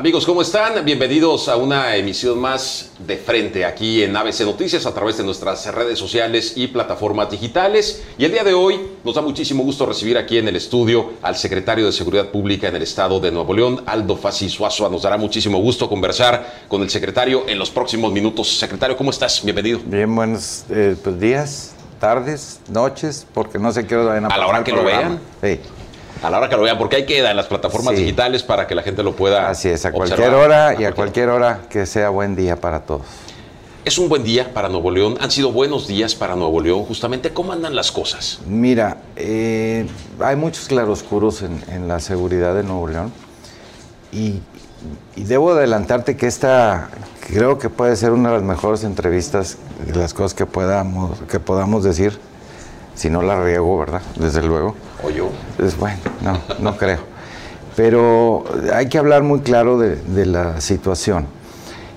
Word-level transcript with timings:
Amigos, 0.00 0.24
¿cómo 0.24 0.40
están? 0.40 0.82
Bienvenidos 0.82 1.50
a 1.50 1.56
una 1.56 1.94
emisión 1.94 2.38
más 2.38 2.92
de 3.06 3.18
frente 3.18 3.66
aquí 3.66 4.02
en 4.02 4.16
ABC 4.16 4.46
Noticias 4.46 4.86
a 4.86 4.94
través 4.94 5.18
de 5.18 5.24
nuestras 5.24 5.66
redes 5.74 5.98
sociales 5.98 6.54
y 6.56 6.68
plataformas 6.68 7.30
digitales. 7.30 8.02
Y 8.16 8.24
el 8.24 8.32
día 8.32 8.42
de 8.42 8.54
hoy 8.54 8.80
nos 9.04 9.14
da 9.14 9.20
muchísimo 9.20 9.62
gusto 9.62 9.84
recibir 9.84 10.16
aquí 10.16 10.38
en 10.38 10.48
el 10.48 10.56
estudio 10.56 11.10
al 11.20 11.36
secretario 11.36 11.84
de 11.84 11.92
Seguridad 11.92 12.30
Pública 12.30 12.68
en 12.68 12.76
el 12.76 12.82
estado 12.82 13.20
de 13.20 13.30
Nuevo 13.30 13.52
León, 13.52 13.82
Aldo 13.84 14.16
Fassi 14.16 14.48
Suazua. 14.48 14.88
Nos 14.88 15.02
dará 15.02 15.18
muchísimo 15.18 15.58
gusto 15.58 15.86
conversar 15.86 16.64
con 16.66 16.80
el 16.80 16.88
secretario 16.88 17.46
en 17.46 17.58
los 17.58 17.68
próximos 17.68 18.10
minutos. 18.10 18.56
Secretario, 18.56 18.96
¿cómo 18.96 19.10
estás? 19.10 19.44
Bienvenido. 19.44 19.80
Bien, 19.84 20.16
buenos 20.16 20.64
eh, 20.70 20.96
pues, 21.04 21.20
días, 21.20 21.74
tardes, 21.98 22.60
noches, 22.70 23.26
porque 23.34 23.58
no 23.58 23.70
sé 23.70 23.86
qué 23.86 23.96
hora 23.96 24.06
vayan 24.06 24.24
a 24.24 24.28
A 24.28 24.38
la 24.38 24.46
hora 24.46 24.64
que 24.64 24.72
lo 24.72 24.82
vean. 24.82 25.20
Sí 25.42 25.60
a 26.22 26.30
la 26.30 26.38
hora 26.38 26.48
que 26.48 26.56
lo 26.56 26.62
vean, 26.62 26.78
porque 26.78 26.96
hay 26.96 27.06
queda 27.06 27.30
en 27.30 27.36
las 27.36 27.46
plataformas 27.46 27.96
digitales 27.96 28.42
para 28.42 28.66
que 28.66 28.74
la 28.74 28.82
gente 28.82 29.02
lo 29.02 29.16
pueda. 29.16 29.48
Así 29.48 29.68
es, 29.68 29.84
a 29.84 29.92
cualquier 29.92 30.34
hora 30.34 30.74
y 30.78 30.84
a 30.84 30.92
cualquier 30.92 31.28
hora 31.28 31.62
que 31.70 31.86
sea 31.86 32.10
buen 32.10 32.36
día 32.36 32.56
para 32.56 32.80
todos. 32.80 33.06
Es 33.82 33.96
un 33.96 34.10
buen 34.10 34.22
día 34.22 34.52
para 34.52 34.68
Nuevo 34.68 34.90
León, 34.90 35.16
han 35.20 35.30
sido 35.30 35.52
buenos 35.52 35.88
días 35.88 36.14
para 36.14 36.36
Nuevo 36.36 36.60
León, 36.60 36.84
justamente. 36.84 37.30
¿Cómo 37.30 37.52
andan 37.52 37.74
las 37.74 37.90
cosas? 37.90 38.40
Mira, 38.46 38.98
eh, 39.16 39.86
hay 40.20 40.36
muchos 40.36 40.68
claroscuros 40.68 41.40
en, 41.40 41.62
en 41.68 41.88
la 41.88 41.98
seguridad 41.98 42.54
de 42.54 42.62
Nuevo 42.62 42.86
León 42.88 43.10
y, 44.12 44.40
y, 45.16 45.24
debo 45.24 45.52
adelantarte 45.52 46.18
que 46.18 46.26
esta 46.26 46.90
creo 47.26 47.58
que 47.58 47.70
puede 47.70 47.96
ser 47.96 48.10
una 48.10 48.28
de 48.28 48.34
las 48.36 48.44
mejores 48.44 48.84
entrevistas, 48.84 49.56
de 49.86 49.98
las 49.98 50.12
cosas 50.12 50.34
que 50.34 50.44
podamos, 50.44 51.18
que 51.30 51.40
podamos 51.40 51.82
decir 51.82 52.18
si 53.00 53.08
no 53.08 53.22
la 53.22 53.42
riego, 53.42 53.78
¿verdad? 53.78 54.02
Desde 54.16 54.42
luego. 54.42 54.74
¿O 55.02 55.08
yo? 55.08 55.30
Es 55.58 55.74
bueno, 55.78 55.96
no, 56.20 56.38
no 56.58 56.76
creo. 56.76 56.98
Pero 57.74 58.44
hay 58.74 58.90
que 58.90 58.98
hablar 58.98 59.22
muy 59.22 59.40
claro 59.40 59.78
de, 59.78 60.26
la 60.26 60.60
situación. 60.60 61.24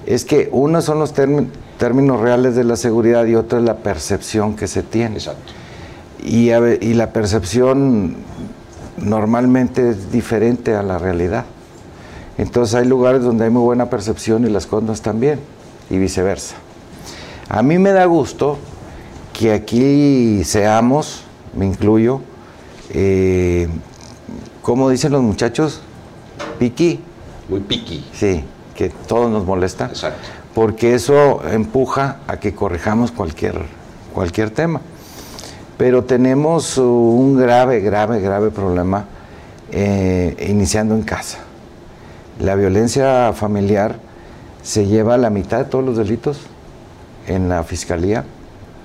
Es 0.05 0.23
que 0.23 0.47
uno 0.53 0.81
son 0.81 0.99
los 0.99 1.13
términos 1.13 2.21
reales 2.21 2.55
de 2.55 2.63
la 2.63 2.77
seguridad 2.77 3.25
y 3.25 3.35
otro 3.35 3.59
es 3.59 3.65
la 3.65 3.79
percepción 3.79 4.55
que 4.55 4.69
se 4.69 4.81
tiene. 4.81 5.17
Exacto. 5.17 5.51
Y, 6.23 6.51
y 6.51 6.93
la 6.93 7.11
percepción 7.11 8.15
normalmente 8.95 9.89
es 9.89 10.09
diferente 10.09 10.73
a 10.73 10.83
la 10.83 10.99
realidad. 10.99 11.43
Entonces 12.37 12.75
hay 12.75 12.85
lugares 12.85 13.23
donde 13.23 13.43
hay 13.43 13.49
muy 13.49 13.63
buena 13.63 13.89
percepción 13.89 14.45
y 14.45 14.49
las 14.49 14.67
cosas 14.67 15.01
bien, 15.19 15.41
y 15.89 15.97
viceversa. 15.97 16.55
A 17.49 17.61
mí 17.61 17.77
me 17.77 17.91
da 17.91 18.05
gusto 18.05 18.57
que 19.33 19.51
aquí 19.51 20.43
seamos, 20.43 21.23
me 21.55 21.65
incluyo, 21.65 22.21
eh, 22.91 23.67
como 24.61 24.89
dicen 24.89 25.11
los 25.11 25.23
muchachos, 25.23 25.81
piqui. 26.59 27.01
Muy 27.49 27.59
piqui. 27.59 28.05
Sí, 28.13 28.43
que 28.75 28.89
todo 28.89 29.29
nos 29.29 29.45
molesta. 29.45 29.87
Exacto. 29.87 30.19
Porque 30.53 30.93
eso 30.93 31.41
empuja 31.49 32.19
a 32.27 32.37
que 32.37 32.53
corrijamos 32.53 33.11
cualquier, 33.11 33.59
cualquier 34.13 34.51
tema. 34.51 34.81
Pero 35.77 36.03
tenemos 36.03 36.77
un 36.77 37.37
grave, 37.37 37.79
grave, 37.81 38.21
grave 38.21 38.51
problema 38.51 39.05
eh, 39.71 40.47
iniciando 40.47 40.93
en 40.93 41.01
casa. 41.01 41.39
La 42.39 42.55
violencia 42.55 43.33
familiar 43.33 43.97
se 44.61 44.85
lleva 44.85 45.15
a 45.15 45.17
la 45.17 45.31
mitad 45.31 45.57
de 45.57 45.65
todos 45.65 45.83
los 45.83 45.97
delitos 45.97 46.41
en 47.27 47.49
la 47.49 47.63
fiscalía 47.63 48.23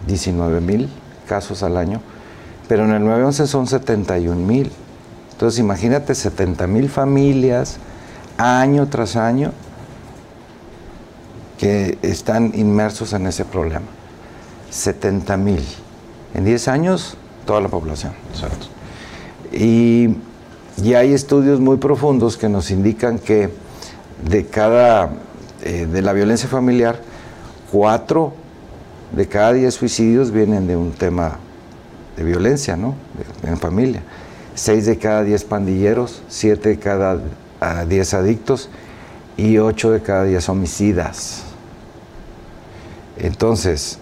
19 0.07 0.61
mil 0.61 0.89
casos 1.29 1.63
al 1.63 1.77
año, 1.77 2.01
pero 2.69 2.85
en 2.85 2.93
el 2.93 3.05
911 3.05 3.47
son 3.47 3.67
71 3.67 4.37
mil. 4.37 4.71
Entonces 5.33 5.61
imagínate 5.61 6.15
70 6.15 6.67
mil 6.67 6.89
familias 6.89 7.79
año 8.39 8.89
tras 8.89 9.17
año 9.17 9.53
que 11.59 11.99
están 12.03 12.53
inmersos 12.55 13.13
en 13.13 13.27
ese 13.27 13.45
problema. 13.45 13.87
70 14.71 15.37
mil. 15.37 15.65
En 16.35 16.45
10 16.45 16.69
años, 16.69 17.17
toda 17.47 17.61
la 17.61 17.69
población. 17.69 18.13
Exacto. 18.33 18.67
Y, 19.53 20.17
y, 20.83 20.95
hay 20.95 21.15
estudios 21.15 21.59
muy 21.59 21.79
profundos 21.79 22.37
que 22.37 22.49
nos 22.49 22.71
indican 22.71 23.19
que 23.19 23.51
de 24.29 24.47
cada, 24.47 25.11
eh, 25.63 25.87
de 25.91 26.03
la 26.03 26.13
violencia 26.13 26.49
familiar, 26.49 27.01
cuatro 27.73 28.35
de 29.13 29.27
cada 29.27 29.53
10 29.53 29.75
suicidios 29.75 30.31
vienen 30.31 30.67
de 30.67 30.77
un 30.77 30.93
tema 30.93 31.39
de 32.17 32.25
violencia, 32.25 32.77
¿no? 32.77 32.95
en 33.43 33.59
familia. 33.59 34.03
6 34.55 34.87
de 34.87 34.99
cada 34.99 35.23
10 35.23 35.45
pandilleros, 35.45 36.23
7 36.29 36.69
de 36.71 36.79
cada 36.79 37.19
10 37.87 38.15
adictos 38.15 38.69
y 39.37 39.59
8 39.59 39.93
de 39.93 40.03
cada 40.03 40.25
10 40.25 40.49
homicidas. 40.49 41.45
Entonces, 43.17 43.99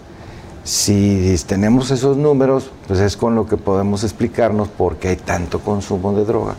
si 0.63 1.35
tenemos 1.47 1.91
esos 1.91 2.17
números, 2.17 2.71
pues 2.87 2.99
es 2.99 3.15
con 3.15 3.35
lo 3.35 3.45
que 3.45 3.57
podemos 3.57 4.03
explicarnos 4.03 4.67
por 4.67 4.97
qué 4.97 5.09
hay 5.09 5.15
tanto 5.15 5.59
consumo 5.59 6.13
de 6.13 6.25
droga. 6.25 6.55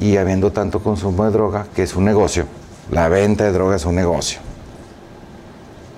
Y 0.00 0.16
habiendo 0.16 0.52
tanto 0.52 0.82
consumo 0.82 1.24
de 1.24 1.32
droga, 1.32 1.66
que 1.74 1.82
es 1.82 1.94
un 1.94 2.04
negocio, 2.04 2.46
la 2.90 3.08
venta 3.08 3.44
de 3.44 3.52
droga 3.52 3.76
es 3.76 3.84
un 3.84 3.96
negocio 3.96 4.40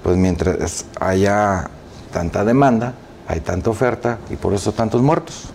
pues 0.04 0.18
mientras 0.18 0.84
haya 1.00 1.70
tanta 2.12 2.44
demanda, 2.44 2.92
hay 3.26 3.40
tanta 3.40 3.70
oferta 3.70 4.18
y 4.30 4.36
por 4.36 4.52
eso 4.52 4.72
tantos 4.72 5.00
muertos. 5.02 5.46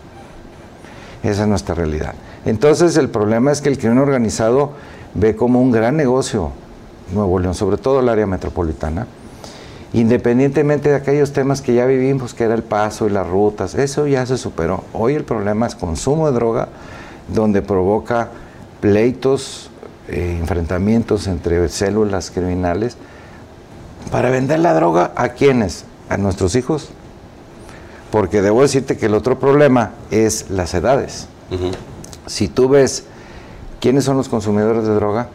Esa 1.22 1.44
es 1.44 1.48
nuestra 1.48 1.76
realidad. 1.76 2.16
Entonces 2.46 2.98
el 2.98 3.10
problema 3.10 3.52
es 3.52 3.62
que 3.62 3.70
el 3.70 3.78
crimen 3.78 4.00
organizado 4.00 4.72
ve 5.14 5.36
como 5.36 5.62
un 5.62 5.72
gran 5.72 5.96
negocio 5.96 6.52
Nuevo 7.14 7.40
León, 7.40 7.54
sobre 7.54 7.78
todo 7.78 8.00
el 8.00 8.10
área 8.10 8.26
metropolitana, 8.26 9.06
independientemente 9.94 10.90
de 10.90 10.96
aquellos 10.96 11.32
temas 11.32 11.62
que 11.62 11.76
ya 11.76 11.86
vivimos, 11.86 12.34
que 12.34 12.44
era 12.44 12.56
el 12.56 12.64
paso 12.64 13.06
y 13.06 13.12
las 13.12 13.28
rutas, 13.28 13.76
eso 13.76 14.08
ya 14.08 14.26
se 14.26 14.38
superó. 14.38 14.84
Hoy 14.94 15.14
el 15.14 15.26
problema 15.26 15.68
es 15.68 15.76
consumo 15.76 16.28
de 16.28 16.34
droga, 16.34 16.70
donde 17.28 17.62
provoca 17.62 18.30
pleitos, 18.82 19.70
eh, 20.08 20.38
enfrentamientos 20.40 21.28
entre 21.28 21.68
células 21.70 22.32
criminales, 22.32 22.98
para 24.12 24.30
vender 24.30 24.60
la 24.60 24.74
droga 24.74 25.12
a 25.16 25.30
quiénes? 25.30 25.86
A 26.10 26.18
nuestros 26.18 26.56
hijos. 26.56 26.90
Porque 28.12 28.42
debo 28.42 28.62
decirte 28.62 28.98
que 28.98 29.06
el 29.06 29.14
otro 29.14 29.40
problema 29.40 29.92
es 30.10 30.50
las 30.50 30.74
edades. 30.74 31.28
Si 32.26 32.48
tú 32.48 32.70
ves 32.70 33.04
quiénes 33.80 34.04
son 34.04 34.18
los 34.18 34.30
consumidores 34.30 34.86
de 34.86 34.94
droga, 34.96 35.30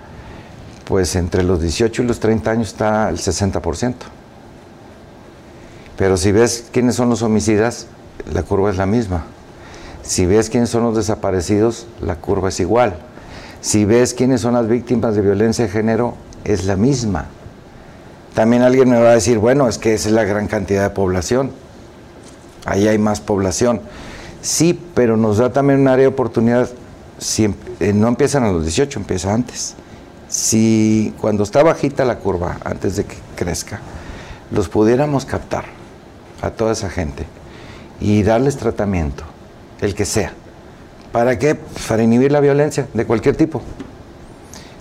pues 0.84 1.16
entre 1.16 1.42
los 1.42 1.60
18 1.60 2.02
y 2.02 2.06
los 2.06 2.20
30 2.20 2.50
años 2.50 2.68
está 2.68 3.08
el 3.08 3.18
60%. 3.18 3.94
Pero 5.96 6.16
si 6.16 6.32
ves 6.32 6.66
quiénes 6.72 6.96
son 6.96 7.08
los 7.08 7.22
homicidas, 7.22 7.86
la 8.32 8.42
curva 8.42 8.70
es 8.70 8.76
la 8.76 8.86
misma. 8.86 9.24
Si 10.02 10.26
ves 10.26 10.50
quiénes 10.50 10.70
son 10.70 10.82
los 10.82 10.96
desaparecidos, 10.96 11.86
la 12.00 12.16
curva 12.16 12.48
es 12.48 12.60
igual. 12.60 12.96
Si 13.60 13.84
ves 13.84 14.12
quiénes 14.12 14.42
son 14.42 14.54
las 14.54 14.68
víctimas 14.68 15.14
de 15.14 15.22
violencia 15.22 15.64
de 15.64 15.70
género, 15.70 16.14
es 16.44 16.64
la 16.64 16.76
misma. 16.76 17.26
También 18.34 18.62
alguien 18.62 18.90
me 18.90 18.98
va 18.98 19.10
a 19.10 19.14
decir, 19.14 19.38
bueno, 19.38 19.68
es 19.68 19.78
que 19.78 19.94
esa 19.94 20.08
es 20.08 20.14
la 20.14 20.24
gran 20.24 20.48
cantidad 20.48 20.82
de 20.82 20.90
población. 20.90 21.52
Ahí 22.64 22.88
hay 22.88 22.98
más 22.98 23.20
población. 23.20 23.80
Sí, 24.42 24.78
pero 24.94 25.16
nos 25.16 25.38
da 25.38 25.52
también 25.52 25.80
un 25.80 25.88
área 25.88 26.02
de 26.02 26.08
oportunidad. 26.08 26.68
Si, 27.18 27.54
eh, 27.80 27.92
no 27.92 28.08
empiezan 28.08 28.42
a 28.44 28.50
los 28.50 28.62
18, 28.64 28.98
empieza 28.98 29.32
antes. 29.32 29.74
Si 30.28 31.14
cuando 31.20 31.44
está 31.44 31.62
bajita 31.62 32.04
la 32.04 32.18
curva, 32.18 32.58
antes 32.64 32.96
de 32.96 33.04
que 33.04 33.16
crezca, 33.36 33.80
los 34.50 34.68
pudiéramos 34.68 35.24
captar 35.24 35.64
a 36.42 36.50
toda 36.50 36.72
esa 36.72 36.90
gente 36.90 37.24
y 38.00 38.22
darles 38.24 38.56
tratamiento, 38.56 39.22
el 39.80 39.94
que 39.94 40.04
sea. 40.04 40.32
¿Para 41.12 41.38
qué? 41.38 41.54
Para 41.88 42.02
inhibir 42.02 42.32
la 42.32 42.40
violencia 42.40 42.88
de 42.92 43.06
cualquier 43.06 43.36
tipo. 43.36 43.62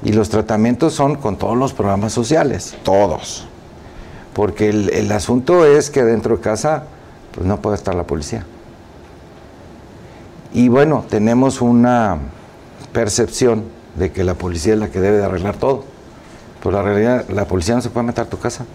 Y 0.03 0.11
los 0.13 0.29
tratamientos 0.29 0.93
son 0.93 1.15
con 1.15 1.37
todos 1.37 1.57
los 1.57 1.73
programas 1.73 2.13
sociales, 2.13 2.75
todos. 2.83 3.47
Porque 4.33 4.69
el, 4.69 5.11
asunto 5.11 5.65
es 5.65 5.89
que 5.89 6.03
dentro 6.03 6.37
de 6.37 6.41
casa 6.41 6.83
pues 7.31 7.45
no 7.45 7.61
puede 7.61 7.75
estar 7.75 7.95
la 7.95 8.03
policía. 8.03 8.45
Y 10.53 10.67
bueno, 10.67 11.05
tenemos 11.09 11.61
una 11.61 12.17
percepción 12.91 13.63
de 13.95 14.11
que 14.11 14.23
la 14.23 14.33
policía 14.33 14.73
es 14.73 14.79
la 14.79 14.89
que 14.89 14.99
debe 14.99 15.17
de 15.17 15.25
arreglar 15.25 15.57
todo. 15.57 15.83
Pues 16.61 16.73
la 16.73 16.81
realidad, 16.81 17.25
la 17.29 17.45
policía 17.45 17.75
no 17.75 17.81
se 17.81 17.89
puede 17.89 18.07
meter 18.07 18.25
a 18.25 18.29
tu 18.29 18.39
casa 18.39 18.65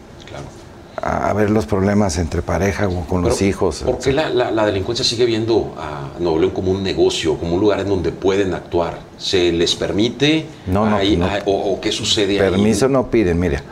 a, 1.03 1.33
ver 1.33 1.51
los 1.51 1.67
problemas 1.67 2.19
entre 2.19 2.43
pareja 2.43 2.89
o 2.89 3.05
con 3.07 3.23
los 3.23 3.43
hijos. 3.43 3.83
¿Por 3.85 3.99
qué 3.99 4.13
la, 4.13 4.67
delincuencia 4.67 5.05
sigue 5.05 5.25
viendo 5.25 5.75
a 5.79 6.19
Nuevo 6.19 6.39
León 6.39 6.53
como 6.53 6.73
un 6.73 6.83
negocio, 6.83 7.37
como 7.37 7.55
un 7.55 7.61
lugar 7.61 7.81
en 7.81 7.89
donde 7.89 8.13
pueden 8.13 8.55
actuar? 8.55 8.99
¿Se 9.17 9.53
les 9.53 9.75
permite? 9.75 10.47
No, 10.67 10.87
no. 10.87 10.99
o, 11.47 11.81
qué 11.81 11.93
sucede 11.93 12.39
Permiso 12.39 12.89
no 12.89 13.11
piden, 13.11 13.39
mira. 13.39 13.63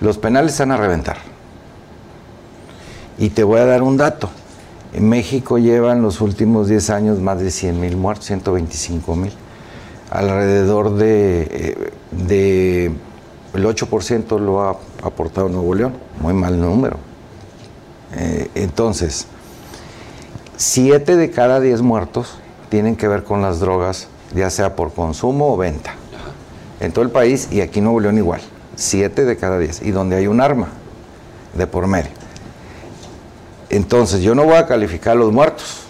Los 0.00 0.18
penales 0.18 0.52
están 0.52 0.70
a 0.70 0.76
reventar. 0.76 1.18
Y 3.18 3.30
te 3.30 3.42
voy 3.42 3.60
a 3.60 3.64
dar 3.64 3.82
un 3.82 3.96
dato. 3.96 4.30
En 4.92 5.08
México 5.08 5.58
llevan 5.58 6.02
los 6.02 6.20
últimos 6.20 6.68
10 6.68 6.90
años 6.90 7.18
más 7.18 7.40
de 7.40 7.50
100 7.50 7.80
mil 7.80 7.96
muertos, 7.96 8.26
125 8.26 9.16
mil. 9.16 9.32
alrededor 10.10 10.94
de, 10.94 11.42
eh, 11.50 11.90
de 12.12 12.92
el 13.58 13.66
8% 13.66 14.38
lo 14.38 14.62
ha 14.62 14.76
aportado 15.02 15.48
Nuevo 15.48 15.74
León, 15.74 15.94
muy 16.20 16.32
mal 16.32 16.60
número. 16.60 16.96
Eh, 18.16 18.48
entonces, 18.54 19.26
7 20.56 21.16
de 21.16 21.30
cada 21.30 21.60
10 21.60 21.82
muertos 21.82 22.38
tienen 22.68 22.94
que 22.94 23.08
ver 23.08 23.24
con 23.24 23.42
las 23.42 23.58
drogas, 23.58 24.08
ya 24.34 24.48
sea 24.50 24.76
por 24.76 24.92
consumo 24.92 25.52
o 25.52 25.56
venta. 25.56 25.94
En 26.80 26.92
todo 26.92 27.04
el 27.04 27.10
país 27.10 27.48
y 27.50 27.60
aquí 27.60 27.80
en 27.80 27.86
Nuevo 27.86 27.98
León 27.98 28.18
igual, 28.18 28.40
7 28.76 29.24
de 29.24 29.36
cada 29.36 29.58
10, 29.58 29.82
y 29.82 29.90
donde 29.90 30.14
hay 30.14 30.28
un 30.28 30.40
arma 30.40 30.68
de 31.54 31.66
por 31.66 31.88
medio. 31.88 32.12
Entonces, 33.70 34.22
yo 34.22 34.36
no 34.36 34.44
voy 34.44 34.54
a 34.54 34.66
calificar 34.66 35.16
a 35.16 35.20
los 35.20 35.32
muertos, 35.32 35.80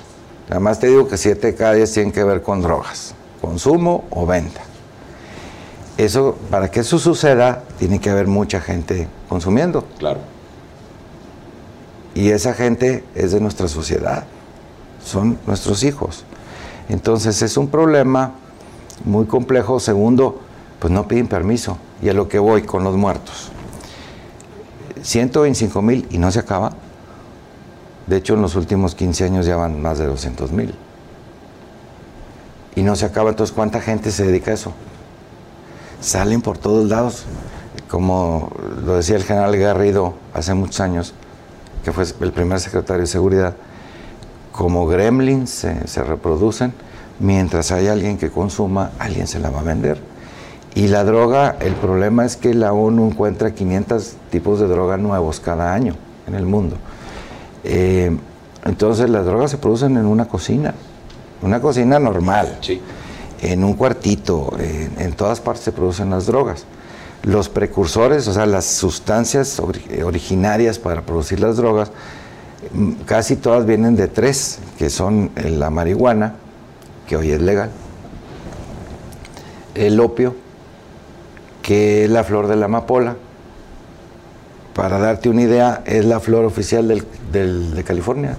nada 0.49 0.61
más 0.61 0.81
te 0.81 0.87
digo 0.87 1.07
que 1.07 1.19
7 1.19 1.49
de 1.49 1.55
cada 1.55 1.75
10 1.75 1.93
tienen 1.93 2.13
que 2.13 2.25
ver 2.25 2.41
con 2.41 2.63
drogas, 2.63 3.15
consumo 3.43 4.07
o 4.09 4.25
venta. 4.25 4.68
Eso, 5.99 6.37
para 6.49 6.71
que 6.71 6.81
eso 6.81 6.99
suceda, 6.99 7.65
tiene 7.79 8.01
que 8.01 8.09
haber 8.09 8.29
mucha 8.29 8.61
gente 8.61 9.09
consumiendo. 9.29 9.85
Claro. 9.99 10.21
Y 12.15 12.31
esa 12.31 12.55
gente 12.55 13.05
es 13.17 13.33
de 13.33 13.41
nuestra 13.41 13.67
sociedad, 13.69 14.25
son 15.05 15.39
nuestros 15.47 15.83
hijos. 15.83 16.25
Entonces 16.89 17.43
es 17.43 17.57
un 17.57 17.69
problema 17.69 18.33
muy 19.05 19.27
complejo. 19.27 19.81
Segundo, 19.81 20.41
pues 20.79 20.93
no 20.93 21.09
piden 21.09 21.27
permiso. 21.27 21.79
Y 22.01 22.09
a 22.09 22.15
lo 22.15 22.29
que 22.29 22.39
voy 22.39 22.63
con 22.63 22.85
los 22.85 22.97
muertos. 22.97 23.51
125 25.03 25.83
mil 25.83 26.07
y 26.11 26.19
no 26.19 26.31
se 26.31 26.39
acaba. 26.39 26.73
De 28.07 28.17
hecho, 28.17 28.35
en 28.35 28.43
los 28.43 28.55
últimos 28.55 28.95
15 28.95 29.25
años 29.25 29.47
ya 29.47 29.57
van 29.57 29.83
más 29.83 29.99
de 29.99 30.07
200 30.07 30.53
mil. 30.53 30.75
Y 32.77 32.83
no 32.83 32.95
se 32.95 33.05
acaba. 33.05 33.31
Entonces, 33.31 33.55
¿cuánta 33.55 33.81
gente 33.81 34.13
se 34.13 34.25
dedica 34.25 34.53
a 34.53 34.55
eso? 34.55 34.73
Salen 36.01 36.43
por 36.43 36.59
todos 36.59 36.89
lados, 36.89 37.25
como 37.89 38.51
lo 38.85 38.97
decía 38.97 39.17
el 39.17 39.25
general 39.25 39.57
Garrido 39.57 40.15
hace 40.35 40.55
muchos 40.55 40.81
años, 40.81 41.15
que 41.85 41.93
fue 41.93 42.05
el 42.21 42.33
primer 42.33 42.61
secretario 42.61 43.03
de 43.03 43.07
seguridad, 43.07 43.55
como 44.53 44.87
gremlins 44.87 45.51
se, 45.51 46.05
reproducen, 46.05 46.73
mientras 47.21 47.71
hay 47.71 47.89
alguien 47.89 48.19
que 48.19 48.31
consuma, 48.31 48.91
alguien 48.99 49.27
se 49.27 49.39
la 49.39 49.51
va 49.51 49.61
a 49.61 49.63
vender. 49.63 50.01
Y 50.75 50.89
la 50.89 51.05
droga, 51.05 51.57
el 51.61 51.75
problema 51.75 52.25
es 52.25 52.37
que 52.37 52.55
la 52.55 52.73
ONU 52.73 53.07
encuentra 53.07 53.53
500 53.53 54.15
tipos 54.31 54.61
de 54.61 54.69
droga 54.69 54.97
nuevos 54.97 55.41
cada 55.41 55.73
año 55.73 55.95
en 56.27 56.35
el 56.35 56.45
mundo. 56.45 56.77
Eh, 57.65 58.17
entonces 58.65 59.09
las 59.11 59.25
drogas 59.25 59.51
se 59.51 59.59
producen 59.59 59.97
en 59.97 60.07
una 60.07 60.27
cocina, 60.29 60.75
una 61.43 61.61
cocina 61.61 61.99
normal. 61.99 62.59
Sí 62.61 62.81
en 63.41 63.65
un 63.65 63.75
cuartito, 63.75 64.53
en, 64.59 65.13
todas 65.13 65.41
partes 65.41 65.65
se 65.65 65.73
producen 65.73 66.11
las 66.11 66.27
drogas. 66.27 66.65
Los 67.23 67.49
precursores, 67.49 68.27
o 68.29 68.33
sea, 68.33 68.47
las 68.47 68.65
sustancias 68.65 69.61
originarias 70.05 70.79
para 70.79 71.03
producir 71.03 71.41
las 71.41 71.57
drogas, 71.57 71.91
mm, 72.73 72.93
casi 73.05 73.37
todas 73.37 73.67
vienen 73.67 73.97
de 73.97 74.09
tres, 74.09 74.59
que 74.79 74.91
son 74.91 75.31
la 75.37 75.71
marihuana, 75.71 76.35
que 77.07 77.17
hoy 77.17 77.31
es 77.31 77.41
legal, 77.41 77.71
el 79.75 80.01
opio, 80.01 80.35
que 81.63 82.05
es 82.05 82.11
la 82.11 82.25
flor 82.25 82.47
de 82.47 82.57
la 82.57 82.67
amapola. 82.67 83.17
Para 84.75 84.99
darte 84.99 85.29
una 85.29 85.43
idea, 85.43 85.83
es 85.87 86.05
la 86.05 86.21
flor 86.21 86.45
oficial 86.45 86.87
de 87.33 87.85
California. 87.85 88.37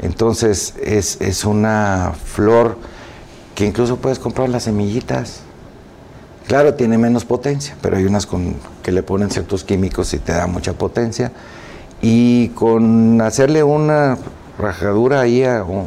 Entonces, 0.00 0.74
es, 0.82 1.20
es 1.20 1.44
una 1.44 2.12
flor 2.24 2.76
que 3.58 3.66
incluso 3.66 3.96
puedes 3.96 4.20
comprar 4.20 4.48
las 4.48 4.62
semillitas. 4.62 5.40
Claro, 6.46 6.74
tiene 6.74 6.96
menos 6.96 7.24
potencia, 7.24 7.74
pero 7.82 7.96
hay 7.96 8.04
unas 8.04 8.24
con, 8.24 8.54
que 8.84 8.92
le 8.92 9.02
ponen 9.02 9.32
ciertos 9.32 9.64
químicos 9.64 10.14
y 10.14 10.20
te 10.20 10.30
da 10.30 10.46
mucha 10.46 10.74
potencia. 10.74 11.32
Y 12.00 12.50
con 12.50 13.20
hacerle 13.20 13.64
una 13.64 14.16
rajadura 14.60 15.22
ahí, 15.22 15.44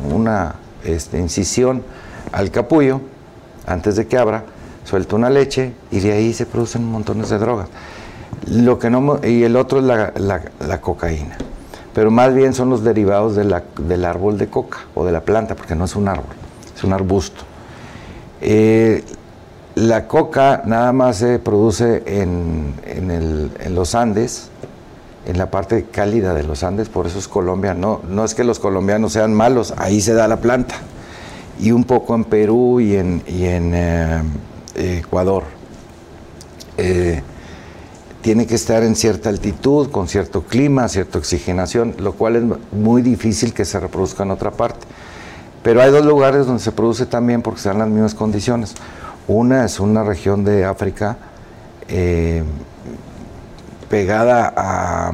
una 0.09 0.55
este, 0.83 1.17
incisión 1.17 1.81
al 2.33 2.51
capullo, 2.51 2.99
antes 3.65 3.95
de 3.95 4.05
que 4.05 4.17
abra, 4.17 4.43
suelta 4.83 5.15
una 5.15 5.29
leche 5.29 5.71
y 5.91 6.01
de 6.01 6.11
ahí 6.11 6.33
se 6.33 6.45
producen 6.45 6.83
montones 6.83 7.29
de 7.29 7.37
drogas. 7.37 7.69
Lo 8.47 8.79
que 8.79 8.89
no, 8.89 9.21
y 9.23 9.43
el 9.43 9.55
otro 9.55 9.79
es 9.79 9.85
la, 9.85 10.81
cocaína. 10.81 11.37
Pero 11.93 12.11
más 12.11 12.33
bien 12.33 12.53
son 12.53 12.69
los 12.69 12.83
derivados 12.83 13.37
del 13.37 14.03
árbol 14.05 14.37
de 14.37 14.47
coca 14.49 14.79
o 14.93 15.05
de 15.05 15.13
la 15.13 15.21
planta, 15.21 15.55
porque 15.55 15.73
no 15.73 15.85
es 15.85 15.95
un 15.95 16.09
árbol, 16.09 16.35
es 16.75 16.83
un 16.83 16.91
arbusto. 16.91 17.45
Eh, 18.41 19.03
la 19.75 20.07
coca 20.07 20.63
nada 20.65 20.91
más 20.91 21.17
se 21.17 21.39
produce 21.39 22.03
en, 22.05 22.73
los 23.69 23.95
Andes, 23.95 24.49
en 25.25 25.37
la 25.37 25.49
parte 25.49 25.85
cálida 25.85 26.33
de 26.33 26.43
los 26.43 26.63
Andes, 26.63 26.89
por 26.89 27.07
eso 27.07 27.19
es 27.19 27.27
Colombia. 27.27 27.73
No, 27.73 28.01
no 28.07 28.25
es 28.25 28.35
que 28.35 28.43
los 28.43 28.59
colombianos 28.59 29.13
sean 29.13 29.33
malos, 29.33 29.73
ahí 29.77 30.01
se 30.01 30.13
da 30.13 30.27
la 30.27 30.37
planta. 30.37 30.75
Y 31.59 31.71
un 31.71 31.83
poco 31.83 32.15
en 32.15 32.25
Perú 32.25 32.79
y 32.79 32.95
en, 32.95 33.21
eh, 33.27 34.21
Ecuador. 34.75 35.43
Eh, 36.77 37.21
tiene 38.21 38.45
que 38.45 38.55
estar 38.55 38.83
en 38.83 38.95
cierta 38.95 39.29
altitud, 39.29 39.89
con 39.89 40.07
cierto 40.07 40.43
clima, 40.43 40.87
cierta 40.87 41.17
oxigenación, 41.17 41.95
lo 41.99 42.13
cual 42.13 42.35
es 42.35 42.43
muy 42.71 43.01
difícil 43.01 43.53
que 43.53 43.65
se 43.65 43.79
reproduzca 43.79 44.23
en 44.23 44.31
otra 44.31 44.51
parte. 44.51 44.85
Pero 45.63 45.81
hay 45.81 45.91
dos 45.91 46.05
lugares 46.05 46.47
donde 46.47 46.61
se 46.61 46.71
produce 46.71 47.05
también 47.05 47.41
porque 47.41 47.61
dan 47.61 47.79
las 47.79 47.87
mismas 47.87 48.15
condiciones. 48.15 48.73
Una 49.27 49.65
es 49.65 49.79
una 49.79 50.03
región 50.03 50.43
de 50.43 50.65
África 50.65 51.17
eh, 51.87 52.43
pegada 53.89 54.53
a, 54.55 55.11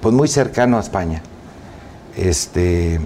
pues 0.00 0.14
muy 0.14 0.28
cercano 0.28 0.76
a 0.76 0.80
España. 0.80 1.22
Este, 2.16 3.00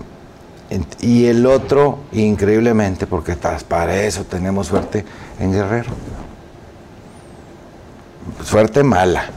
y 1.00 1.26
el 1.26 1.46
otro, 1.46 2.00
increíblemente, 2.12 3.06
porque 3.06 3.36
para 3.66 4.02
eso 4.02 4.24
tenemos 4.24 4.66
suerte, 4.66 5.04
en 5.40 5.52
Guerrero. 5.52 5.90
Suerte 8.44 8.82
mala. 8.82 9.30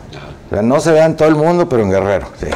O 0.47 0.53
sea, 0.53 0.61
no 0.61 0.79
se 0.81 0.91
da 0.91 1.05
en 1.05 1.15
todo 1.15 1.29
el 1.29 1.35
mundo, 1.35 1.69
pero 1.69 1.83
en 1.83 1.91
Guerrero, 1.91 2.27
sí. 2.37 2.47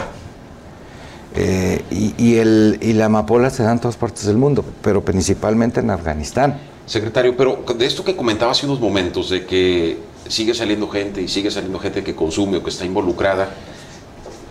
Eh, 1.38 1.82
y, 1.92 2.36
el, 2.36 2.78
y 2.82 2.94
la 2.94 3.06
amapola 3.06 3.50
se 3.50 3.64
da 3.64 3.74
en 3.74 3.80
todas 3.80 3.98
partes 3.98 4.26
del 4.26 4.38
mundo, 4.38 4.64
pero 4.82 5.04
principalmente 5.04 5.82
en 5.82 5.90
Afganistán. 5.90 6.60
Secretario, 6.86 7.36
pero 7.36 7.64
de 7.78 7.86
esto 7.86 8.04
que 8.06 8.16
comentaba 8.16 8.52
hace 8.52 8.66
unos 8.66 8.80
momentos, 8.80 9.30
de 9.30 9.46
que 9.46 9.98
sigue 10.28 10.54
saliendo 10.54 10.88
gente 10.88 11.22
y 11.22 11.28
sigue 11.28 11.52
saliendo 11.52 11.80
gente 11.80 12.04
que 12.04 12.16
consume 12.16 12.58
o 12.58 12.64
que 12.64 12.70
está 12.70 12.86
involucrada, 12.86 13.50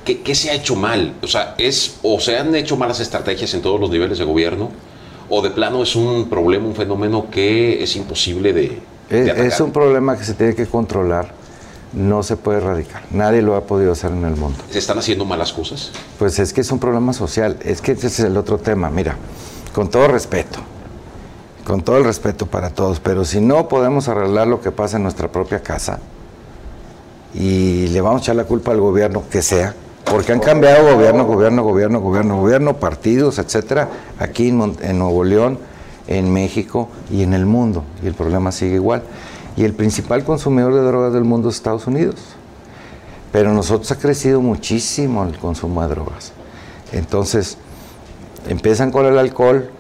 ¿qué, 0.05 0.21
qué 0.21 0.35
se 0.35 0.51
ha 0.51 0.55
hecho 0.55 0.77
mal? 0.77 1.15
O 1.23 1.27
sea, 1.27 1.55
es, 1.59 1.97
o 2.03 2.21
se 2.21 2.37
han 2.37 2.55
hecho 2.55 2.77
malas 2.77 3.01
estrategias 3.01 3.55
en 3.55 3.63
todos 3.63 3.81
los 3.81 3.89
niveles 3.91 4.19
de 4.19 4.25
gobierno, 4.25 4.71
o 5.31 5.41
de 5.41 5.51
plano 5.51 5.83
es 5.83 5.97
un 5.97 6.29
problema, 6.29 6.67
un 6.67 6.75
fenómeno 6.75 7.31
que 7.31 7.83
es 7.83 7.97
imposible 7.97 8.53
de, 8.53 8.79
de 9.09 9.47
es 9.47 9.59
un 9.61 9.73
problema 9.73 10.19
que 10.19 10.25
se 10.25 10.35
tiene 10.35 10.55
que 10.55 10.67
controlar 10.67 11.44
no 11.95 12.23
se 12.23 12.37
puede 12.37 12.59
erradicar. 12.59 13.03
Nadie 13.11 13.43
lo 13.43 13.57
ha 13.57 13.63
podido 13.63 13.93
hacer 13.93 14.11
en 14.11 14.25
el 14.25 14.37
mundo. 14.37 14.59
¿Se 14.71 14.79
están 14.79 14.99
haciendo 14.99 15.25
malas 15.25 15.53
cosas? 15.53 15.93
Pues 16.19 16.39
es 16.39 16.53
que 16.53 16.61
es 16.61 16.71
un 16.73 16.79
problema 16.79 17.13
social. 17.13 17.57
Es 17.63 17.81
que 17.81 17.93
ese 17.93 18.09
es 18.09 18.21
el 18.21 18.37
otro 18.37 18.59
tema. 18.59 18.91
Mira, 18.91 19.17
con 19.75 19.89
todo 19.91 20.09
respeto, 20.09 20.61
con 21.65 21.83
todo 21.83 21.99
el 21.99 22.05
respeto 22.05 22.47
para 22.47 22.71
todos, 22.71 23.01
pero 23.01 23.25
si 23.25 23.41
no 23.41 23.69
podemos 23.69 24.09
arreglar 24.09 24.47
lo 24.47 24.61
que 24.61 24.71
pasa 24.71 24.97
en 24.97 25.03
nuestra 25.03 25.31
propia 25.31 25.63
casa 25.63 25.99
y 27.35 27.89
le 27.89 28.01
vamos 28.01 28.21
a 28.21 28.25
echar 28.25 28.37
la 28.37 28.45
culpa 28.45 28.73
al 28.73 28.81
gobierno 28.81 29.25
que 29.31 29.43
sea, 29.43 29.75
porque 30.05 30.33
han 30.33 30.41
cambiado 30.41 30.95
gobierno, 30.95 31.25
gobierno, 31.25 31.65
gobierno, 31.65 32.01
gobierno, 32.01 32.41
gobierno, 32.41 32.77
partidos, 32.77 33.39
etcétera, 33.39 33.89
aquí 34.19 34.49
en, 34.49 34.77
en 34.83 34.99
Nuevo 34.99 35.25
León, 35.25 35.59
en 36.07 36.33
México 36.33 36.89
y 37.11 37.23
en 37.23 37.35
el 37.35 37.47
mundo, 37.47 37.85
y 38.03 38.07
el 38.07 38.15
problema 38.15 38.53
sigue 38.53 38.75
igual. 38.75 39.03
Y 39.57 39.65
el 39.65 39.73
principal 39.73 40.25
consumidor 40.25 40.75
de 40.75 40.81
drogas 40.81 41.13
del 41.13 41.25
mundo 41.25 41.49
es 41.49 41.57
Estados 41.57 41.87
Unidos. 41.87 42.17
Pero 43.33 43.53
nosotros 43.53 43.91
ha 43.93 43.99
crecido 43.99 44.41
muchísimo 44.41 45.25
el 45.25 45.39
consumo 45.39 45.83
de 45.83 45.89
drogas. 45.89 46.33
Entonces, 46.93 47.57
empiezan 48.49 48.91
con 48.91 49.07
el 49.07 49.19
alcohol 49.19 49.71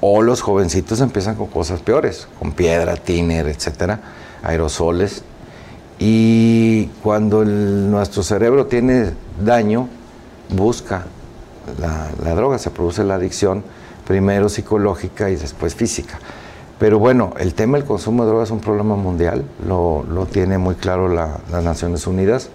o 0.00 0.22
los 0.22 0.40
jovencitos 0.40 1.00
empiezan 1.00 1.34
con 1.34 1.46
cosas 1.48 1.80
peores, 1.80 2.26
con 2.38 2.52
piedra, 2.52 2.96
tiner, 2.96 3.46
etcétera, 3.48 4.00
aerosoles. 4.42 5.22
Y 5.98 6.86
cuando 7.02 7.44
nuestro 7.44 8.22
cerebro 8.22 8.66
tiene 8.66 9.12
daño, 9.44 9.88
busca 10.48 11.04
la 11.78 12.34
droga, 12.34 12.58
se 12.58 12.70
produce 12.70 13.04
la 13.04 13.16
adicción, 13.16 13.62
primero 14.06 14.48
psicológica 14.48 15.30
y 15.30 15.36
después 15.36 15.74
física. 15.74 16.18
Pero 16.80 16.98
bueno, 16.98 17.34
el 17.38 17.52
tema 17.52 17.76
del 17.76 17.86
consumo 17.86 18.24
de 18.24 18.30
drogas 18.30 18.48
es 18.48 18.52
un 18.52 18.60
problema 18.60 18.96
mundial, 18.96 19.44
lo, 19.68 20.26
tiene 20.32 20.56
muy 20.56 20.76
claro 20.76 21.08
las 21.08 21.62
Naciones 21.62 22.06
Unidas, 22.06 22.48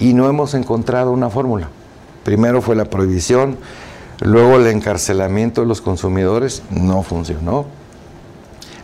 y 0.00 0.14
no 0.14 0.30
hemos 0.30 0.54
encontrado 0.54 1.12
una 1.12 1.28
fórmula. 1.28 1.68
Primero 2.24 2.62
fue 2.62 2.74
la 2.74 2.86
prohibición, 2.86 3.58
luego 4.22 4.56
el 4.56 4.66
encarcelamiento 4.68 5.60
de 5.60 5.66
los 5.66 5.82
consumidores, 5.82 6.62
no 6.70 7.02
funcionó. 7.02 7.66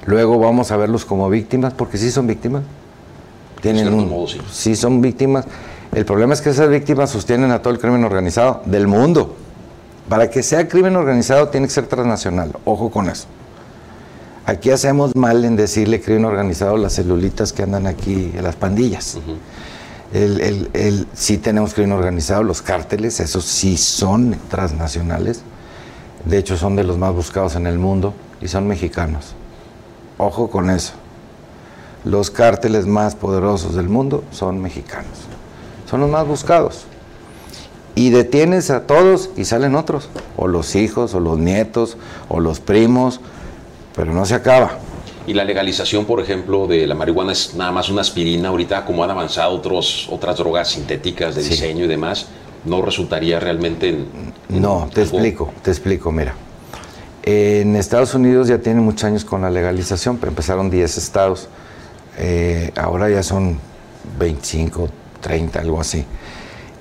Luego 0.05 0.39
vamos 0.39 0.71
a 0.73 0.77
verlos 0.77 1.07
como 1.07 1.31
víctimas, 1.31 1.73
porque 1.73 1.97
sí 1.97 2.11
son 2.11 2.27
víctimas. 2.27 2.65
Tienen 3.63 3.95
un, 3.95 4.27
sí 4.53 4.77
son 4.77 5.01
víctimas. 5.01 5.47
El 5.95 6.05
problema 6.05 6.35
es 6.35 6.43
que 6.43 6.51
esas 6.51 6.69
víctimas 6.69 7.09
sostienen 7.09 7.51
a 7.51 7.63
todo 7.63 7.73
el 7.73 7.81
crimen 7.81 8.05
organizado 8.05 8.61
del 8.67 8.89
mundo. 8.89 9.37
Para 10.07 10.29
que 10.29 10.43
sea 10.43 10.69
crimen 10.69 10.97
organizado 10.97 11.49
tiene 11.49 11.67
que 11.67 11.73
ser 11.73 11.87
transnacional. 11.87 12.53
Ojo 12.67 12.91
con 12.91 13.09
eso. 13.09 13.27
Aquí 14.47 14.71
hacemos 14.71 15.17
mal 15.17 15.45
en 15.47 15.57
decirle 15.57 16.03
crimen 16.03 16.27
organizado 16.27 16.77
las 16.77 16.95
celulitas 16.95 17.55
que 17.55 17.63
andan 17.63 17.87
aquí, 17.87 18.31
las 18.43 18.57
pandillas. 18.57 19.17
el, 20.13 21.07
sí 21.15 21.39
tenemos 21.39 21.73
crimen 21.73 21.93
organizado, 21.93 22.43
los 22.43 22.61
cárteles, 22.61 23.21
esos 23.21 23.45
sí 23.47 23.79
son 23.79 24.37
transnacionales. 24.51 25.41
De 26.27 26.39
hecho, 26.39 26.59
son 26.59 26.77
de 26.77 26.85
los 26.85 26.99
más 26.99 27.15
buscados 27.15 27.57
en 27.57 27.67
el 27.67 27.79
mundo 27.79 28.13
y 28.43 28.49
son 28.49 28.67
mexicanos. 28.67 29.35
Ojo 30.19 30.51
con 30.51 30.69
eso. 30.69 30.93
Los 32.05 32.31
cárteles 32.31 32.87
más 32.87 33.15
poderosos 33.15 33.75
del 33.75 33.89
mundo 33.89 34.25
son 34.31 34.61
mexicanos. 34.61 35.21
Son 35.89 36.01
los 36.01 36.11
más 36.11 36.27
buscados. 36.27 36.85
Y 37.95 38.11
detienes 38.11 38.71
a 38.71 38.87
todos 38.87 39.31
y 39.37 39.47
salen 39.47 39.75
otros. 39.75 40.11
O 40.37 40.49
los 40.49 40.75
hijos, 40.77 41.15
o 41.15 41.21
los 41.21 41.39
nietos, 41.39 41.97
o 42.29 42.41
los 42.41 42.61
primos, 42.61 43.21
pero 43.95 44.13
no 44.13 44.25
se 44.25 44.35
acaba. 44.35 44.79
Y 45.27 45.33
la 45.33 45.45
legalización, 45.45 46.05
por 46.05 46.21
ejemplo, 46.21 46.67
de 46.67 46.87
la 46.87 46.95
marihuana 46.95 47.33
es 47.33 47.55
nada 47.55 47.73
más 47.73 47.89
una 47.89 48.03
aspirina. 48.03 48.49
Ahorita, 48.49 48.85
como 48.85 49.03
han 49.03 49.11
avanzado 49.11 49.55
otros, 49.55 50.07
otras 50.11 50.37
drogas 50.37 50.69
sintéticas 50.69 51.35
de 51.35 51.43
diseño 51.43 51.85
y 51.85 51.89
demás, 51.89 52.27
¿no 52.65 52.83
resultaría 52.83 53.41
realmente 53.41 53.89
en, 53.89 54.07
No, 54.49 54.89
te 54.93 55.03
explico, 55.03 55.53
te 55.63 55.71
explico, 55.71 56.13
mira. 56.13 56.35
En 57.23 57.75
Estados 57.75 58.15
Unidos 58.15 58.49
ya 58.49 58.59
tienen 58.59 58.83
muchos 58.85 59.05
años 59.05 59.25
con 59.25 59.41
la 59.41 59.49
legalización, 59.49 60.19
pero 60.19 60.29
empezaron 60.29 60.69
10 60.69 60.99
estados. 60.99 61.49
Eh, 62.19 62.71
ahora 62.77 63.09
ya 63.09 63.23
son 63.23 63.59
25, 64.19 64.91
30, 65.23 65.59
algo 65.59 65.81
así. 65.81 66.05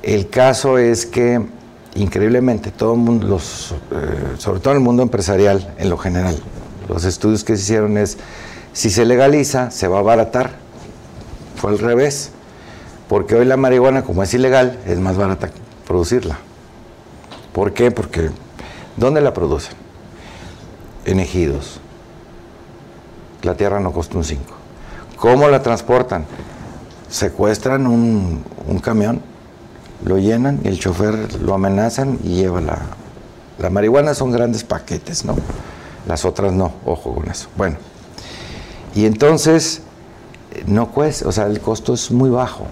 El 0.02 0.28
caso 0.28 0.78
es 0.78 1.06
que, 1.06 1.42
increíblemente, 1.96 2.72
todo 2.72 2.96
el 2.96 3.00
mundo, 3.00 3.26
los, 3.26 3.72
eh, 3.72 4.36
sobre 4.38 4.60
todo 4.60 4.74
en 4.74 4.80
el 4.80 4.84
mundo 4.84 5.02
empresarial 5.02 5.74
en 5.78 5.90
lo 5.90 5.98
general, 5.98 6.36
los 6.88 7.06
estudios 7.06 7.44
que 7.44 7.56
se 7.56 7.64
hicieron 7.64 7.98
es, 7.98 8.18
si 8.74 8.90
se 8.90 9.06
legaliza, 9.06 9.72
se 9.72 9.88
va 9.88 9.98
a 9.98 10.00
abaratar. 10.00 10.52
Fue 11.56 11.72
al 11.72 11.80
revés. 11.80 12.32
Porque 13.08 13.36
hoy 13.36 13.46
la 13.46 13.58
marihuana, 13.58 14.04
como 14.04 14.24
es 14.24 14.34
ilegal, 14.34 14.80
es 14.86 15.00
más 15.00 15.18
barata 15.18 15.50
producirla. 15.86 16.38
¿Por 17.54 17.74
qué? 17.74 17.92
Porque 17.92 18.32
¿dónde 18.98 19.22
la 19.22 19.34
producen? 19.34 19.76
En 21.06 21.20
ejidos. 21.20 21.80
La 23.44 23.56
tierra 23.56 23.80
no 23.80 23.92
cuesta 23.92 24.18
un 24.18 24.24
5. 24.24 24.44
¿Cómo 25.18 25.48
la 25.50 25.62
transportan? 25.62 26.26
Secuestran 27.10 27.86
un, 27.86 28.44
un, 28.68 28.80
camión, 28.80 29.22
lo 30.04 30.18
llenan 30.18 30.62
y 30.64 30.70
el 30.70 30.80
chofer 30.80 31.42
lo 31.42 31.54
amenazan 31.54 32.20
y 32.24 32.36
lleva 32.36 32.62
la... 32.62 32.80
La 33.60 33.70
marihuana 33.70 34.16
son 34.16 34.32
grandes 34.32 34.64
paquetes, 34.64 35.24
¿no? 35.24 35.36
Las 36.08 36.26
otras 36.26 36.54
no, 36.54 36.74
ojo 36.86 37.14
con 37.16 37.30
eso. 37.30 37.50
Bueno, 37.56 37.78
y 38.96 39.06
entonces 39.06 39.82
no 40.68 40.92
cuesta, 40.92 41.28
o 41.28 41.32
sea, 41.32 41.46
el 41.48 41.60
costo 41.60 41.94
es 41.94 42.12
muy 42.12 42.30
bajo. 42.30 42.66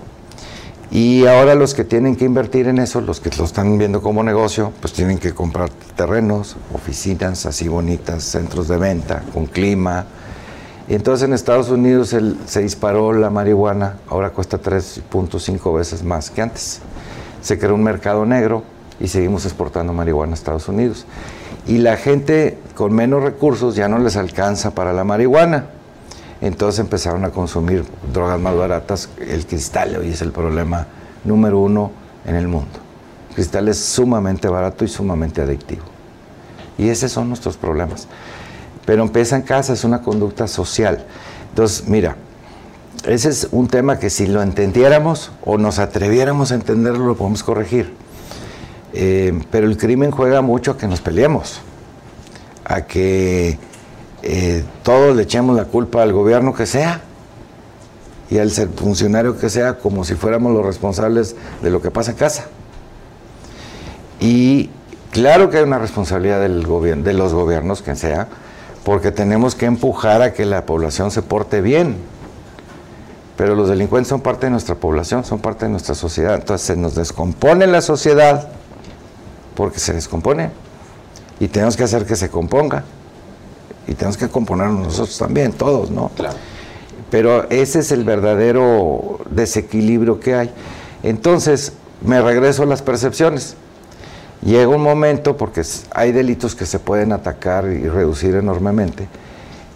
Y 0.92 1.26
ahora 1.26 1.56
los 1.56 1.74
que 1.74 1.86
tienen 1.86 2.18
que 2.18 2.26
invertir 2.26 2.68
en 2.68 2.78
eso, 2.78 3.00
los 3.00 3.22
que 3.22 3.30
lo 3.38 3.46
están 3.46 3.78
viendo 3.78 4.02
como 4.02 4.24
negocio, 4.24 4.74
pues 4.82 4.92
tienen 4.92 5.20
que 5.20 5.34
comprar 5.34 5.70
terrenos, 5.96 6.58
oficinas 6.74 7.46
así 7.46 7.70
bonitas, 7.70 8.24
centros 8.24 8.68
de 8.68 8.78
venta, 8.78 9.24
con 9.34 9.46
clima. 9.46 10.06
Y 10.90 10.96
entonces 10.96 11.26
en 11.26 11.34
Estados 11.34 11.70
Unidos 11.70 12.14
se 12.46 12.62
disparó 12.62 13.14
la 13.14 13.30
marihuana, 13.30 14.00
ahora 14.10 14.32
cuesta 14.32 14.62
3.5 14.62 15.74
veces 15.78 16.04
más 16.04 16.30
que 16.30 16.42
antes. 16.42 16.82
Se 17.42 17.58
creó 17.58 17.76
un 17.76 17.84
mercado 17.84 18.26
negro 18.26 18.64
y 19.00 19.08
seguimos 19.08 19.46
exportando 19.46 19.94
marihuana 19.94 20.34
a 20.34 20.36
Estados 20.36 20.68
Unidos 20.68 21.06
y 21.68 21.78
la 21.78 21.98
gente 21.98 22.58
con 22.76 22.94
menos 22.94 23.24
recursos 23.24 23.76
ya 23.76 23.88
no 23.88 24.00
les 24.00 24.16
alcanza 24.16 24.72
para 24.72 24.94
la 24.94 25.04
marihuana. 25.04 25.66
Entonces 26.42 26.80
empezaron 26.80 27.24
a 27.24 27.30
consumir 27.30 27.86
drogas 28.12 28.40
más 28.40 28.56
baratas. 28.56 29.10
El 29.20 29.46
cristal 29.46 29.96
hoy 29.98 30.10
es 30.10 30.22
el 30.22 30.32
problema 30.32 30.88
número 31.24 31.60
uno 31.60 31.92
en 32.26 32.36
el 32.36 32.48
mundo. 32.48 32.80
El 33.30 33.36
cristal 33.36 33.68
es 33.68 33.80
sumamente 33.80 34.48
barato 34.48 34.84
y 34.84 34.88
sumamente 34.88 35.42
adictivo. 35.42 35.84
Y 36.78 36.90
esos 36.90 37.12
son 37.12 37.28
nuestros 37.28 37.58
problemas. 37.58 38.08
Pero 38.86 39.04
empieza 39.04 39.36
en 39.36 39.44
casa, 39.44 39.74
es 39.74 39.84
una 39.84 40.02
conducta 40.02 40.48
social. 40.48 41.06
Entonces, 41.50 41.88
mira, 41.88 42.16
ese 43.06 43.30
es 43.30 43.48
un 43.52 43.68
tema 43.68 44.00
que 44.00 44.10
si 44.10 44.26
lo 44.26 44.42
entendiéramos 44.42 45.32
o 45.46 45.60
nos 45.60 45.78
atreviéramos 45.78 46.52
a 46.52 46.56
entenderlo, 46.56 47.06
lo 47.06 47.16
podemos 47.16 47.44
corregir. 47.44 47.94
Eh, 48.94 49.40
pero 49.50 49.68
el 49.68 49.78
crimen 49.78 50.12
juega 50.12 50.42
mucho 50.42 50.72
a 50.72 50.78
que 50.78 50.88
nos 50.88 51.02
peleemos, 51.02 51.62
a 52.66 52.82
que 52.82 53.58
eh, 54.24 54.64
todos 54.84 55.16
le 55.16 55.24
echemos 55.24 55.56
la 55.56 55.66
culpa 55.66 56.04
al 56.04 56.14
gobierno 56.14 56.54
que 56.54 56.66
sea 56.66 57.02
y 58.30 58.38
al 58.38 58.52
funcionario 58.52 59.38
que 59.38 59.50
sea 59.50 59.78
como 59.78 60.04
si 60.04 60.16
fuéramos 60.16 60.54
los 60.54 60.66
responsables 60.66 61.36
de 61.62 61.70
lo 61.70 61.82
que 61.82 61.92
pasa 61.92 62.12
en 62.12 62.18
casa. 62.18 62.46
Y 64.20 64.70
claro 65.12 65.50
que 65.50 65.58
hay 65.58 65.64
una 65.64 65.80
responsabilidad 65.80 66.40
del 66.40 66.66
gobierno, 66.66 67.04
de 67.04 67.14
los 67.14 67.34
gobiernos, 67.34 67.82
que 67.82 67.96
sea, 67.96 68.28
porque 68.84 69.12
tenemos 69.12 69.56
que 69.56 69.66
empujar 69.66 70.22
a 70.22 70.34
que 70.34 70.46
la 70.46 70.66
población 70.66 71.12
se 71.12 71.22
porte 71.22 71.62
bien. 71.62 71.96
Pero 73.36 73.56
los 73.56 73.70
delincuentes 73.70 74.10
son 74.10 74.22
parte 74.22 74.46
de 74.46 74.52
nuestra 74.52 74.76
población, 74.76 75.26
son 75.26 75.40
parte 75.40 75.66
de 75.66 75.72
nuestra 75.72 75.96
sociedad. 75.96 76.36
Entonces 76.36 76.68
se 76.68 76.76
nos 76.76 76.94
descompone 76.96 77.66
la 77.68 77.82
sociedad 77.82 78.50
porque 79.62 79.78
se 79.78 79.94
descompone 79.94 80.50
y 81.40 81.48
tenemos 81.48 81.78
que 81.78 81.84
hacer 81.84 82.08
que 82.08 82.16
se 82.16 82.30
componga 82.30 82.84
y 83.88 83.94
tenemos 83.94 84.18
que 84.18 84.28
componernos 84.28 84.88
nosotros 84.88 85.16
también, 85.20 85.52
todos, 85.52 85.92
¿no? 85.92 86.10
Claro. 86.16 86.36
Pero 87.12 87.48
ese 87.52 87.78
es 87.82 87.92
el 87.92 88.04
verdadero 88.04 89.20
desequilibrio 89.30 90.20
que 90.20 90.34
hay. 90.34 90.52
Entonces, 91.04 91.74
me 92.04 92.20
regreso 92.24 92.64
a 92.64 92.66
las 92.66 92.82
percepciones. 92.82 93.54
Llega 94.42 94.68
un 94.68 94.82
momento, 94.82 95.38
porque 95.38 95.62
hay 95.92 96.12
delitos 96.12 96.56
que 96.56 96.66
se 96.66 96.80
pueden 96.80 97.12
atacar 97.12 97.66
y 97.66 97.88
reducir 97.88 98.34
enormemente, 98.34 99.08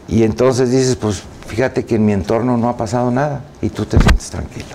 y 0.08 0.24
entonces 0.24 0.72
dices, 0.72 0.96
pues 0.96 1.22
fíjate 1.46 1.86
que 1.86 1.98
en 1.98 2.08
mi 2.08 2.14
entorno 2.14 2.58
no 2.58 2.70
ha 2.70 2.76
pasado 2.76 3.12
nada 3.12 3.44
y 3.62 3.70
tú 3.70 3.86
te 3.86 4.00
sientes 4.00 4.32
tranquilo. 4.32 4.66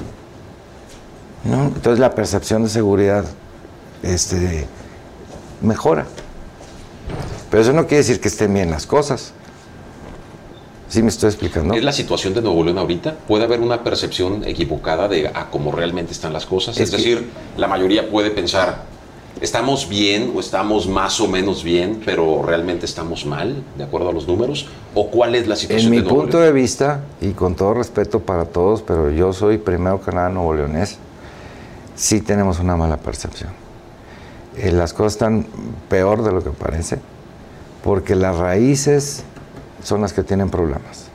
¿no? 1.43 1.65
Entonces 1.65 1.99
la 1.99 2.15
percepción 2.15 2.63
de 2.63 2.69
seguridad 2.69 3.25
este, 4.03 4.69
mejora. 5.61 6.07
Pero 7.51 7.63
eso 7.63 7.73
no 7.73 7.83
quiere 7.83 7.99
decir 7.99 8.21
que 8.21 8.29
estén 8.29 8.55
bien 8.55 8.71
las 8.71 8.87
cosas. 8.87 9.33
¿Sí 10.89 11.03
me 11.03 11.09
estoy 11.09 11.29
explicando? 11.29 11.75
¿Es 11.75 11.85
la 11.85 11.93
situación 11.93 12.35
de 12.35 12.43
Nuevo 12.43 12.65
León 12.65 12.79
ahorita? 12.79 13.15
¿Puede 13.29 13.45
haber 13.45 13.61
una 13.61 13.85
percepción 13.85 14.43
equivocada 14.45 15.07
de 15.07 15.29
a 15.29 15.49
cómo 15.49 15.71
realmente 15.71 16.13
están 16.13 16.33
las 16.33 16.47
cosas? 16.47 16.79
Es, 16.79 16.91
decir, 16.91 17.29
la 17.57 17.69
mayoría 17.69 18.11
puede 18.11 18.31
pensar, 18.33 18.87
estamos 19.41 19.89
bien 19.89 20.33
o 20.35 20.41
estamos 20.41 20.89
más 20.89 21.21
o 21.21 21.29
menos 21.29 21.63
bien, 21.63 22.03
pero 22.05 22.43
realmente 22.43 22.87
estamos 22.87 23.25
mal, 23.25 23.63
de 23.79 23.85
acuerdo 23.85 24.09
a 24.09 24.13
los 24.13 24.27
números. 24.27 24.67
¿O 24.93 25.11
cuál 25.11 25.37
es 25.37 25.47
la 25.47 25.55
situación? 25.55 25.93
En 25.95 26.03
mi 26.03 26.09
punto 26.09 26.41
de 26.41 26.51
vista, 26.51 27.05
y 27.21 27.33
con 27.33 27.55
todo 27.55 27.75
respeto 27.75 28.19
para 28.19 28.47
todos, 28.47 28.83
pero 28.83 29.13
yo 29.13 29.33
soy 29.33 29.59
primero 29.59 30.03
que 30.03 30.11
nada 30.11 30.29
nuevo 30.29 30.55
leonés, 30.55 30.99
sí 31.95 32.21
tenemos 32.21 32.59
una 32.59 32.77
mala 32.77 32.97
percepción. 32.97 33.60
Eh, 34.57 34.73
las 34.73 34.93
cosas 34.93 35.13
están 35.13 35.47
peor 35.89 36.23
de 36.23 36.33
lo 36.33 36.43
que 36.43 36.51
parece, 36.51 36.99
porque 37.85 38.15
las 38.15 38.37
raíces 38.37 39.23
son 39.83 40.01
las 40.01 40.13
que 40.13 40.23
tienen 40.23 40.51
problemas. 40.51 41.11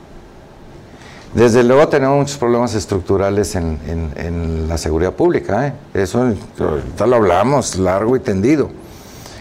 Desde 1.34 1.62
luego 1.62 1.86
tenemos 1.88 2.16
muchos 2.16 2.38
problemas 2.38 2.74
estructurales 2.74 3.56
en, 3.56 4.68
la 4.68 4.78
seguridad 4.78 5.12
pública, 5.12 5.66
¿eh? 5.66 5.72
eso 5.92 6.32
ya 6.98 7.06
lo 7.06 7.16
hablamos 7.16 7.76
largo 7.76 8.16
y 8.16 8.20
tendido. 8.20 8.70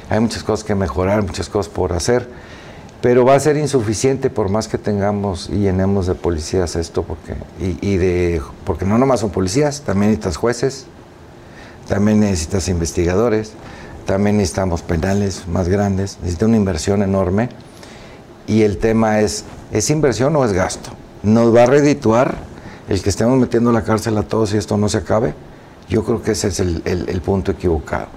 Hay 0.10 0.20
muchas 0.20 0.44
cosas 0.44 0.66
que 0.66 0.76
mejorar, 0.76 1.24
muchas 1.24 1.48
cosas 1.48 1.72
por 1.72 1.94
hacer, 1.94 2.28
pero 3.02 3.24
va 3.24 3.36
a 3.36 3.40
ser 3.40 3.56
insuficiente 3.56 4.30
por 4.30 4.50
más 4.50 4.68
que 4.68 4.78
tengamos 4.78 5.50
y 5.50 5.60
llenemos 5.60 6.06
de 6.06 6.16
policías 6.16 6.76
esto, 6.76 7.04
porque, 7.04 7.36
y 7.60 7.96
de, 7.96 8.42
porque 8.66 8.84
no 8.84 8.98
nomás 8.98 9.22
son 9.22 9.30
policías, 9.30 9.82
también 9.82 10.12
necesitas 10.12 10.36
jueces, 10.36 10.88
también 11.88 12.20
necesitas 12.20 12.68
investigadores, 12.68 13.54
también 14.06 14.38
necesitamos 14.38 14.82
penales 14.82 15.48
más 15.48 15.68
grandes, 15.68 16.18
necesita 16.22 16.46
una 16.46 16.58
inversión 16.58 17.02
enorme. 17.02 17.50
Y 18.48 18.62
el 18.62 18.78
tema 18.78 19.22
es, 19.22 19.44
¿es 19.72 19.90
inversión 19.90 20.36
o 20.36 20.46
es 20.46 20.54
gasto? 20.54 20.92
¿Nos 21.24 21.56
va 21.56 21.64
a 21.64 21.66
redituar 21.66 22.36
el 22.88 23.02
que 23.02 23.10
estemos 23.10 23.38
metiendo 23.40 23.72
la 23.72 23.84
cárcel 23.84 24.18
a 24.18 24.24
todos 24.24 24.54
y 24.54 24.58
esto 24.58 24.78
no 24.78 24.88
se 24.90 25.00
acabe? 25.00 25.34
Yo 25.90 26.04
creo 26.04 26.22
que 26.22 26.32
ese 26.32 26.50
es 26.50 26.60
el, 26.60 26.82
el 26.86 27.22
punto 27.22 27.52
equivocado. 27.52 28.08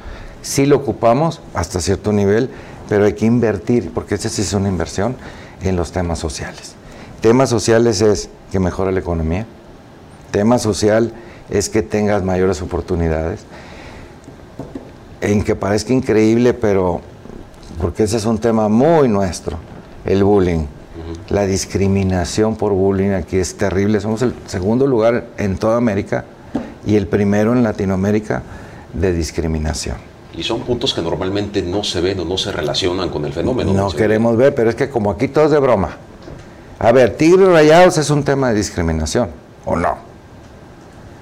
Sí 0.42 0.66
lo 0.66 0.76
ocupamos 0.76 1.40
hasta 1.54 1.80
cierto 1.80 2.12
nivel, 2.12 2.50
pero 2.88 3.04
hay 3.04 3.14
que 3.14 3.26
invertir, 3.26 3.90
porque 3.92 4.14
esa 4.14 4.28
sí 4.28 4.42
es 4.42 4.52
una 4.52 4.68
inversión 4.68 5.16
en 5.62 5.76
los 5.76 5.92
temas 5.92 6.18
sociales. 6.18 6.74
Temas 7.20 7.50
sociales 7.50 8.00
es 8.00 8.28
que 8.52 8.60
mejore 8.60 8.92
la 8.92 9.00
economía. 9.00 9.46
Tema 10.30 10.58
social 10.58 11.12
es 11.50 11.68
que 11.68 11.82
tengas 11.82 12.22
mayores 12.22 12.62
oportunidades. 12.62 13.40
En 15.20 15.42
que 15.42 15.56
parezca 15.56 15.92
increíble, 15.92 16.54
pero 16.54 17.00
porque 17.80 18.04
ese 18.04 18.16
es 18.16 18.24
un 18.24 18.38
tema 18.38 18.68
muy 18.68 19.08
nuestro, 19.08 19.58
el 20.04 20.24
bullying. 20.24 20.66
La 21.28 21.46
discriminación 21.46 22.56
por 22.56 22.72
bullying 22.72 23.10
aquí 23.10 23.36
es 23.36 23.56
terrible. 23.56 24.00
Somos 24.00 24.22
el 24.22 24.34
segundo 24.46 24.86
lugar 24.86 25.26
en 25.38 25.58
toda 25.58 25.76
América 25.76 26.24
y 26.86 26.96
el 26.96 27.06
primero 27.06 27.52
en 27.52 27.62
Latinoamérica 27.62 28.42
de 28.92 29.12
discriminación. 29.12 29.96
Y 30.34 30.42
son 30.42 30.60
puntos 30.60 30.94
que 30.94 31.02
normalmente 31.02 31.62
no 31.62 31.84
se 31.84 32.00
ven 32.00 32.20
o 32.20 32.24
no 32.24 32.38
se 32.38 32.52
relacionan 32.52 33.10
con 33.10 33.24
el 33.24 33.32
fenómeno. 33.32 33.72
No 33.72 33.90
queremos 33.90 34.36
ver, 34.36 34.54
pero 34.54 34.70
es 34.70 34.76
que 34.76 34.88
como 34.88 35.10
aquí 35.10 35.28
todo 35.28 35.46
es 35.46 35.50
de 35.50 35.58
broma. 35.58 35.96
A 36.78 36.92
ver, 36.92 37.16
tigres 37.16 37.48
rayados 37.48 37.98
es 37.98 38.08
un 38.10 38.22
tema 38.22 38.50
de 38.50 38.54
discriminación, 38.54 39.30
¿o 39.64 39.74
no? 39.76 39.96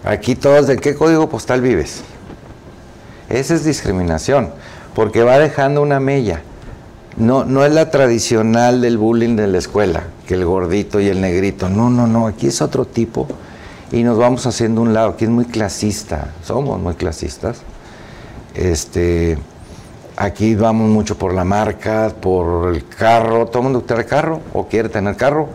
Aquí 0.04 0.34
todos, 0.34 0.66
¿de 0.66 0.76
qué 0.76 0.94
código 0.94 1.28
postal 1.28 1.62
vives? 1.62 2.02
Esa 3.28 3.54
es 3.54 3.64
discriminación, 3.64 4.50
porque 4.94 5.22
va 5.22 5.38
dejando 5.38 5.82
una 5.82 6.00
mella. 6.00 6.42
No, 7.16 7.44
no 7.44 7.64
es 7.64 7.72
la 7.72 7.90
tradicional 7.90 8.80
del 8.80 8.98
bullying 8.98 9.36
de 9.36 9.46
la 9.46 9.58
escuela, 9.58 10.04
que 10.26 10.34
el 10.34 10.44
gordito 10.44 11.00
y 11.00 11.08
el 11.08 11.20
negrito. 11.20 11.68
No, 11.68 11.88
no, 11.88 12.06
no, 12.06 12.26
aquí 12.26 12.48
es 12.48 12.60
otro 12.60 12.84
tipo 12.84 13.26
y 13.90 14.02
nos 14.02 14.18
vamos 14.18 14.46
haciendo 14.46 14.82
un 14.82 14.92
lado. 14.92 15.10
Aquí 15.10 15.24
es 15.24 15.30
muy 15.30 15.46
clasista, 15.46 16.32
somos 16.44 16.80
muy 16.80 16.94
clasistas. 16.94 17.62
Este, 18.54 19.38
aquí 20.16 20.54
vamos 20.54 20.88
mucho 20.88 21.16
por 21.16 21.34
la 21.34 21.44
marca, 21.44 22.12
por 22.20 22.74
el 22.74 22.86
carro. 22.86 23.46
¿Todo 23.46 23.58
el 23.58 23.64
mundo 23.64 23.84
quiere 23.86 24.04
carro 24.04 24.40
o 24.52 24.66
quiere 24.66 24.88
tener 24.88 25.16
carro? 25.16 25.48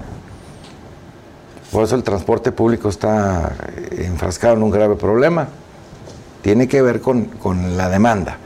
Por 1.71 1.83
eso 1.83 1.95
el 1.95 2.03
transporte 2.03 2.51
público 2.51 2.89
está 2.89 3.53
enfrascado 3.91 4.55
en 4.55 4.63
un 4.63 4.71
grave 4.71 4.95
problema. 4.95 5.47
Tiene 6.41 6.67
que 6.67 6.81
ver 6.81 7.01
con, 7.01 7.25
con 7.25 7.77
la 7.77 7.89
demanda. 7.89 8.37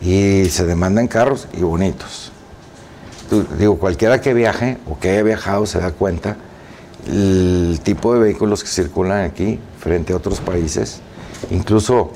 Y 0.00 0.46
se 0.46 0.64
demandan 0.64 1.08
carros 1.08 1.48
y 1.52 1.60
bonitos 1.60 2.32
digo, 3.58 3.78
cualquiera 3.78 4.20
que 4.20 4.34
viaje 4.34 4.78
o 4.88 4.98
que 4.98 5.10
haya 5.10 5.22
viajado 5.22 5.66
se 5.66 5.78
da 5.78 5.92
cuenta 5.92 6.36
el 7.06 7.80
tipo 7.82 8.14
de 8.14 8.20
vehículos 8.20 8.62
que 8.62 8.68
circulan 8.68 9.24
aquí 9.24 9.58
frente 9.78 10.12
a 10.12 10.16
otros 10.16 10.40
países. 10.40 11.00
Incluso, 11.50 12.12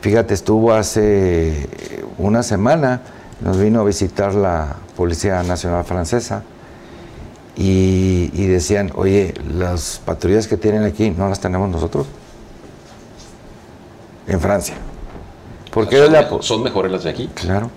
fíjate, 0.00 0.34
estuvo 0.34 0.72
hace 0.72 1.68
una 2.18 2.42
semana, 2.42 3.02
nos 3.40 3.58
vino 3.58 3.80
a 3.80 3.84
visitar 3.84 4.34
la 4.34 4.76
Policía 4.96 5.42
Nacional 5.42 5.84
Francesa 5.84 6.42
y, 7.56 8.46
decían, 8.46 8.92
oye, 8.94 9.34
las 9.52 10.00
patrullas 10.04 10.46
que 10.46 10.56
tienen 10.56 10.84
aquí 10.84 11.10
no 11.10 11.28
las 11.28 11.40
tenemos 11.40 11.68
nosotros 11.68 12.06
en 14.30 14.40
Francia. 14.40 14.76
¿Por 15.70 15.88
son, 15.90 16.42
son 16.42 16.62
mejores 16.62 16.90
las 16.90 17.04
de 17.04 17.10
aquí? 17.10 17.28
Claro 17.34 17.70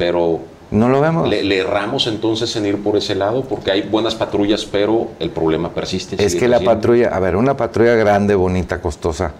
pero 0.00 0.40
no 0.70 0.88
lo 0.88 0.98
vemos. 1.02 1.28
Le, 1.28 1.58
erramos 1.58 2.06
entonces 2.06 2.56
en 2.56 2.64
ir 2.64 2.82
por 2.82 2.96
ese 2.96 3.14
lado 3.14 3.44
porque 3.44 3.70
hay 3.70 3.82
buenas 3.82 4.14
patrullas, 4.14 4.64
pero 4.64 5.08
el 5.18 5.28
problema 5.28 5.74
persiste. 5.74 6.16
Es 6.24 6.34
que 6.34 6.48
la 6.48 6.58
patrulla, 6.60 7.08
a 7.08 7.20
ver, 7.20 7.36
una 7.36 7.54
patrulla 7.54 7.94
grande, 7.96 8.34
bonita, 8.34 8.80
costosa, 8.80 9.32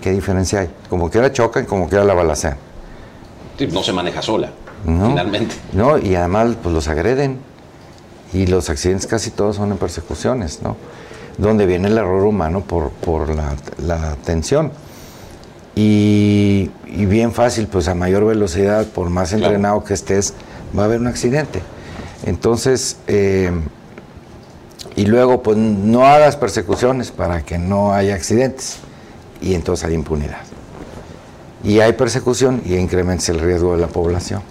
¿qué 0.00 0.10
diferencia 0.10 0.58
hay? 0.58 0.70
Como 0.90 1.08
quiera 1.08 1.32
chocan, 1.32 1.66
como 1.66 1.88
quiera 1.88 2.02
la 2.02 2.14
balacean. 2.14 2.56
no 3.70 3.82
se 3.84 3.92
maneja 3.92 4.20
sola, 4.20 4.50
finalmente. 4.84 5.54
No, 5.72 5.98
y 5.98 6.16
además 6.16 6.56
pues 6.60 6.74
los 6.74 6.88
agreden. 6.88 7.38
Y 8.32 8.46
los 8.46 8.68
accidentes 8.68 9.06
casi 9.06 9.30
todos 9.30 9.54
son 9.56 9.70
en 9.70 9.78
persecuciones, 9.78 10.60
¿no? 10.62 10.76
Donde 11.38 11.66
viene 11.66 11.88
el 11.88 11.96
error 11.96 12.24
humano 12.24 12.60
por, 12.60 12.90
por 12.90 13.34
la, 13.34 13.54
la 13.78 14.16
tensión. 14.24 14.72
Y, 15.80 16.70
bien 16.84 17.30
fácil, 17.32 17.68
pues 17.68 17.86
a 17.86 17.94
mayor 17.94 18.24
velocidad, 18.24 18.84
por 18.86 19.10
más 19.10 19.32
entrenado 19.32 19.84
que 19.84 19.94
estés, 19.94 20.34
va 20.76 20.82
a 20.82 20.84
haber 20.86 20.98
un 20.98 21.06
accidente. 21.06 21.62
Entonces, 22.26 22.96
eh, 23.06 23.52
y 24.96 25.06
luego, 25.06 25.40
pues 25.40 25.56
no 25.56 26.04
hagas 26.04 26.34
persecuciones 26.34 27.12
para 27.12 27.42
que 27.42 27.58
no 27.58 27.92
haya 27.92 28.16
accidentes. 28.16 28.78
Y 29.40 29.54
entonces 29.54 29.86
hay 29.86 29.94
impunidad. 29.94 30.40
Y 31.62 31.78
hay 31.78 31.92
persecución 31.92 32.60
y 32.64 32.74
incrementa 32.74 33.30
el 33.30 33.38
riesgo 33.38 33.76
de 33.76 33.80
la 33.80 33.86
población. 33.86 34.42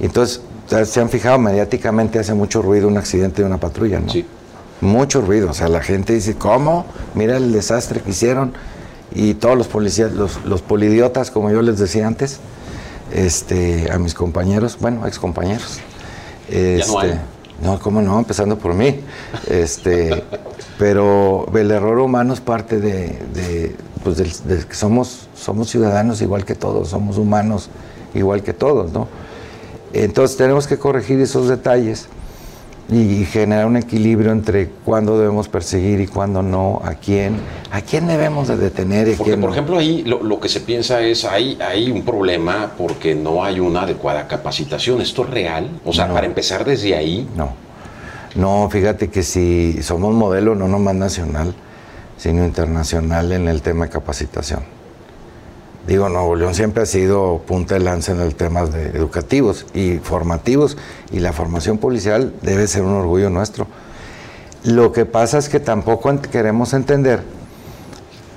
Y 0.00 0.06
entonces, 0.06 0.40
se 0.90 1.00
han 1.00 1.08
fijado, 1.08 1.38
mediáticamente 1.38 2.18
hace 2.18 2.34
mucho 2.34 2.62
ruido 2.62 2.88
un 2.88 2.98
accidente 2.98 3.42
de 3.42 3.46
una 3.46 3.58
patrulla, 3.58 4.00
¿no? 4.00 4.10
Sí. 4.10 4.26
Mucho 4.80 5.20
ruido. 5.20 5.50
O 5.50 5.54
sea, 5.54 5.68
la 5.68 5.82
gente 5.82 6.12
dice, 6.12 6.34
¿cómo? 6.34 6.86
Mira 7.14 7.36
el 7.36 7.52
desastre 7.52 8.00
que 8.00 8.10
hicieron 8.10 8.52
y 9.14 9.34
todos 9.34 9.56
los 9.56 9.68
policías, 9.68 10.12
los, 10.12 10.44
los 10.44 10.62
polidiotas, 10.62 11.30
como 11.30 11.50
yo 11.50 11.62
les 11.62 11.78
decía 11.78 12.06
antes, 12.06 12.38
este, 13.12 13.90
a 13.90 13.98
mis 13.98 14.14
compañeros, 14.14 14.76
bueno, 14.80 15.06
ex 15.06 15.18
compañeros. 15.18 15.78
Este, 16.48 17.18
no, 17.62 17.78
cómo 17.78 18.02
no, 18.02 18.18
empezando 18.18 18.58
por 18.58 18.74
mí. 18.74 19.00
Este, 19.48 20.24
pero 20.78 21.46
el 21.54 21.70
error 21.70 21.98
humano 21.98 22.34
es 22.34 22.40
parte 22.40 22.80
de, 22.80 23.74
pues 24.04 24.42
que 24.46 24.74
somos, 24.74 25.28
somos 25.34 25.70
ciudadanos 25.70 26.20
igual 26.20 26.44
que 26.44 26.54
todos, 26.54 26.88
somos 26.88 27.18
humanos 27.18 27.70
igual 28.14 28.42
que 28.42 28.52
todos, 28.52 28.92
¿no? 28.92 29.08
Entonces 29.92 30.36
tenemos 30.36 30.66
que 30.66 30.78
corregir 30.78 31.20
esos 31.20 31.48
detalles 31.48 32.08
y 32.88 33.24
generar 33.24 33.66
un 33.66 33.76
equilibrio 33.76 34.30
entre 34.30 34.68
cuándo 34.84 35.18
debemos 35.18 35.48
perseguir 35.48 36.00
y 36.00 36.06
cuándo 36.06 36.42
no, 36.42 36.80
a 36.84 36.94
quién, 36.94 37.36
a 37.72 37.80
quién 37.80 38.06
debemos 38.06 38.46
de 38.46 38.56
detener. 38.56 39.08
Y 39.08 39.14
porque, 39.14 39.36
por 39.36 39.50
ejemplo, 39.50 39.78
ahí 39.78 40.04
lo, 40.04 40.38
que 40.38 40.48
se 40.48 40.60
piensa 40.60 41.00
es, 41.00 41.24
hay, 41.24 41.58
hay 41.60 41.90
un 41.90 42.04
problema 42.04 42.72
porque 42.78 43.14
no 43.14 43.44
hay 43.44 43.58
una 43.58 43.82
adecuada 43.82 44.28
capacitación. 44.28 45.00
¿Esto 45.00 45.24
es 45.24 45.30
real? 45.30 45.68
O 45.84 45.92
sea, 45.92 46.12
para 46.12 46.26
empezar 46.26 46.64
desde 46.64 46.94
ahí. 46.94 47.28
No, 47.34 47.54
no, 48.36 48.68
fíjate 48.70 49.08
que 49.08 49.22
si 49.22 49.82
somos 49.82 50.14
modelo 50.14 50.54
no 50.54 50.68
nomás 50.68 50.94
nacional, 50.94 51.54
sino 52.16 52.44
internacional 52.44 53.32
en 53.32 53.48
el 53.48 53.62
tema 53.62 53.86
de 53.86 53.90
capacitación. 53.90 54.75
Digo, 55.86 56.08
Nuevo 56.08 56.34
León 56.34 56.54
siempre 56.54 56.82
ha 56.82 56.86
sido 56.86 57.42
punta 57.46 57.74
de 57.74 57.80
lanza 57.80 58.10
en 58.10 58.20
el 58.20 58.34
tema 58.34 58.66
de 58.66 58.88
educativos 58.88 59.66
y 59.72 59.98
formativos 59.98 60.76
y 61.12 61.20
la 61.20 61.32
formación 61.32 61.78
policial 61.78 62.32
debe 62.42 62.66
ser 62.66 62.82
un 62.82 62.94
orgullo 62.94 63.30
nuestro. 63.30 63.68
Lo 64.64 64.90
que 64.90 65.06
pasa 65.06 65.38
es 65.38 65.48
que 65.48 65.60
tampoco 65.60 66.20
queremos 66.22 66.74
entender 66.74 67.22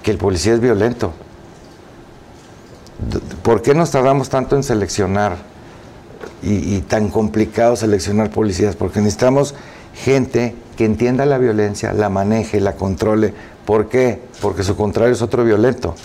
que 0.04 0.12
el 0.12 0.18
policía 0.18 0.54
es 0.54 0.60
violento. 0.60 1.12
¿Por 3.42 3.64
qué 3.64 3.74
nos 3.74 3.90
tardamos 3.90 4.30
tanto 4.30 4.56
en 4.56 4.62
seleccionar 4.62 5.38
y, 6.44 6.76
y 6.76 6.82
tan 6.82 7.10
complicado 7.10 7.76
seleccionar 7.76 8.30
policías? 8.30 8.76
Porque 8.76 9.00
necesitamos 9.00 9.56
gente 9.96 10.54
que 10.78 10.86
entienda 10.86 11.26
la 11.26 11.40
violencia, 11.40 11.94
la 11.94 12.10
maneje, 12.10 12.62
la 12.62 12.76
controle. 12.76 13.34
¿Por 13.66 13.90
qué? 13.90 14.22
Porque 14.40 14.62
su 14.62 14.76
contrario 14.76 15.14
es 15.14 15.24
otro 15.24 15.44
violento. 15.44 15.96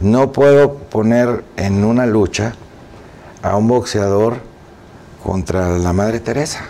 No 0.00 0.32
puedo 0.32 0.74
poner 0.74 1.44
en 1.56 1.84
una 1.84 2.06
lucha 2.06 2.54
a 3.42 3.56
un 3.56 3.68
boxeador 3.68 4.36
contra 5.22 5.78
la 5.78 5.92
Madre 5.92 6.20
Teresa. 6.20 6.60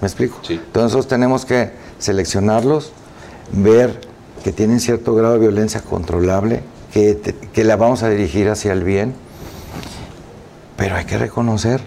¿Me 0.00 0.08
explico? 0.08 0.40
Entonces 0.48 1.06
tenemos 1.06 1.44
que 1.44 1.70
seleccionarlos, 1.98 2.92
ver 3.52 4.00
que 4.42 4.52
tienen 4.52 4.80
cierto 4.80 5.14
grado 5.14 5.34
de 5.34 5.40
violencia 5.40 5.80
controlable, 5.80 6.62
que, 6.92 7.36
que 7.52 7.64
la 7.64 7.76
vamos 7.76 8.02
a 8.02 8.08
dirigir 8.08 8.48
hacia 8.50 8.72
el 8.72 8.82
bien, 8.82 9.14
pero 10.76 10.96
hay 10.96 11.04
que 11.04 11.16
reconocer, 11.16 11.80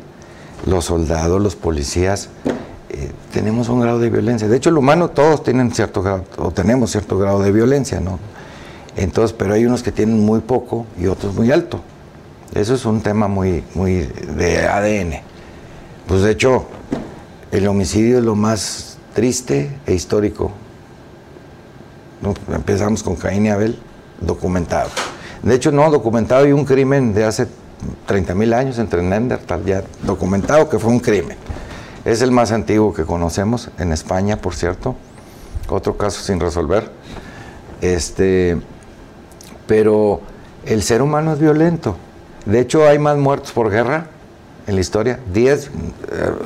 los 0.65 0.85
soldados, 0.85 1.41
los 1.41 1.55
policías, 1.57 2.29
eh, 2.89 3.11
tenemos 3.33 3.67
un 3.67 3.81
grado 3.81 3.99
de 3.99 4.09
violencia. 4.09 4.47
De 4.47 4.55
hecho, 4.55 4.69
el 4.69 4.77
humano 4.77 5.09
todos 5.09 5.43
tienen 5.43 5.71
cierto 5.73 6.01
grado, 6.01 6.23
o 6.37 6.51
tenemos 6.51 6.91
cierto 6.91 7.17
grado 7.17 7.41
de 7.41 7.51
violencia, 7.51 7.99
¿no? 7.99 8.19
Entonces, 8.95 9.35
pero 9.37 9.53
hay 9.53 9.65
unos 9.65 9.83
que 9.83 9.91
tienen 9.91 10.19
muy 10.19 10.39
poco 10.39 10.85
y 10.99 11.07
otros 11.07 11.35
muy 11.35 11.51
alto. 11.51 11.81
Eso 12.53 12.73
es 12.73 12.85
un 12.85 13.01
tema 13.01 13.27
muy, 13.27 13.63
muy 13.73 14.09
de 14.37 14.67
ADN. 14.67 15.21
Pues 16.07 16.21
de 16.21 16.31
hecho, 16.31 16.65
el 17.51 17.67
homicidio 17.67 18.19
es 18.19 18.23
lo 18.23 18.35
más 18.35 18.97
triste 19.13 19.71
e 19.85 19.93
histórico. 19.93 20.51
Empezamos 22.53 23.03
con 23.03 23.15
Caín 23.15 23.45
y 23.45 23.49
Abel, 23.49 23.77
documentado. 24.21 24.89
De 25.43 25.53
hecho, 25.53 25.71
no 25.71 25.89
documentado 25.91 26.47
y 26.47 26.53
un 26.53 26.65
crimen 26.65 27.13
de 27.13 27.25
hace 27.25 27.47
30 28.05 28.33
mil 28.35 28.53
años 28.53 28.79
entre 28.79 29.03
Neandertal, 29.03 29.63
ya 29.65 29.83
documentado 30.03 30.69
que 30.69 30.79
fue 30.79 30.91
un 30.91 30.99
crimen. 30.99 31.37
Es 32.03 32.21
el 32.21 32.31
más 32.31 32.51
antiguo 32.51 32.93
que 32.93 33.03
conocemos 33.03 33.69
en 33.77 33.91
España, 33.91 34.37
por 34.37 34.55
cierto. 34.55 34.95
Otro 35.69 35.97
caso 35.97 36.21
sin 36.21 36.39
resolver. 36.39 36.91
Este, 37.81 38.57
pero 39.67 40.21
el 40.65 40.83
ser 40.83 41.01
humano 41.01 41.33
es 41.33 41.39
violento. 41.39 41.97
De 42.45 42.59
hecho, 42.59 42.87
hay 42.87 42.99
más 42.99 43.17
muertos 43.17 43.51
por 43.51 43.69
guerra 43.69 44.07
en 44.67 44.75
la 44.75 44.81
historia, 44.81 45.19
10 45.31 45.65
eh, 45.65 45.69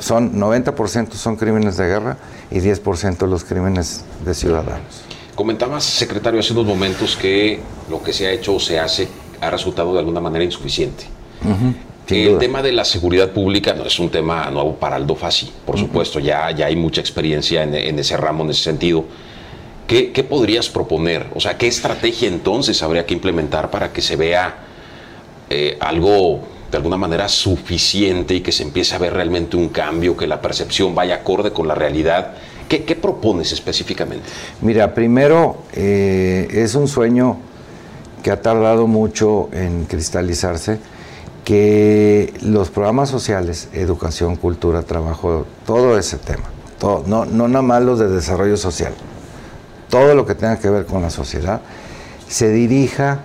son 0.00 0.38
90% 0.38 1.12
son 1.12 1.36
crímenes 1.36 1.78
de 1.78 1.86
guerra 1.86 2.18
y 2.50 2.58
10% 2.58 3.26
los 3.26 3.44
crímenes 3.44 4.04
de 4.24 4.34
ciudadanos. 4.34 5.04
Comentabas, 5.34 5.84
secretario, 5.84 6.40
hace 6.40 6.52
unos 6.52 6.66
momentos 6.66 7.16
que 7.16 7.60
lo 7.88 8.02
que 8.02 8.12
se 8.12 8.26
ha 8.26 8.30
hecho 8.30 8.54
o 8.54 8.60
se 8.60 8.78
hace 8.78 9.08
ha 9.40 9.48
resultado 9.48 9.94
de 9.94 10.00
alguna 10.00 10.20
manera 10.20 10.44
insuficiente. 10.44 11.04
el 12.08 12.38
tema 12.38 12.60
de 12.60 12.72
la 12.72 12.84
seguridad 12.84 13.30
pública 13.30 13.72
no 13.72 13.84
es 13.84 13.98
un 13.98 14.10
tema 14.10 14.50
nuevo 14.50 14.74
para 14.76 14.96
Aldo 14.96 15.14
Fassi, 15.14 15.50
por 15.64 15.78
supuesto, 15.78 16.20
ya, 16.20 16.50
ya 16.50 16.66
hay 16.66 16.76
mucha 16.76 17.00
experiencia 17.00 17.62
en, 17.62 17.98
ese 17.98 18.16
ramo, 18.18 18.44
en 18.44 18.50
ese 18.50 18.64
sentido. 18.64 19.06
¿Qué, 19.90 20.12
¿Qué, 20.12 20.22
podrías 20.22 20.68
proponer? 20.68 21.26
O 21.34 21.40
sea, 21.40 21.58
¿qué 21.58 21.66
estrategia 21.66 22.28
entonces 22.28 22.80
habría 22.84 23.04
que 23.06 23.12
implementar 23.12 23.72
para 23.72 23.92
que 23.92 24.00
se 24.00 24.14
vea 24.14 24.54
eh, 25.50 25.76
algo 25.80 26.42
de 26.70 26.76
alguna 26.76 26.96
manera 26.96 27.28
suficiente 27.28 28.36
y 28.36 28.40
que 28.40 28.52
se 28.52 28.62
empiece 28.62 28.94
a 28.94 28.98
ver 28.98 29.14
realmente 29.14 29.56
un 29.56 29.70
cambio, 29.70 30.16
que 30.16 30.28
la 30.28 30.40
percepción 30.40 30.94
vaya 30.94 31.16
acorde 31.16 31.50
con 31.50 31.66
la 31.66 31.74
realidad? 31.74 32.34
¿Qué, 32.68 32.84
qué 32.84 32.94
propones 32.94 33.50
específicamente? 33.50 34.24
Mira, 34.60 34.94
primero 34.94 35.64
eh, 35.72 36.46
es 36.52 36.76
un 36.76 36.86
sueño 36.86 37.38
que 38.22 38.30
ha 38.30 38.40
tardado 38.40 38.86
mucho 38.86 39.48
en 39.52 39.86
cristalizarse, 39.86 40.78
que 41.44 42.32
los 42.42 42.70
programas 42.70 43.08
sociales, 43.08 43.70
educación, 43.72 44.36
cultura, 44.36 44.84
trabajo, 44.84 45.46
todo 45.66 45.98
ese 45.98 46.16
tema, 46.16 46.44
todo, 46.78 47.02
no, 47.08 47.24
no 47.24 47.48
nada 47.48 47.62
más 47.62 47.82
los 47.82 47.98
de 47.98 48.06
desarrollo 48.06 48.56
social, 48.56 48.92
todo 49.90 50.14
lo 50.14 50.24
que 50.24 50.34
tenga 50.34 50.58
que 50.58 50.70
ver 50.70 50.86
con 50.86 51.02
la 51.02 51.10
sociedad, 51.10 51.60
se 52.28 52.50
dirija 52.50 53.18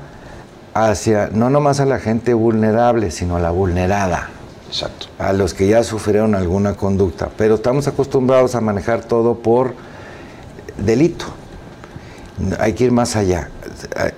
hacia, 0.73 1.29
no 1.31 1.49
nomás 1.49 1.79
a 1.79 1.85
la 1.85 1.99
gente 1.99 2.33
vulnerable, 2.33 3.11
sino 3.11 3.37
a 3.37 3.39
la 3.39 3.51
vulnerada. 3.51 4.29
Exacto. 4.67 5.07
A 5.19 5.31
los 5.31 5.53
que 5.53 5.67
ya 5.67 5.83
sufrieron 5.83 6.35
alguna 6.35 6.73
conducta. 6.75 7.29
Pero 7.37 7.55
estamos 7.55 7.87
acostumbrados 7.87 8.55
a 8.55 8.61
manejar 8.61 9.05
todo 9.05 9.35
por 9.35 9.73
delito. 10.77 11.25
Hay 12.59 12.73
que 12.73 12.85
ir 12.85 12.91
más 12.91 13.15
allá. 13.15 13.49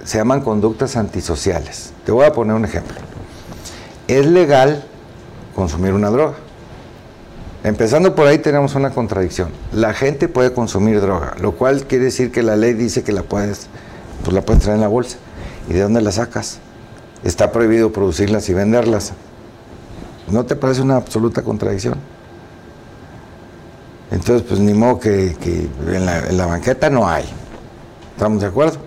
Se 0.03 0.17
llaman 0.17 0.41
conductas 0.41 0.95
antisociales. 0.95 1.91
Te 2.05 2.11
voy 2.11 2.25
a 2.25 2.33
poner 2.33 2.55
un 2.55 2.65
ejemplo. 2.65 2.95
Es 4.07 4.25
legal 4.25 4.83
consumir 5.53 5.93
una 5.93 6.09
droga. 6.09 6.35
Empezando 7.67 8.15
por 8.15 8.27
ahí 8.27 8.37
tenemos 8.37 8.75
una 8.75 8.91
contradicción. 8.91 9.49
La 9.73 9.93
gente 9.93 10.29
puede 10.29 10.53
consumir 10.53 11.01
droga, 11.01 11.35
lo 11.41 11.51
cual 11.51 11.85
quiere 11.85 12.05
decir 12.05 12.31
que 12.31 12.41
la 12.41 12.55
ley 12.55 12.71
dice 12.71 13.03
que 13.03 13.11
la 13.11 13.23
puedes, 13.23 13.67
pues 14.23 14.33
la 14.33 14.41
puedes 14.41 14.63
traer 14.63 14.75
en 14.75 14.81
la 14.83 14.87
bolsa. 14.87 15.17
¿Y 15.67 15.73
de 15.73 15.81
dónde 15.81 15.99
la 15.99 16.13
sacas? 16.13 16.59
Está 17.25 17.51
prohibido 17.51 17.91
producirlas 17.91 18.47
y 18.47 18.53
venderlas. 18.53 19.11
¿No 20.31 20.45
te 20.45 20.55
parece 20.55 20.81
una 20.81 20.95
absoluta 20.95 21.41
contradicción? 21.41 21.95
Entonces, 24.11 24.47
pues 24.47 24.61
ni 24.61 24.73
modo 24.73 25.01
que, 25.01 25.35
en, 25.87 26.37
la, 26.37 26.45
banqueta 26.45 26.89
no 26.89 27.09
hay. 27.09 27.25
¿Estamos 28.15 28.39
de 28.39 28.47
acuerdo? 28.47 28.77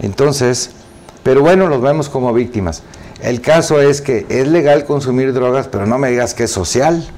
Entonces, 0.00 0.68
pero 1.22 1.40
bueno, 1.40 1.66
los 1.66 1.80
vemos 1.80 2.10
como 2.10 2.30
víctimas. 2.34 2.82
El 3.22 3.40
caso 3.40 3.80
es 3.80 4.02
que 4.02 4.26
es 4.28 4.46
legal 4.48 4.84
consumir 4.84 5.32
drogas, 5.32 5.66
pero 5.66 5.86
no 5.86 5.96
me 5.96 6.10
digas 6.10 6.34
que 6.34 6.44
es 6.44 6.50
social. 6.50 7.10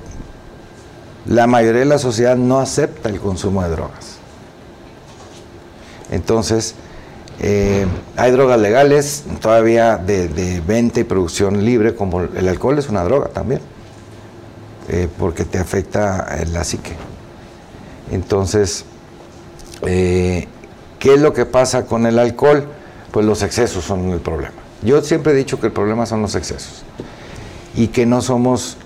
La 1.27 1.47
mayoría 1.47 1.81
de 1.81 1.87
la 1.87 1.99
sociedad 1.99 2.37
no 2.37 2.59
acepta 2.59 3.09
el 3.09 3.21
consumo 3.21 3.63
de 3.63 3.71
drogas. 3.71 4.17
Entonces, 6.11 6.75
eh, 7.41 7.87
hay 8.17 8.31
drogas 8.33 8.61
legales 8.61 9.25
todavía 9.41 9.97
de, 9.97 10.63
venta 10.67 11.01
y 11.01 11.05
producción 11.05 11.65
libre, 11.65 11.95
como 11.95 12.21
el 12.21 12.49
alcohol 12.49 12.79
es 12.79 12.89
una 12.89 13.03
droga 13.05 13.29
también, 13.29 13.61
eh, 14.89 15.09
porque 15.19 15.45
te 15.45 15.59
afecta 15.59 16.45
la 16.51 16.65
psique. 16.65 16.93
Entonces, 18.11 18.85
eh, 19.87 20.49
¿qué 20.99 21.15
es 21.15 21.21
lo 21.21 21.33
que 21.33 21.47
pasa 21.47 21.87
con 21.87 22.07
el 22.07 22.19
alcohol? 22.19 22.67
Pues 23.11 23.25
los 23.25 23.43
excesos 23.43 23.85
son 23.85 24.11
el 24.11 24.21
problema. 24.21 24.55
Yo 24.83 25.01
siempre 25.03 25.33
he 25.33 25.37
dicho 25.37 25.61
que 25.61 25.67
el 25.67 25.73
problema 25.73 26.07
son 26.07 26.23
los 26.23 26.35
excesos 26.35 26.83
y 27.75 27.89
que 27.89 28.05
no 28.05 28.21
somos 28.21 28.77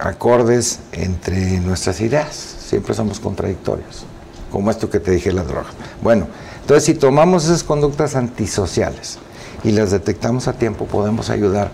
acordes 0.00 0.80
entre 0.92 1.60
nuestras 1.60 2.00
ideas, 2.00 2.34
siempre 2.36 2.94
somos 2.94 3.20
contradictorios, 3.20 4.04
como 4.50 4.70
esto 4.70 4.90
que 4.90 5.00
te 5.00 5.10
dije 5.10 5.32
la 5.32 5.44
droga. 5.44 5.68
Bueno, 6.02 6.26
entonces, 6.62 6.84
si 6.84 6.94
tomamos 6.94 7.44
esas 7.44 7.64
conductas 7.64 8.14
antisociales 8.14 9.18
y 9.64 9.72
las 9.72 9.90
detectamos 9.90 10.46
a 10.46 10.52
tiempo, 10.52 10.86
podemos 10.86 11.28
ayudar 11.28 11.70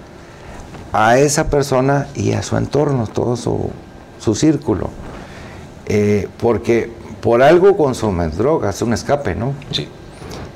a 0.92 1.18
esa 1.18 1.50
persona 1.50 2.08
y 2.14 2.32
a 2.32 2.42
su 2.42 2.56
entorno, 2.56 3.06
todo 3.06 3.37
su, 3.37 3.70
círculo. 4.34 4.90
Eh, 5.87 6.28
porque 6.40 6.90
por 7.20 7.42
algo 7.42 7.76
consumen 7.76 8.37
drogas, 8.37 8.76
es 8.76 8.82
un 8.82 8.94
escape, 8.94 9.34
¿no? 9.34 9.52
Sí. 9.72 9.88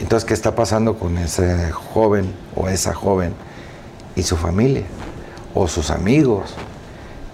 Entonces, 0.00 0.26
¿qué 0.26 0.34
está 0.34 0.54
pasando 0.54 0.98
con 0.98 1.18
ese 1.18 1.70
joven 1.70 2.34
o 2.56 2.68
esa 2.68 2.94
joven 2.94 3.34
y 4.16 4.22
su 4.22 4.36
familia 4.36 4.84
o 5.54 5.68
sus 5.68 5.90
amigos? 5.90 6.54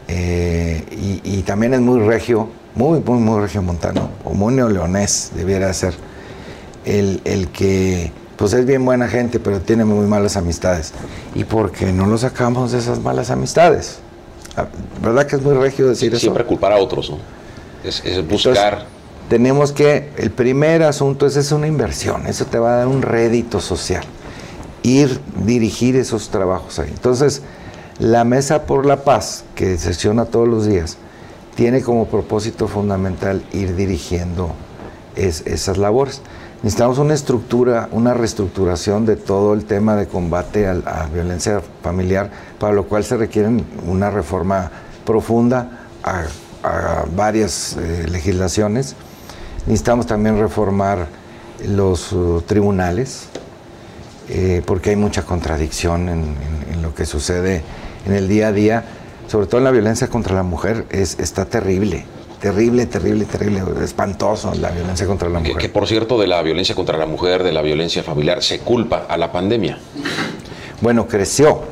Eh, 0.09 0.83
y, 0.90 1.38
y, 1.38 1.42
también 1.42 1.75
es 1.75 1.81
muy 1.81 2.01
regio, 2.01 2.49
muy, 2.75 3.01
muy, 3.01 3.18
muy 3.18 3.40
regio 3.42 3.61
montano, 3.61 4.09
o 4.25 4.33
muy 4.33 4.55
neoleonés, 4.55 5.33
debiera 5.35 5.71
ser 5.75 5.94
el, 6.88 7.49
que 7.53 8.12
pues 8.37 8.53
es 8.53 8.64
bien 8.64 8.85
buena 8.85 9.09
gente, 9.09 9.40
pero 9.40 9.61
tiene 9.61 9.85
muy 9.85 10.07
malas 10.07 10.37
amistades. 10.37 10.92
¿Y 11.35 11.44
por 11.44 11.73
qué 11.73 11.92
no 11.92 12.07
lo 12.07 12.18
sacamos 12.18 12.73
de 12.73 12.79
esas 12.79 13.01
malas 13.01 13.31
amistades? 13.31 13.99
Ah, 14.57 14.66
¿Verdad 15.03 15.27
que 15.27 15.37
es 15.37 15.42
muy 15.42 15.55
regio 15.55 15.88
decir 15.88 16.12
eso? 16.12 16.21
Siempre 16.21 16.44
culpar 16.44 16.73
a 16.73 16.77
otros, 16.77 17.11
¿no? 17.11 17.18
Es, 17.85 18.03
buscar. 18.27 18.87
tenemos 19.29 19.73
que, 19.73 20.11
el 20.16 20.31
primer 20.31 20.83
asunto 20.83 21.27
es, 21.27 21.37
es 21.37 21.53
una 21.53 21.66
inversión, 21.66 22.27
eso 22.27 22.44
te 22.44 22.59
va 22.59 22.75
a 22.75 22.77
dar 22.79 22.88
un 22.88 23.03
rédito 23.03 23.61
social. 23.61 24.05
Ir, 24.83 25.21
dirigir 25.44 25.97
esos 25.97 26.29
trabajos 26.31 26.79
ahí. 26.79 26.90
Entonces, 26.90 27.42
la 27.99 28.25
Mesa 28.25 28.65
por 28.65 28.87
la 28.87 29.05
Paz, 29.05 29.45
que 29.55 29.77
sesiona 29.79 30.27
todos 30.27 30.49
los 30.49 30.67
días, 30.67 30.99
tiene 31.55 31.83
como 31.83 32.07
propósito 32.07 32.69
fundamental 32.69 33.45
ir 33.53 33.75
dirigiendo 33.75 34.53
esas 35.17 35.79
labores. 35.79 36.23
Necesitamos 36.63 36.99
una 36.99 37.15
estructura, 37.15 37.89
una 37.93 38.15
reestructuración 38.15 39.07
de 39.07 39.17
todo 39.17 39.55
el 39.55 39.65
tema 39.65 39.97
de 39.97 40.07
combate 40.07 40.67
a 40.67 40.75
la 40.75 41.09
violencia 41.13 41.61
familiar, 41.83 42.31
para 42.59 42.73
lo 42.73 42.85
cual 42.85 43.05
se 43.05 43.17
requiere 43.17 43.49
una 43.87 44.11
reforma 44.11 44.71
profunda 45.05 45.87
a, 46.03 46.25
varias 47.15 47.77
eh, 47.77 48.07
legislaciones. 48.11 48.97
Necesitamos 49.67 50.07
también 50.07 50.39
reformar 50.39 51.07
los 51.67 52.13
uh, 52.13 52.43
tribunales, 52.47 53.29
eh, 54.29 54.63
porque 54.67 54.91
hay 54.91 54.97
mucha 54.97 55.23
contradicción 55.23 56.09
en, 56.09 56.37
lo 56.83 56.95
que 56.95 57.07
sucede 57.07 57.63
en 58.09 58.14
el 58.14 58.29
día 58.29 58.49
a 58.49 58.53
día, 58.53 58.85
sobre 59.29 59.47
todo 59.47 59.59
en 59.59 59.64
la 59.64 59.71
violencia 59.71 60.09
contra 60.09 60.35
la 60.35 60.42
mujer, 60.42 60.87
es, 60.90 61.18
está 61.21 61.44
terrible 61.44 62.07
terrible, 62.40 62.87
terrible, 62.87 63.25
terrible, 63.25 63.62
espantoso 63.83 64.53
la 64.55 64.71
violencia 64.71 65.07
contra 65.07 65.29
la 65.29 65.40
mujer. 65.40 65.57
Que, 65.57 65.68
por 65.68 65.87
cierto, 65.87 66.18
de 66.21 66.27
la 66.27 66.40
violencia 66.42 66.75
contra 66.75 66.97
la 66.97 67.07
mujer, 67.07 67.42
de 67.42 67.53
la 67.53 67.62
violencia 67.62 68.03
familiar, 68.03 68.42
se 68.42 68.61
culpa 68.61 69.07
a 69.09 69.16
la 69.16 69.33
pandemia. 69.33 69.79
Bueno, 70.81 71.09
creció, 71.09 71.62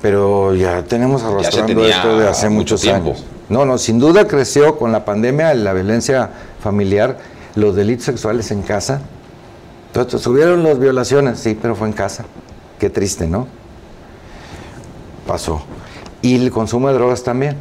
pero 0.00 0.54
ya 0.54 0.82
tenemos 0.84 1.22
arrastrando 1.22 1.84
esto 1.84 2.18
de 2.18 2.28
hace 2.28 2.48
muchos 2.48 2.86
años. 2.86 3.24
No, 3.48 3.64
no, 3.64 3.76
sin 3.76 3.98
duda 3.98 4.26
creció 4.26 4.78
con 4.78 4.92
la 4.92 5.04
pandemia, 5.04 5.52
la 5.54 5.72
violencia 5.72 6.30
familiar, 6.60 7.18
los 7.56 7.74
delitos 7.76 8.06
sexuales 8.06 8.50
en 8.50 8.62
casa. 8.62 9.00
Entonces, 9.88 10.22
subieron 10.22 10.62
las 10.62 10.78
violaciones, 10.78 11.38
sí, 11.40 11.56
pero 11.60 11.74
fue 11.74 11.88
en 11.88 11.92
casa. 11.92 12.24
Qué 12.78 12.90
triste, 12.90 13.26
¿no? 13.26 13.46
Pasó. 15.26 15.62
Y 16.22 16.36
el 16.36 16.50
consumo 16.50 16.88
de 16.88 16.94
drogas 16.94 17.22
también. 17.22 17.56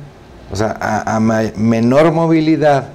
O 0.52 0.56
sea, 0.56 0.78
a, 0.80 1.20
menor 1.20 2.12
movilidad 2.12 2.90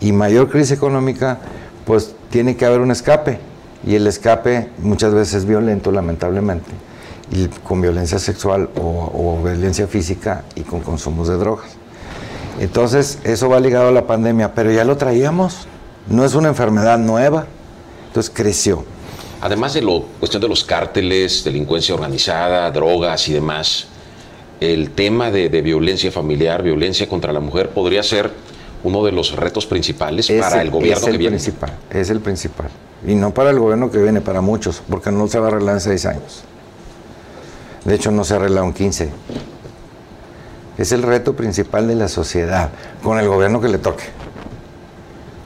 y 0.00 0.12
mayor 0.12 0.50
crisis 0.50 0.72
económica, 0.72 1.38
pues 1.86 2.14
tiene 2.30 2.56
que 2.56 2.66
haber 2.66 2.80
un 2.80 2.90
escape. 2.90 3.38
Y 3.86 3.94
el 3.94 4.06
escape 4.06 4.70
muchas 4.78 5.14
veces 5.14 5.34
es 5.34 5.44
violento, 5.46 5.92
lamentablemente, 5.92 6.70
y 7.30 7.46
con 7.46 7.80
violencia 7.80 8.18
sexual 8.18 8.68
o, 8.76 9.40
violencia 9.44 9.86
física 9.86 10.44
y 10.54 10.62
con 10.62 10.80
consumos 10.80 11.28
de 11.28 11.36
drogas. 11.36 11.76
Entonces, 12.58 13.18
eso 13.24 13.48
va 13.48 13.60
ligado 13.60 13.88
a 13.88 13.92
la 13.92 14.06
pandemia, 14.06 14.54
pero 14.54 14.72
ya 14.72 14.84
lo 14.84 14.96
traíamos. 14.96 15.66
No 16.08 16.24
es 16.24 16.34
una 16.34 16.48
enfermedad 16.48 16.98
nueva, 16.98 17.46
entonces 18.08 18.32
creció. 18.34 18.84
Además 19.40 19.74
de 19.74 19.82
la 19.82 20.00
cuestión 20.18 20.40
de 20.40 20.48
los 20.48 20.64
cárteles, 20.64 21.44
delincuencia 21.44 21.94
organizada, 21.94 22.70
drogas 22.70 23.28
y 23.28 23.34
demás, 23.34 23.86
el 24.72 24.90
tema 24.90 25.30
de, 25.30 25.48
violencia 25.62 26.10
familiar, 26.10 26.62
violencia 26.62 27.08
contra 27.08 27.32
la 27.32 27.40
mujer, 27.40 27.70
podría 27.70 28.02
ser 28.02 28.30
uno 28.82 29.04
de 29.04 29.12
los 29.12 29.34
retos 29.34 29.66
principales 29.66 30.30
para 30.30 30.62
el 30.62 30.70
gobierno 30.70 30.98
es 30.98 31.06
el 31.06 31.12
que 31.12 31.18
viene. 31.18 31.36
Principal, 31.36 31.78
es 31.90 32.10
el 32.10 32.20
principal. 32.20 32.68
Y 33.06 33.14
no 33.14 33.32
para 33.32 33.50
el 33.50 33.58
gobierno 33.58 33.90
que 33.90 33.98
viene, 33.98 34.20
para 34.20 34.40
muchos, 34.40 34.82
porque 34.88 35.10
no 35.10 35.26
se 35.28 35.38
va 35.38 35.46
a 35.46 35.48
arreglar 35.48 35.74
en 35.74 35.80
seis 35.80 36.06
años. 36.06 36.44
De 37.84 37.94
hecho, 37.94 38.10
no 38.10 38.24
se 38.24 38.34
ha 38.34 38.36
arreglado 38.36 38.66
en 38.66 38.72
15. 38.72 39.10
Es 40.78 40.92
el 40.92 41.02
reto 41.02 41.34
principal 41.34 41.86
de 41.86 41.94
la 41.94 42.08
sociedad, 42.08 42.70
con 43.02 43.18
el 43.18 43.28
gobierno 43.28 43.60
que 43.60 43.68
le 43.68 43.78
toque, 43.78 44.04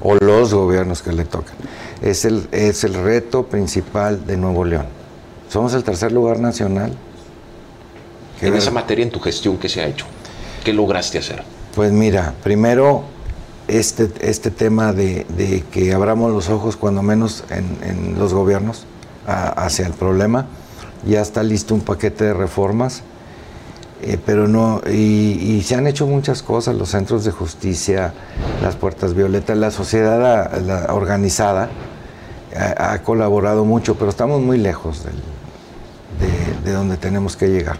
o 0.02 0.14
los 0.14 0.54
gobiernos 0.54 1.02
que 1.02 1.12
le 1.12 1.24
toquen. 1.24 1.54
Es 2.00 2.24
el, 2.24 2.48
es 2.52 2.84
el 2.84 2.94
reto 2.94 3.46
principal 3.46 4.24
de 4.26 4.36
Nuevo 4.36 4.64
León. 4.64 4.86
Somos 5.48 5.74
el 5.74 5.82
tercer 5.82 6.12
lugar 6.12 6.38
nacional. 6.38 6.92
En 8.40 8.54
esa 8.54 8.70
materia, 8.70 9.02
en 9.02 9.10
tu 9.10 9.20
gestión, 9.20 9.56
¿qué 9.58 9.68
se 9.68 9.80
ha 9.80 9.86
hecho? 9.86 10.06
¿Qué 10.64 10.72
lograste 10.72 11.18
hacer? 11.18 11.42
Pues 11.74 11.92
mira, 11.92 12.34
primero 12.42 13.04
este, 13.66 14.10
este 14.20 14.50
tema 14.50 14.92
de, 14.92 15.26
que 15.70 15.92
abramos 15.92 16.32
los 16.32 16.48
ojos 16.48 16.76
cuando 16.76 17.02
menos 17.02 17.44
en, 17.50 18.18
los 18.18 18.32
gobiernos 18.32 18.84
hacia 19.26 19.86
el 19.86 19.92
problema. 19.92 20.46
Ya 21.06 21.20
está 21.20 21.42
listo 21.42 21.74
un 21.74 21.82
paquete 21.82 22.24
de 22.24 22.34
reformas, 22.34 23.02
eh, 24.02 24.18
pero 24.24 24.48
no, 24.48 24.80
y, 24.90 25.62
se 25.64 25.74
han 25.74 25.86
hecho 25.86 26.06
muchas 26.06 26.42
cosas, 26.42 26.74
los 26.74 26.88
centros 26.88 27.24
de 27.24 27.30
justicia, 27.30 28.12
las 28.62 28.74
puertas 28.74 29.14
violetas, 29.14 29.56
la 29.56 29.70
sociedad 29.70 30.90
organizada 30.92 31.68
ha, 32.56 32.98
colaborado 33.02 33.64
mucho, 33.64 33.96
pero 33.96 34.10
estamos 34.10 34.40
muy 34.40 34.58
lejos 34.58 35.04
de 36.64 36.72
donde 36.72 36.96
tenemos 36.96 37.36
que 37.36 37.48
llegar. 37.48 37.78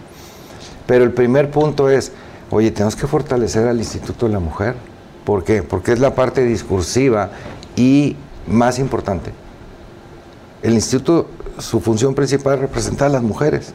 Pero 0.89 1.05
el 1.05 1.13
primer 1.13 1.49
punto 1.51 1.89
es, 1.89 2.11
oye, 2.49 2.71
tenemos 2.71 2.97
que 2.97 3.07
fortalecer 3.07 3.65
al 3.65 3.77
Instituto 3.77 4.25
de 4.25 4.33
la 4.33 4.39
Mujer 4.39 4.75
¿Por 5.29 5.43
qué? 5.43 5.61
Porque 5.61 5.91
es 5.91 5.99
la 5.99 6.15
parte 6.15 6.43
discursiva 6.43 7.29
y 7.75 8.15
más 8.47 8.79
importante. 8.79 9.31
El 10.63 10.73
instituto, 10.73 11.27
su 11.59 11.81
función 11.81 12.15
principal 12.15 12.55
es 12.55 12.61
representar 12.61 13.09
a 13.09 13.11
las 13.11 13.21
mujeres. 13.21 13.73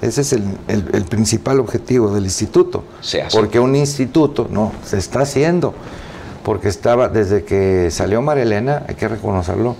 Ese 0.00 0.20
es 0.20 0.32
el, 0.32 1.04
principal 1.10 1.58
objetivo 1.58 2.14
del 2.14 2.22
instituto. 2.22 2.84
Se 3.00 3.24
Porque 3.32 3.58
un 3.58 3.74
instituto, 3.74 4.46
no, 4.48 4.70
se 4.84 4.96
está 4.96 5.22
haciendo. 5.22 5.74
Porque 6.44 6.68
estaba, 6.68 7.08
desde 7.08 7.42
que 7.42 7.90
salió 7.90 8.22
María 8.22 8.44
Elena, 8.44 8.84
hay 8.86 8.94
que 8.94 9.08
reconocerlo, 9.08 9.74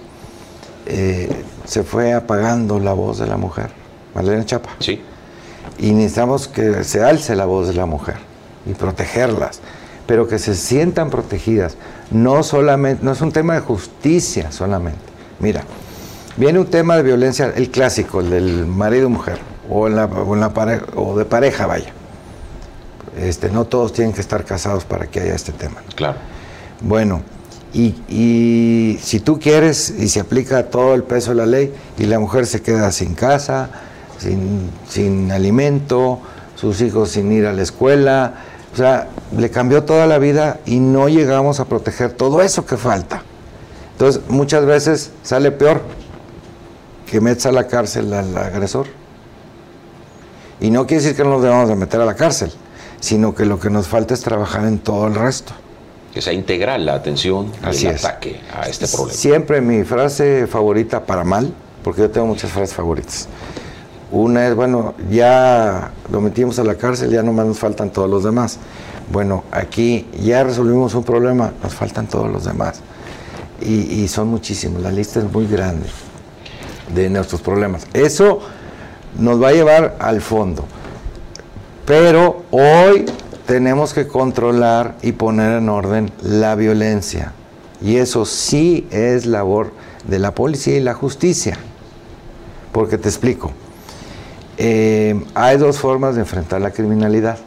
eh, 0.87 1.31
se 1.67 1.85
fue 1.85 2.15
apagando 2.15 2.81
la 2.81 2.95
voz 2.95 3.21
de 3.21 3.29
la 3.29 3.37
mujer. 3.37 3.71
María 4.13 4.33
Elena 4.33 4.45
Chapa. 4.45 4.71
Sí. 4.81 5.01
Y 5.81 5.93
necesitamos 5.93 6.47
que 6.47 6.85
se 6.85 7.03
alce 7.03 7.35
la 7.35 7.47
voz 7.47 7.67
de 7.67 7.75
la 7.75 7.87
mujer 7.87 8.17
y 8.67 8.75
protegerlas 8.75 9.61
pero 10.11 10.27
que 10.27 10.41
se 10.41 10.57
sientan 10.57 11.09
protegidas. 11.09 11.77
No 12.11 12.43
solamente, 12.43 13.05
no 13.05 13.13
es 13.13 13.21
un 13.21 13.31
tema 13.31 13.55
de 13.55 13.61
justicia 13.61 14.51
solamente. 14.51 14.99
Mira, 15.39 15.63
viene 16.37 16.59
un 16.59 16.67
tema 16.67 16.97
de 16.97 17.05
violencia, 17.05 17.53
el 17.55 17.71
clásico, 17.71 18.19
el 18.19 18.31
del 18.31 18.67
marido-mujer, 18.67 19.39
o, 19.71 19.87
en 19.87 19.95
la, 19.95 20.07
o, 20.07 21.17
de 21.17 21.25
pareja, 21.25 21.67
vaya. 21.67 21.93
Este, 23.17 23.51
no 23.51 23.67
todos 23.67 23.93
tienen 23.93 24.13
que 24.13 24.21
estar 24.21 24.45
casados 24.45 24.85
para 24.85 25.07
que 25.07 25.21
haya 25.21 25.33
este 25.33 25.53
tema. 25.53 25.77
Claro. 25.95 26.19
Bueno, 26.81 27.23
y, 27.73 28.99
si 29.01 29.21
tú 29.21 29.39
quieres 29.39 29.91
y 29.91 30.09
se 30.09 30.19
aplica 30.19 30.71
todo 30.71 30.97
el 30.97 31.05
peso 31.05 31.31
de 31.31 31.37
la 31.37 31.47
ley 31.47 31.73
y 31.99 32.07
la 32.07 32.19
mujer 32.19 32.47
se 32.47 32.63
queda 32.63 32.91
sin 32.91 33.15
casa, 33.15 33.71
sin, 34.21 34.71
sin 34.89 35.33
alimento, 35.33 36.21
sus 36.57 36.81
hijos 36.83 37.11
sin 37.11 37.33
ir 37.33 37.47
a 37.47 37.53
la 37.53 37.63
escuela, 37.63 38.35
o 38.73 38.77
sea, 38.77 39.09
le 39.37 39.51
cambió 39.51 39.85
toda 39.85 40.07
la 40.07 40.19
vida 40.19 40.61
y 40.67 40.79
no 40.79 41.09
llegamos 41.09 41.59
a 41.59 41.65
proteger 41.65 42.13
todo 42.13 42.43
eso 42.43 42.67
que 42.67 42.77
falta. 42.77 43.23
Entonces, 43.93 44.23
muchas 44.29 44.65
veces 44.65 45.11
sale 45.23 45.51
peor 45.51 45.83
que 47.07 47.21
metes 47.21 47.47
a 47.47 47.53
la 47.53 47.67
cárcel 47.67 48.13
al 48.13 48.37
agresor. 48.37 48.87
Y 50.61 50.71
no 50.71 50.87
quiere 50.87 51.03
decir 51.03 51.17
que 51.17 51.25
no 51.25 51.31
nos 51.31 51.43
debamos 51.43 51.69
de 51.69 51.75
meter 51.75 52.01
a 52.01 52.05
la 52.05 52.15
cárcel, 52.15 52.53
sino 53.01 53.35
que 53.35 53.45
lo 53.45 53.59
que 53.59 53.71
nos 53.71 53.89
falta 53.89 54.15
es 54.15 54.21
trabajar 54.21 54.67
en 54.67 54.79
todo 54.79 55.07
el 55.07 55.15
resto. 55.15 55.53
Que 56.13 56.21
sea 56.21 56.33
integral 56.33 56.87
la 56.87 56.95
atención 56.95 57.53
y 57.73 57.87
el 57.87 57.97
ataque 57.97 58.41
a 58.55 58.69
este 58.69 58.87
problema. 58.87 59.15
Siempre 59.15 59.61
mi 59.61 59.85
frase 59.85 60.47
favorita 60.47 61.05
para 61.05 61.25
mal, 61.25 61.53
porque 61.83 62.03
yo 62.03 62.11
tengo 62.11 62.27
muchas 62.27 62.51
frases 62.51 62.75
favoritas. 62.75 63.29
Una 64.13 64.49
es, 64.49 64.57
bueno, 64.57 64.95
ya 65.09 65.93
lo 66.11 66.21
metimos 66.21 66.59
a 66.59 66.65
la 66.65 66.75
cárcel, 66.75 67.11
ya 67.11 67.23
nomás 67.23 67.47
nos 67.47 67.59
faltan 67.59 67.91
todos 67.91 68.11
los 68.11 68.25
demás. 68.25 68.59
Bueno, 69.13 69.45
aquí 69.53 70.07
ya 70.21 70.43
resolvimos 70.43 70.95
un 70.95 71.05
problema, 71.05 71.53
nos 71.63 71.75
faltan 71.75 72.09
todos 72.09 72.31
los 72.31 72.45
demás. 72.45 72.81
Y, 73.61 74.09
son 74.09 74.29
muchísimos, 74.29 74.83
la 74.83 74.91
lista 74.91 75.21
es 75.21 75.31
muy 75.31 75.47
grande 75.47 75.87
de 76.95 77.11
nuestros 77.11 77.43
problemas. 77.43 77.87
Eso 77.93 78.41
nos 79.19 79.41
va 79.41 79.49
a 79.49 79.53
llevar 79.53 79.97
al 80.01 80.21
fondo. 80.23 80.65
Pero 81.85 82.45
hoy 82.51 83.05
tenemos 83.47 83.93
que 83.93 84.09
controlar 84.09 84.97
y 85.03 85.13
poner 85.13 85.59
en 85.59 85.69
orden 85.69 86.11
la 86.23 86.55
violencia. 86.55 87.33
Y 87.83 87.97
eso 87.97 88.25
sí 88.25 88.89
es 88.91 89.27
labor 89.27 89.73
de 90.09 90.19
la 90.19 90.35
policía 90.35 90.77
y 90.77 90.81
la 90.81 90.95
justicia. 90.95 91.59
Porque 92.73 92.97
te 92.97 93.09
explico. 93.09 93.53
Eh, 94.63 95.19
hay 95.35 95.57
dos 95.57 95.79
formas 95.79 96.17
de 96.17 96.21
enfrentar 96.21 96.61
la 96.61 96.71
criminalidad. 96.71 97.39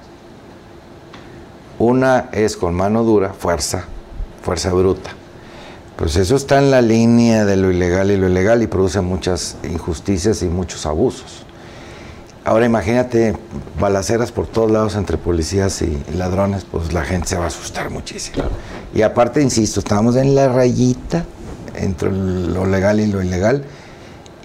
Una 1.77 2.27
es 2.31 2.57
con 2.57 2.73
mano 2.73 3.03
dura, 3.03 3.33
fuerza, 3.33 3.83
fuerza 4.41 4.73
bruta. 4.73 5.11
Pues 5.95 6.15
eso 6.15 6.35
está 6.35 6.57
en 6.57 6.71
la 6.71 6.81
línea 6.81 7.45
de 7.45 7.55
lo 7.55 7.69
ilegal 7.69 8.09
y 8.09 8.17
lo 8.17 8.27
ilegal 8.27 8.63
y 8.63 8.67
produce 8.67 8.99
muchas 9.01 9.57
injusticias 9.63 10.41
y 10.41 10.47
muchos 10.47 10.87
abusos. 10.87 11.45
Ahora 12.45 12.65
imagínate 12.65 13.37
balaceras 13.79 14.31
por 14.31 14.47
todos 14.47 14.71
lados 14.71 14.95
entre 14.95 15.17
policías 15.17 15.83
y 15.83 16.03
ladrones, 16.17 16.65
pues 16.65 16.93
la 16.93 17.03
gente 17.03 17.27
se 17.27 17.37
va 17.37 17.43
a 17.43 17.47
asustar 17.49 17.91
muchísimo. 17.91 18.43
Y 18.91 19.03
aparte, 19.03 19.39
insisto, 19.39 19.81
estamos 19.81 20.15
en 20.15 20.33
la 20.33 20.47
rayita 20.47 21.25
entre 21.75 22.11
lo 22.11 22.65
legal 22.65 22.99
y 22.99 23.05
lo 23.05 23.21
ilegal 23.21 23.63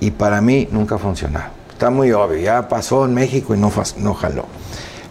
y 0.01 0.11
para 0.11 0.43
mí 0.43 0.69
nunca 0.71 0.97
ha 0.97 0.99
funcionado. 0.99 1.58
Está 1.79 1.91
muy 1.91 2.11
obvio, 2.11 2.39
ya 2.39 2.69
pasó 2.69 3.05
en 3.05 3.15
México 3.15 3.55
y 3.55 3.57
no, 3.57 3.71
no 3.99 4.15
jaló. 4.15 4.47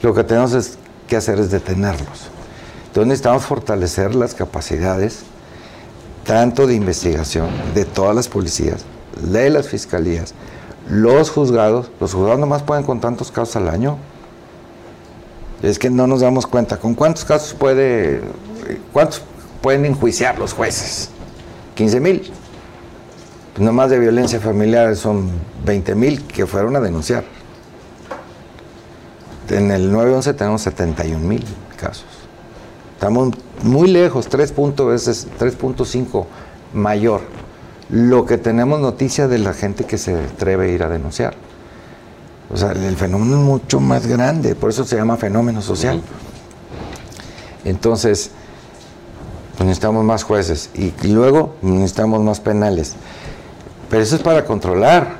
Lo 0.01 0.13
que 0.13 0.25
tenemos 0.25 0.77
que 1.07 1.15
hacer 1.15 1.39
es 1.39 1.49
detenerlos. 1.49 2.27
Entonces 2.87 3.07
necesitamos 3.07 3.45
fortalecer 3.45 4.13
las 4.13 4.33
capacidades 4.33 5.19
tanto 6.25 6.67
de 6.67 6.75
investigación 6.75 7.47
de 7.73 7.85
todas 7.85 8.13
las 8.13 8.27
policías, 8.27 8.83
de 9.15 9.49
las 9.49 9.69
fiscalías, 9.69 10.33
los 10.89 11.29
juzgados. 11.29 11.89
Los 12.01 12.13
juzgados 12.13 12.37
nomás 12.37 12.63
pueden 12.63 12.83
con 12.83 12.99
tantos 12.99 13.31
casos 13.31 13.55
al 13.55 13.69
año. 13.69 13.97
Es 15.63 15.79
que 15.79 15.89
no 15.89 16.05
nos 16.05 16.19
damos 16.19 16.47
cuenta. 16.47 16.75
¿Con 16.75 16.95
cuántos 16.95 17.23
casos 17.23 17.53
puede, 17.53 18.19
cuántos 18.91 19.21
pueden 19.61 19.85
enjuiciar 19.85 20.37
los 20.37 20.51
jueces? 20.51 21.11
15 21.75 21.99
mil. 22.01 22.29
Nomás 23.57 23.89
de 23.89 23.97
violencia 23.97 24.39
familiar 24.39 24.95
son 24.95 25.31
20 25.65 25.95
mil 25.95 26.23
que 26.27 26.45
fueron 26.45 26.75
a 26.75 26.79
denunciar. 26.79 27.23
En 29.49 29.71
el 29.71 29.91
911 29.91 30.33
tenemos 30.35 30.61
71 30.61 31.25
mil 31.25 31.43
casos. 31.75 32.05
Estamos 32.93 33.33
muy 33.63 33.87
lejos, 33.87 34.29
3.5 34.29 36.25
mayor. 36.73 37.21
Lo 37.89 38.25
que 38.25 38.37
tenemos 38.37 38.79
noticia 38.79 39.27
de 39.27 39.39
la 39.39 39.53
gente 39.53 39.85
que 39.85 39.97
se 39.97 40.13
atreve 40.13 40.65
a 40.65 40.69
ir 40.69 40.83
a 40.83 40.89
denunciar. 40.89 41.33
O 42.53 42.57
sea, 42.57 42.73
el 42.73 42.95
fenómeno 42.95 43.39
es 43.39 43.43
mucho 43.43 43.79
más 43.79 44.05
grande, 44.05 44.53
por 44.53 44.69
eso 44.69 44.85
se 44.85 44.97
llama 44.97 45.17
fenómeno 45.17 45.61
social. 45.61 46.01
Entonces, 47.65 48.31
pues 49.55 49.65
necesitamos 49.65 50.05
más 50.05 50.23
jueces 50.23 50.69
y 50.75 50.93
luego 51.07 51.55
necesitamos 51.61 52.21
más 52.21 52.39
penales. 52.39 52.95
Pero 53.89 54.03
eso 54.03 54.15
es 54.15 54.21
para 54.21 54.45
controlar. 54.45 55.17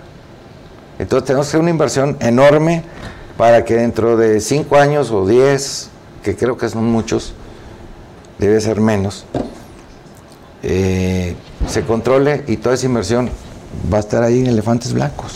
Entonces 1.00 1.28
tenemos 1.28 1.46
que 1.46 1.50
hacer 1.50 1.62
una 1.62 1.70
inversión 1.70 2.18
enorme 2.20 2.84
para 3.38 3.64
que 3.64 3.76
dentro 3.76 4.18
de 4.18 4.42
cinco 4.42 4.78
años 4.78 5.12
o 5.12 5.26
diez, 5.28 5.90
que 6.24 6.36
creo 6.36 6.58
que 6.58 6.68
son 6.68 6.86
muchos, 6.86 7.34
debe 8.40 8.60
ser 8.60 8.82
menos, 8.82 9.26
eh, 10.64 11.36
se 11.68 11.84
controle 11.84 12.44
y 12.48 12.58
toda 12.58 12.76
esa 12.76 12.88
inversión 12.88 13.30
va 13.92 13.98
a 13.98 14.00
estar 14.00 14.24
ahí 14.24 14.40
en 14.40 14.48
elefantes 14.48 14.94
blancos. 14.94 15.34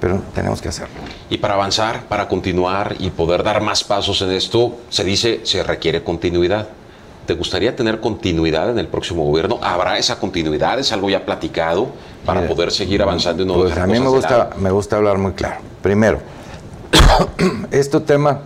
Pero 0.00 0.22
tenemos 0.34 0.62
que 0.62 0.68
hacerlo. 0.68 0.94
Y 1.28 1.38
para 1.38 1.54
avanzar, 1.54 2.04
para 2.04 2.28
continuar 2.28 2.96
y 2.98 3.10
poder 3.10 3.42
dar 3.42 3.60
más 3.60 3.84
pasos 3.84 4.22
en 4.22 4.30
esto, 4.30 4.78
se 4.88 5.04
dice, 5.04 5.40
se 5.44 5.62
requiere 5.62 6.02
continuidad. 6.02 6.68
¿Te 7.28 7.34
gustaría 7.34 7.76
tener 7.76 8.00
continuidad 8.00 8.70
en 8.70 8.78
el 8.78 8.86
próximo 8.86 9.22
gobierno? 9.22 9.58
¿Habrá 9.62 9.98
esa 9.98 10.18
continuidad? 10.18 10.78
¿Es 10.78 10.92
algo 10.92 11.10
ya 11.10 11.26
platicado 11.26 11.88
para 12.24 12.48
poder 12.48 12.72
seguir 12.72 13.02
avanzando? 13.02 13.42
Y 13.42 13.46
no 13.46 13.52
pues 13.52 13.76
a 13.76 13.86
mí 13.86 14.00
me 14.00 14.08
gusta, 14.08 14.48
me 14.58 14.70
gusta 14.70 14.96
hablar 14.96 15.18
muy 15.18 15.32
claro. 15.32 15.56
Primero, 15.82 16.20
este 17.70 18.00
tema, 18.00 18.40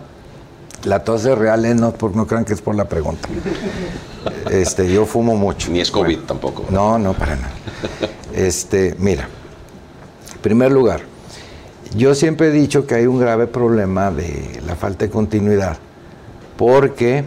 la 0.83 1.01
tos 1.01 1.23
es 1.23 1.37
real, 1.37 1.63
¿eh? 1.63 1.73
no, 1.73 1.93
no 2.13 2.27
crean 2.27 2.43
que 2.43 2.51
es 2.51 2.61
por 2.61 2.75
la 2.75 2.83
pregunta. 2.83 3.29
Este, 4.51 4.91
yo 4.91 5.05
fumo 5.05 5.37
mucho. 5.37 5.71
Ni 5.71 5.79
es 5.79 5.89
COVID 5.89 6.19
tampoco. 6.19 6.65
No, 6.69 6.99
no, 6.99 7.13
para 7.13 7.37
nada. 7.37 7.53
Este, 8.35 8.95
mira, 8.99 9.29
en 10.33 10.39
primer 10.41 10.73
lugar, 10.73 10.99
Yo 11.95 12.15
siempre 12.15 12.47
he 12.47 12.51
dicho 12.51 12.85
que 12.85 12.95
hay 12.95 13.05
un 13.05 13.17
grave 13.17 13.47
problema 13.47 14.11
de 14.11 14.61
la 14.67 14.75
falta 14.75 15.05
de 15.05 15.11
continuidad, 15.11 15.77
porque 16.57 17.23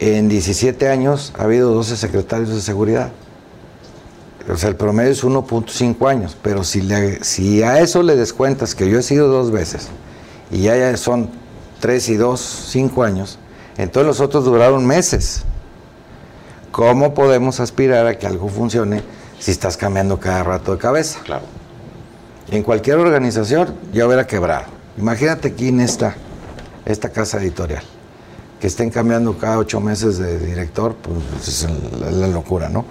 en 0.00 0.28
17 0.28 0.88
años 0.88 1.32
ha 1.38 1.44
habido 1.44 1.72
12 1.72 1.96
secretarios 1.96 2.50
de 2.50 2.60
seguridad. 2.60 3.10
O 4.50 4.56
sea, 4.56 4.70
el 4.70 4.76
promedio 4.76 5.10
es 5.10 5.24
1.5 5.24 6.08
años, 6.08 6.36
pero 6.42 6.64
si, 6.64 6.80
le- 6.80 7.22
si 7.22 7.62
a 7.62 7.80
eso 7.80 8.02
le 8.02 8.16
descuentas 8.16 8.74
que 8.74 8.88
yo 8.88 8.98
he 8.98 9.02
sido 9.02 9.28
dos 9.28 9.50
veces 9.50 9.88
y 10.50 10.62
ya, 10.62 10.96
son 10.96 11.28
3 11.80 12.08
y 12.08 12.16
2, 12.16 12.40
5 12.70 13.02
años, 13.02 13.38
entonces 13.76 14.06
los 14.06 14.20
otros 14.20 14.44
duraron 14.44 14.86
meses. 14.86 15.42
¿Cómo 16.72 17.12
podemos 17.14 17.60
aspirar 17.60 18.06
a 18.06 18.18
que 18.18 18.26
algo 18.26 18.48
funcione 18.48 19.02
si 19.38 19.50
estás 19.50 19.76
cambiando 19.76 20.18
cada 20.20 20.42
rato 20.44 20.72
de 20.72 20.78
cabeza? 20.78 21.20
Claro. 21.24 21.44
En 22.50 22.62
cualquier 22.62 22.98
organización 22.98 23.74
ya 23.92 24.06
hubiera 24.06 24.26
quebrado. 24.26 24.66
Imagínate 24.96 25.48
aquí 25.48 25.68
en 25.68 25.80
esta, 25.80 26.14
esta 26.86 27.10
casa 27.10 27.38
editorial, 27.38 27.82
que 28.60 28.66
estén 28.66 28.90
cambiando 28.90 29.36
cada 29.38 29.58
ocho 29.58 29.80
meses 29.80 30.18
de 30.18 30.38
director, 30.38 30.94
pues 30.94 31.48
es 31.48 31.66
la, 32.00 32.26
locura, 32.28 32.68
¿no? 32.68 32.84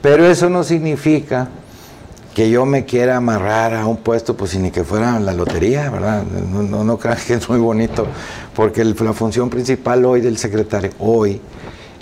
Pero 0.00 0.26
eso 0.26 0.48
no 0.48 0.64
significa 0.64 1.48
que 2.34 2.50
yo 2.50 2.64
me 2.64 2.84
quiera 2.84 3.16
amarrar 3.16 3.74
a 3.74 3.86
un 3.86 3.98
puesto, 3.98 4.36
pues 4.36 4.54
ni 4.56 4.70
que 4.70 4.84
fuera 4.84 5.18
la 5.18 5.32
lotería, 5.32 5.90
¿verdad? 5.90 6.22
No, 6.22 6.62
no, 6.62 6.84
no 6.84 6.98
crean 6.98 7.18
que 7.26 7.34
es 7.34 7.48
muy 7.48 7.58
bonito, 7.58 8.06
porque 8.54 8.80
el- 8.80 8.96
la 9.00 9.12
función 9.12 9.50
principal 9.50 10.04
hoy 10.04 10.20
del 10.20 10.38
secretario, 10.38 10.92
hoy, 11.00 11.40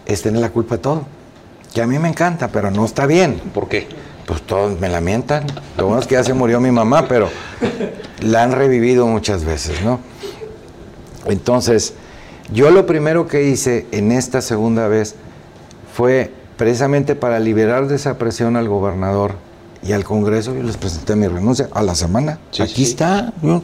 es 0.04 0.22
tener 0.22 0.40
la 0.40 0.50
culpa 0.50 0.76
de 0.76 0.82
todo. 0.82 1.04
Que 1.74 1.82
a 1.82 1.86
mí 1.86 1.98
me 1.98 2.08
encanta, 2.08 2.48
pero 2.48 2.70
no 2.70 2.84
está 2.84 3.06
bien. 3.06 3.40
¿Por 3.52 3.68
qué? 3.68 3.88
Pues 4.26 4.42
todos 4.42 4.78
me 4.78 4.88
lamentan. 4.88 5.44
Lo 5.76 5.86
bueno 5.86 6.00
es 6.00 6.06
que 6.06 6.14
ya 6.14 6.24
se 6.24 6.34
murió 6.34 6.60
mi 6.60 6.70
mamá, 6.70 7.08
pero 7.08 7.28
la 8.20 8.42
han 8.42 8.52
revivido 8.52 9.06
muchas 9.06 9.44
veces, 9.44 9.82
¿no? 9.82 10.00
Entonces, 11.26 11.94
yo 12.52 12.70
lo 12.70 12.86
primero 12.86 13.26
que 13.26 13.44
hice 13.44 13.86
en 13.92 14.12
esta 14.12 14.40
segunda 14.40 14.88
vez 14.88 15.14
fue 15.94 16.32
precisamente 16.56 17.14
para 17.14 17.38
liberar 17.40 17.88
de 17.88 17.96
esa 17.96 18.18
presión 18.18 18.56
al 18.56 18.68
gobernador 18.68 19.34
y 19.82 19.92
al 19.92 20.04
Congreso, 20.04 20.54
yo 20.54 20.62
les 20.62 20.76
presenté 20.76 21.16
mi 21.16 21.28
renuncia 21.28 21.68
a 21.72 21.82
la 21.82 21.94
semana. 21.94 22.38
Sí, 22.50 22.62
Aquí 22.62 22.84
sí, 22.86 22.90
está. 22.92 23.32
yo- 23.42 23.62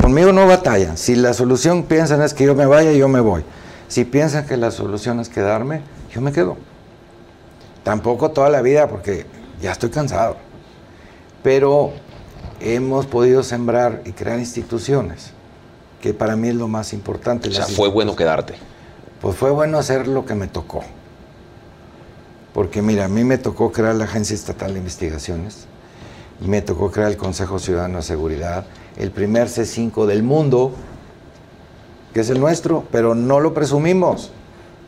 conmigo 0.00 0.32
no 0.32 0.46
batalla. 0.46 0.96
Si 0.96 1.14
la 1.16 1.34
solución 1.34 1.82
piensan 1.84 2.22
es 2.22 2.32
que 2.34 2.44
yo 2.44 2.54
me 2.54 2.66
vaya, 2.66 2.92
yo 2.92 3.08
me 3.08 3.20
voy. 3.20 3.42
Si 3.88 4.04
piensan 4.04 4.46
que 4.46 4.56
la 4.56 4.70
solución 4.70 5.20
es 5.20 5.28
quedarme, 5.28 5.82
yo 6.12 6.20
me 6.20 6.32
quedo. 6.32 6.56
Tampoco 7.82 8.30
toda 8.30 8.50
la 8.50 8.62
vida, 8.62 8.88
porque 8.88 9.26
ya 9.60 9.72
estoy 9.72 9.90
cansado. 9.90 10.36
Pero 11.42 11.92
hemos 12.60 13.06
podido 13.06 13.42
sembrar 13.42 14.02
y 14.04 14.12
crear 14.12 14.38
instituciones, 14.38 15.32
que 16.00 16.14
para 16.14 16.36
mí 16.36 16.48
es 16.48 16.54
lo 16.54 16.68
más 16.68 16.92
importante. 16.92 17.48
O 17.48 17.52
sea, 17.52 17.66
fue 17.66 17.88
bueno 17.88 18.14
quedarte. 18.16 18.54
pues 19.20 19.36
fue 19.36 19.50
bueno 19.50 19.78
hacer 19.78 20.06
lo 20.06 20.24
que 20.24 20.34
me 20.34 20.46
tocó. 20.46 20.82
Porque 22.52 22.82
mira, 22.82 23.04
a 23.04 23.08
mí 23.08 23.24
me 23.24 23.38
tocó 23.38 23.72
crear 23.72 23.94
la 23.94 24.04
Agencia 24.04 24.34
Estatal 24.34 24.72
de 24.72 24.78
Investigaciones 24.78 25.66
y 26.40 26.48
me 26.48 26.62
tocó 26.62 26.90
crear 26.90 27.10
el 27.10 27.16
Consejo 27.16 27.58
Ciudadano 27.58 27.98
de 27.98 28.02
Seguridad, 28.02 28.66
el 28.96 29.10
primer 29.10 29.48
C5 29.48 30.06
del 30.06 30.22
mundo, 30.22 30.72
que 32.14 32.20
es 32.20 32.30
el 32.30 32.40
nuestro, 32.40 32.84
pero 32.90 33.14
no 33.14 33.40
lo 33.40 33.54
presumimos. 33.54 34.30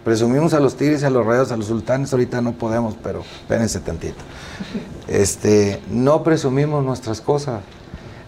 Presumimos 0.04 0.54
a 0.54 0.60
los 0.60 0.76
tigres, 0.76 1.04
a 1.04 1.10
los 1.10 1.26
rayos, 1.26 1.52
a 1.52 1.56
los 1.56 1.66
sultanes, 1.66 2.12
ahorita 2.12 2.40
no 2.40 2.52
podemos, 2.52 2.96
pero 3.02 3.22
espérense 3.42 3.80
tantito. 3.80 4.22
Este, 5.08 5.80
no 5.90 6.22
presumimos 6.22 6.82
nuestras 6.84 7.20
cosas. 7.20 7.60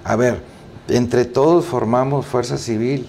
A 0.05 0.17
ver, 0.17 0.43
entre 0.97 1.25
todos 1.25 1.65
formamos 1.65 2.27
fuerza 2.27 2.59
civil, 2.59 3.09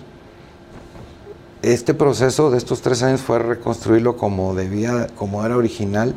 este 1.62 1.93
proceso 1.93 2.52
de 2.52 2.58
estos 2.58 2.82
tres 2.82 3.04
años 3.04 3.22
fue 3.22 3.39
reconstruirlo 3.39 4.17
como 4.17 4.54
debía, 4.54 5.08
como 5.15 5.46
era 5.46 5.56
original, 5.56 6.15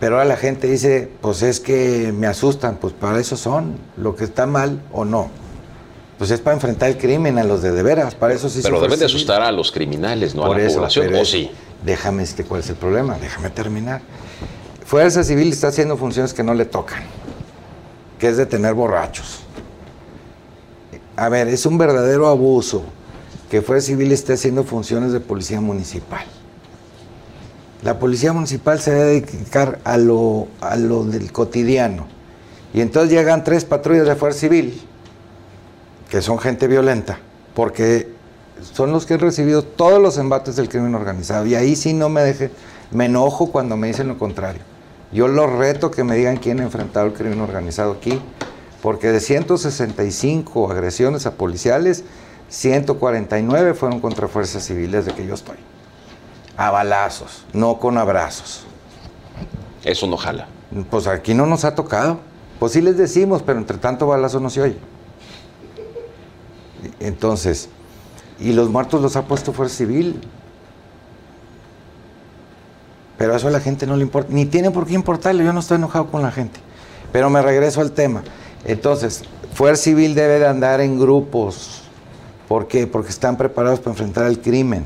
pero 0.00 0.16
ahora 0.16 0.28
la 0.28 0.36
gente 0.36 0.68
dice, 0.68 1.10
pues 1.20 1.42
es 1.42 1.60
que 1.60 2.12
me 2.16 2.26
asustan, 2.26 2.76
pues 2.76 2.92
para 2.92 3.18
eso 3.18 3.36
son, 3.36 3.76
lo 3.96 4.14
que 4.16 4.24
está 4.24 4.46
mal 4.46 4.80
o 4.92 5.04
no. 5.04 5.30
Pues 6.18 6.32
es 6.32 6.40
para 6.40 6.54
enfrentar 6.54 6.88
el 6.88 6.98
crimen 6.98 7.38
a 7.38 7.44
los 7.44 7.62
de 7.62 7.70
de 7.70 7.82
veras, 7.82 8.14
para 8.16 8.34
eso 8.34 8.48
sí 8.48 8.60
Pero 8.62 8.80
deben 8.80 8.98
de 8.98 9.06
civil. 9.06 9.16
asustar 9.16 9.42
a 9.42 9.52
los 9.52 9.70
criminales, 9.70 10.34
no 10.34 10.44
a 10.44 10.56
la 10.56 10.64
eso, 10.64 10.76
población. 10.76 11.50
Déjame 11.84 12.22
decirte 12.22 12.44
cuál 12.44 12.60
es 12.60 12.70
el 12.70 12.76
problema, 12.76 13.16
déjame 13.20 13.50
terminar. 13.50 14.00
Fuerza 14.84 15.22
Civil 15.22 15.52
está 15.52 15.68
haciendo 15.68 15.96
funciones 15.96 16.32
que 16.32 16.42
no 16.42 16.54
le 16.54 16.64
tocan, 16.64 17.02
que 18.18 18.28
es 18.28 18.36
detener 18.36 18.74
borrachos. 18.74 19.40
A 21.18 21.28
ver, 21.28 21.48
es 21.48 21.66
un 21.66 21.78
verdadero 21.78 22.28
abuso 22.28 22.84
que 23.50 23.60
Fuerza 23.60 23.88
Civil 23.88 24.12
esté 24.12 24.34
haciendo 24.34 24.62
funciones 24.62 25.10
de 25.10 25.18
policía 25.18 25.60
municipal. 25.60 26.24
La 27.82 27.98
policía 27.98 28.32
municipal 28.32 28.78
se 28.78 28.92
debe 28.92 29.20
dedicar 29.20 29.80
a 29.82 29.96
lo, 29.96 30.46
a 30.60 30.76
lo 30.76 31.02
del 31.02 31.32
cotidiano. 31.32 32.06
Y 32.72 32.82
entonces 32.82 33.10
llegan 33.10 33.42
tres 33.42 33.64
patrullas 33.64 34.06
de 34.06 34.14
Fuerza 34.14 34.38
Civil, 34.38 34.80
que 36.08 36.22
son 36.22 36.38
gente 36.38 36.68
violenta, 36.68 37.18
porque 37.52 38.12
son 38.72 38.92
los 38.92 39.04
que 39.04 39.14
han 39.14 39.20
recibido 39.20 39.64
todos 39.64 40.00
los 40.00 40.18
embates 40.18 40.54
del 40.54 40.68
crimen 40.68 40.94
organizado. 40.94 41.46
Y 41.46 41.56
ahí 41.56 41.74
sí 41.74 41.94
no 41.94 42.08
me 42.08 42.20
deje, 42.20 42.52
me 42.92 43.06
enojo 43.06 43.50
cuando 43.50 43.76
me 43.76 43.88
dicen 43.88 44.06
lo 44.06 44.18
contrario. 44.18 44.62
Yo 45.10 45.26
los 45.26 45.50
reto 45.50 45.90
que 45.90 46.04
me 46.04 46.14
digan 46.14 46.36
quién 46.36 46.60
ha 46.60 46.62
enfrentado 46.62 47.06
el 47.06 47.12
crimen 47.12 47.40
organizado 47.40 47.90
aquí, 47.90 48.20
porque 48.82 49.08
de 49.08 49.20
165 49.20 50.70
agresiones 50.70 51.26
a 51.26 51.32
policiales, 51.32 52.04
149 52.48 53.74
fueron 53.74 54.00
contra 54.00 54.28
fuerzas 54.28 54.64
civiles 54.64 55.04
de 55.04 55.12
que 55.12 55.26
yo 55.26 55.34
estoy. 55.34 55.56
A 56.56 56.70
balazos, 56.70 57.44
no 57.52 57.78
con 57.78 57.98
abrazos. 57.98 58.64
Eso 59.84 60.06
no 60.06 60.16
jala. 60.16 60.48
Pues 60.90 61.06
aquí 61.06 61.34
no 61.34 61.46
nos 61.46 61.64
ha 61.64 61.74
tocado. 61.74 62.20
Pues 62.58 62.72
sí 62.72 62.80
les 62.80 62.96
decimos, 62.96 63.42
pero 63.42 63.58
entre 63.58 63.78
tanto 63.78 64.06
balazo 64.06 64.40
no 64.40 64.50
se 64.50 64.60
oye. 64.62 64.78
Entonces, 67.00 67.68
y 68.40 68.52
los 68.52 68.68
muertos 68.68 69.00
los 69.00 69.16
ha 69.16 69.22
puesto 69.22 69.52
Fuerza 69.52 69.76
Civil. 69.76 70.20
Pero 73.16 73.34
eso 73.34 73.48
a 73.48 73.50
la 73.50 73.60
gente 73.60 73.86
no 73.86 73.96
le 73.96 74.02
importa, 74.02 74.32
ni 74.32 74.46
tiene 74.46 74.70
por 74.70 74.86
qué 74.86 74.94
importarle, 74.94 75.44
yo 75.44 75.52
no 75.52 75.60
estoy 75.60 75.76
enojado 75.76 76.06
con 76.06 76.22
la 76.22 76.30
gente. 76.30 76.60
Pero 77.12 77.30
me 77.30 77.42
regreso 77.42 77.80
al 77.80 77.92
tema. 77.92 78.22
Entonces, 78.68 79.24
Fuerza 79.54 79.84
Civil 79.84 80.14
debe 80.14 80.38
de 80.38 80.46
andar 80.46 80.80
en 80.82 81.00
grupos. 81.00 81.80
¿Por 82.46 82.68
qué? 82.68 82.86
Porque 82.86 83.08
están 83.08 83.36
preparados 83.36 83.80
para 83.80 83.92
enfrentar 83.92 84.26
el 84.26 84.40
crimen. 84.40 84.84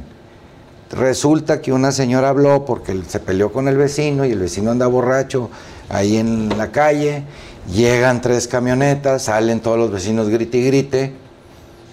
Resulta 0.93 1.61
que 1.61 1.73
una 1.73 1.91
señora 1.91 2.29
habló 2.29 2.65
porque 2.65 3.03
se 3.09 3.19
peleó 3.19 3.53
con 3.53 3.67
el 3.67 3.77
vecino 3.77 4.25
y 4.25 4.31
el 4.31 4.39
vecino 4.39 4.71
anda 4.71 4.87
borracho 4.87 5.51
ahí 5.89 6.17
en 6.17 6.57
la 6.57 6.71
calle. 6.71 7.25
Llegan 7.73 8.21
tres 8.21 8.47
camionetas, 8.47 9.23
salen 9.23 9.61
todos 9.61 9.79
los 9.79 9.91
vecinos 9.91 10.29
grite 10.29 10.59
y 10.59 10.67
grite 10.67 11.13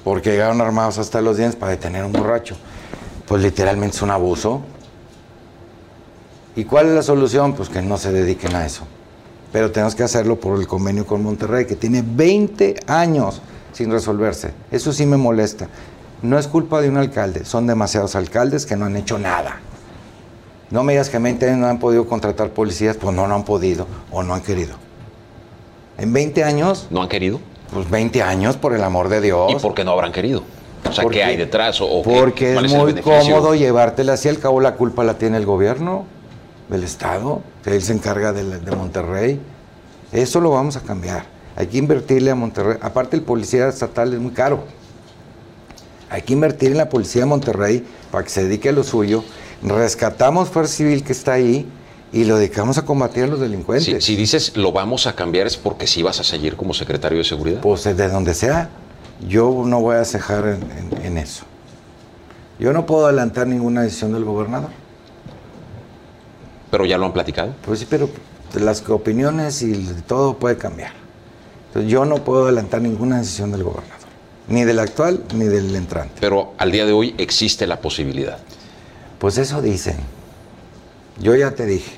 porque 0.04 0.32
llegaron 0.32 0.62
armados 0.62 1.00
hasta 1.00 1.22
los 1.22 1.38
dientes 1.38 1.56
para 1.56 1.72
detener 1.72 2.04
a 2.04 2.06
un 2.06 2.12
borracho. 2.12 2.56
Pues 3.28 3.42
literalmente 3.42 3.96
es 3.96 4.02
un 4.04 4.12
abuso. 4.12 4.62
¿Y 6.56 6.66
cuál 6.66 6.88
es 6.88 6.94
la 6.94 7.04
solución? 7.04 7.54
Pues 7.54 7.70
que 7.70 7.82
no 7.82 7.98
se 7.98 8.12
dediquen 8.12 8.56
a 8.56 8.66
eso. 8.66 8.84
Pero 9.52 9.72
tenemos 9.72 9.96
que 9.96 10.04
hacerlo 10.04 10.40
por 10.40 10.60
el 10.60 10.68
convenio 10.68 11.06
con 11.06 11.24
Monterrey, 11.24 11.66
que 11.66 11.76
tiene 11.76 12.04
20 12.06 12.76
años 12.88 13.42
sin 13.74 13.92
resolverse. 13.92 14.52
Eso 14.72 14.94
sí 14.94 15.06
me 15.06 15.18
molesta. 15.18 15.68
No 16.22 16.38
es 16.38 16.48
culpa 16.48 16.82
de 16.82 16.90
un 16.90 16.98
alcalde, 16.98 17.46
son 17.46 17.66
demasiados 17.66 18.16
alcaldes 18.16 18.66
que 18.66 18.76
no 18.76 18.86
han 18.86 18.96
hecho 18.98 19.18
nada. 19.18 19.60
No 20.70 20.84
me 20.84 20.94
digas 20.94 21.10
que 21.10 21.18
en 21.18 21.24
20 21.24 21.48
años 21.48 21.60
no 21.60 21.68
han 21.68 21.80
podido 21.80 22.06
contratar 22.06 22.50
policías, 22.50 22.98
pues 22.98 23.16
no, 23.16 23.28
no 23.28 23.34
han 23.36 23.44
podido 23.44 23.88
o 24.12 24.22
no 24.22 24.34
han 24.36 24.42
querido. 24.42 24.76
En 25.98 26.14
20 26.14 26.44
años, 26.44 26.88
¿No 26.92 27.02
han 27.02 27.10
querido? 27.10 27.40
pues 27.74 27.90
20 27.90 28.22
años, 28.22 28.56
por 28.58 28.74
el 28.74 28.84
amor 28.84 29.10
de 29.10 29.22
Dios. 29.22 29.52
¿Y 29.52 29.56
por 29.56 29.74
qué 29.74 29.84
no 29.84 29.92
habrán 29.92 30.12
querido? 30.12 30.44
O 30.88 30.92
sea, 30.92 31.04
¿Por 31.04 31.12
¿qué 31.12 31.20
qué? 31.20 31.24
hay 31.24 31.38
detrás? 31.38 31.82
¿O, 31.82 31.86
o 31.88 32.04
qué? 32.04 32.10
Porque 32.10 32.54
¿Cuál 32.54 32.66
es 32.66 32.74
el 32.74 32.80
muy 32.80 32.94
cómodo 33.02 33.56
llevártela 33.56 34.14
así, 34.14 34.30
al 34.30 34.40
cabo 34.40 34.62
la 34.62 34.76
culpa 34.76 35.04
la 35.04 35.18
tiene 35.18 35.38
el 35.38 35.46
gobierno 35.46 36.06
del 36.70 36.84
Estado, 36.84 37.42
que 37.64 37.76
él 37.76 37.82
se 37.82 37.94
encarga 37.94 38.32
de, 38.34 38.44
la- 38.44 38.58
de 38.60 38.76
Monterrey. 38.76 39.40
Eso 40.12 40.40
lo 40.40 40.52
vamos 40.52 40.76
a 40.78 40.82
cambiar. 40.82 41.26
Hay 41.56 41.68
que 41.68 41.78
invertirle 41.78 42.32
a 42.32 42.36
Monterrey. 42.36 42.78
Aparte 42.82 43.16
el 43.18 43.24
policía 43.24 43.68
estatal 43.68 44.14
es 44.14 44.20
muy 44.20 44.32
caro. 44.32 44.64
Hay 46.10 46.22
que 46.24 46.34
invertir 46.34 46.72
en 46.72 46.78
la 46.78 46.90
policía 46.90 47.22
de 47.24 47.26
Monterrey 47.28 47.86
para 48.12 48.24
que 48.24 48.30
se 48.30 48.44
dedique 48.44 48.70
a 48.70 48.72
lo 48.72 48.84
suyo. 48.84 49.24
Rescatamos 49.62 50.50
Fuerza 50.50 50.74
Civil 50.76 51.04
que 51.04 51.12
está 51.12 51.34
ahí 51.34 51.68
y 52.12 52.24
lo 52.24 52.38
dedicamos 52.38 52.78
a 52.80 52.86
combatir 52.86 53.26
a 53.26 53.28
los 53.28 53.40
delincuentes. 53.40 53.86
Si, 53.86 54.02
si 54.02 54.16
dices 54.16 54.56
lo 54.58 54.72
vamos 54.72 55.06
a 55.06 55.16
cambiar 55.16 55.46
es 55.48 55.58
porque 55.58 55.86
sí 55.86 56.02
vas 56.02 56.20
a 56.20 56.24
seguir 56.24 56.56
como 56.56 56.74
secretario 56.74 57.20
de 57.20 57.24
seguridad. 57.24 57.62
Pues 57.62 57.84
de 57.84 58.10
donde 58.10 58.34
sea, 58.34 58.70
yo 59.28 59.64
no 59.66 59.82
voy 59.82 59.98
a 59.98 60.06
cejar 60.06 60.48
en, 60.48 60.64
en- 60.98 61.06
en 61.06 61.18
eso. 61.20 61.44
Yo 62.60 62.74
no 62.74 62.86
puedo 62.86 63.06
adelantar 63.06 63.46
ninguna 63.48 63.82
decisión 63.84 64.12
del 64.14 64.24
gobernador. 64.26 64.70
Pero 66.72 66.86
ya 66.86 66.98
lo 66.98 67.06
han 67.06 67.14
platicado. 67.14 67.54
Pues 67.66 67.80
sí, 67.80 67.88
pero 67.90 68.10
las 68.54 68.88
opiniones 68.90 69.62
y 69.62 69.86
todo 70.08 70.38
puede 70.38 70.58
cambiar. 70.58 70.92
Entonces, 71.68 71.92
yo 71.92 72.06
no 72.06 72.24
puedo 72.24 72.46
adelantar 72.46 72.82
ninguna 72.82 73.20
decisión 73.20 73.52
del 73.52 73.64
gobernador, 73.64 74.08
ni 74.48 74.64
del 74.64 74.80
actual 74.80 75.24
ni 75.36 75.46
del 75.46 75.76
entrante. 75.76 76.16
Pero 76.20 76.54
al 76.58 76.72
día 76.72 76.86
de 76.86 76.94
hoy 76.94 77.14
existe 77.18 77.68
la 77.68 77.80
posibilidad. 77.80 78.40
Pues 79.20 79.38
eso 79.38 79.62
dicen. 79.62 79.98
Yo 81.20 81.36
ya 81.36 81.52
te 81.52 81.66
dije, 81.66 81.92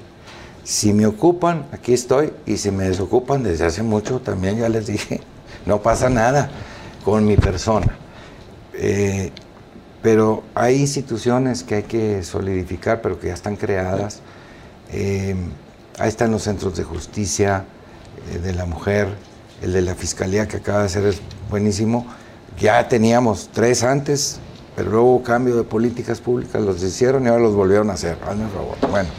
si 0.63 0.93
me 0.93 1.05
ocupan, 1.05 1.67
aquí 1.71 1.93
estoy, 1.93 2.33
y 2.45 2.57
si 2.57 2.71
me 2.71 2.85
desocupan 2.85 3.43
desde 3.43 3.65
hace 3.65 3.83
mucho, 3.83 4.19
también 4.19 4.57
ya 4.57 4.67
les 4.67 4.87
dije, 4.87 5.21
no 5.65 5.81
pasa 5.81 6.09
nada 6.09 6.49
con 7.05 7.25
mi 7.25 7.37
persona. 7.37 7.95
Eh, 8.73 9.31
pero 10.01 10.43
hay 10.55 10.77
instituciones 10.77 11.63
que 11.63 11.75
hay 11.75 11.83
que 11.83 12.23
solidificar, 12.23 13.01
pero 13.01 13.19
que 13.19 13.27
ya 13.27 13.33
están 13.33 13.55
creadas. 13.55 14.21
Eh, 14.91 15.35
ahí 15.99 16.09
están 16.09 16.31
los 16.31 16.43
centros 16.43 16.75
de 16.75 16.83
justicia 16.83 17.65
eh, 18.31 18.39
de 18.39 18.53
la 18.53 18.65
mujer, 18.65 19.07
el 19.61 19.73
de 19.73 19.81
la 19.81 19.95
fiscalía 19.95 20.47
que 20.47 20.57
acaba 20.57 20.83
de 20.83 20.89
ser 20.89 21.05
es 21.05 21.21
buenísimo. 21.49 22.05
Ya 22.59 22.87
teníamos 22.87 23.49
tres 23.53 23.83
antes, 23.83 24.39
pero 24.75 24.91
luego 24.91 25.23
cambio 25.23 25.55
de 25.55 25.63
políticas 25.63 26.19
públicas, 26.19 26.61
los 26.61 26.83
hicieron 26.83 27.25
y 27.25 27.29
ahora 27.29 27.43
los 27.43 27.55
volvieron 27.55 27.89
a 27.89 27.93
hacer. 27.93 28.17
Hazme 28.27 28.45
el. 28.45 28.89
Bueno, 28.89 29.09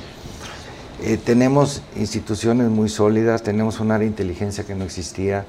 eh, 1.03 1.17
tenemos 1.17 1.83
instituciones 1.97 2.69
muy 2.69 2.89
sólidas, 2.89 3.43
tenemos 3.43 3.81
un 3.81 3.91
área 3.91 4.05
de 4.05 4.11
inteligencia 4.11 4.65
que 4.65 4.75
no 4.75 4.85
existía, 4.85 5.45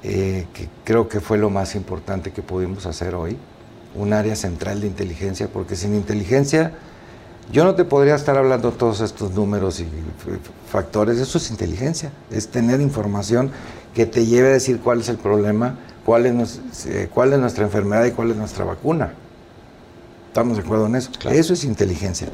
que 0.00 0.68
creo 0.84 1.08
que 1.08 1.20
fue 1.20 1.38
lo 1.38 1.50
más 1.50 1.74
importante 1.74 2.30
que 2.30 2.40
pudimos 2.40 2.86
hacer 2.86 3.16
hoy 3.16 3.36
un 3.94 4.12
área 4.12 4.36
central 4.36 4.80
de 4.80 4.86
inteligencia, 4.86 5.48
porque 5.48 5.76
sin 5.76 5.94
inteligencia 5.94 6.72
yo 7.50 7.64
no 7.64 7.74
te 7.74 7.84
podría 7.84 8.14
estar 8.14 8.36
hablando 8.36 8.72
todos 8.72 9.00
estos 9.00 9.32
números 9.32 9.80
y 9.80 9.86
factores, 10.70 11.18
eso 11.18 11.38
es 11.38 11.50
inteligencia, 11.50 12.12
es 12.30 12.48
tener 12.48 12.80
información 12.80 13.50
que 13.94 14.04
te 14.04 14.26
lleve 14.26 14.48
a 14.48 14.52
decir 14.52 14.80
cuál 14.80 15.00
es 15.00 15.08
el 15.08 15.16
problema, 15.16 15.76
cuál 16.04 16.26
es, 16.26 16.60
eh, 16.86 17.08
cuál 17.12 17.32
es 17.32 17.38
nuestra 17.38 17.64
enfermedad 17.64 18.04
y 18.04 18.10
cuál 18.10 18.30
es 18.30 18.36
nuestra 18.36 18.64
vacuna. 18.64 19.12
¿Estamos 20.28 20.58
de 20.58 20.62
acuerdo 20.62 20.86
en 20.86 20.96
eso? 20.96 21.10
Eso 21.30 21.54
es 21.54 21.64
inteligencia. 21.64 22.28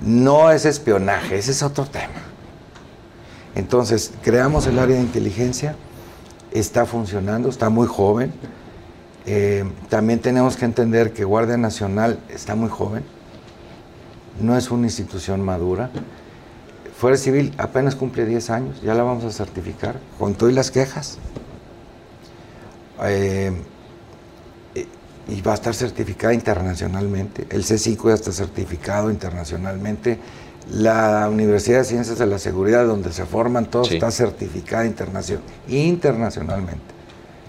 No 0.00 0.50
es 0.50 0.64
espionaje, 0.64 1.36
ese 1.36 1.50
es 1.50 1.62
otro 1.62 1.84
tema. 1.84 2.22
Entonces, 3.54 4.12
creamos 4.22 4.66
el 4.66 4.78
área 4.78 4.96
de 4.96 5.02
inteligencia, 5.02 5.76
está 6.50 6.86
funcionando, 6.86 7.48
está 7.48 7.68
muy 7.68 7.86
joven, 7.86 8.32
eh, 9.26 9.64
también 9.88 10.20
tenemos 10.20 10.56
que 10.56 10.64
entender 10.64 11.12
que 11.12 11.24
Guardia 11.24 11.56
Nacional 11.56 12.18
está 12.28 12.54
muy 12.54 12.68
joven, 12.68 13.04
no 14.40 14.56
es 14.56 14.70
una 14.70 14.86
institución 14.86 15.42
madura. 15.42 15.90
Fuerza 16.98 17.24
Civil 17.24 17.52
apenas 17.58 17.94
cumple 17.94 18.24
10 18.24 18.50
años, 18.50 18.82
ya 18.82 18.94
la 18.94 19.02
vamos 19.02 19.24
a 19.24 19.30
certificar, 19.30 19.96
con 20.18 20.34
todas 20.34 20.54
las 20.54 20.70
quejas. 20.70 21.18
Eh, 23.02 23.52
y 25.28 25.40
va 25.42 25.52
a 25.52 25.54
estar 25.54 25.74
certificada 25.74 26.32
internacionalmente. 26.32 27.46
El 27.50 27.64
C5 27.64 28.08
ya 28.08 28.14
está 28.14 28.32
certificado 28.32 29.10
internacionalmente. 29.10 30.18
La 30.70 31.28
Universidad 31.30 31.78
de 31.78 31.84
Ciencias 31.84 32.18
de 32.18 32.26
la 32.26 32.38
Seguridad, 32.38 32.86
donde 32.86 33.12
se 33.12 33.24
forman 33.24 33.66
todos, 33.66 33.90
está 33.90 34.10
certificada 34.10 34.86
internacionalmente. 34.86 36.95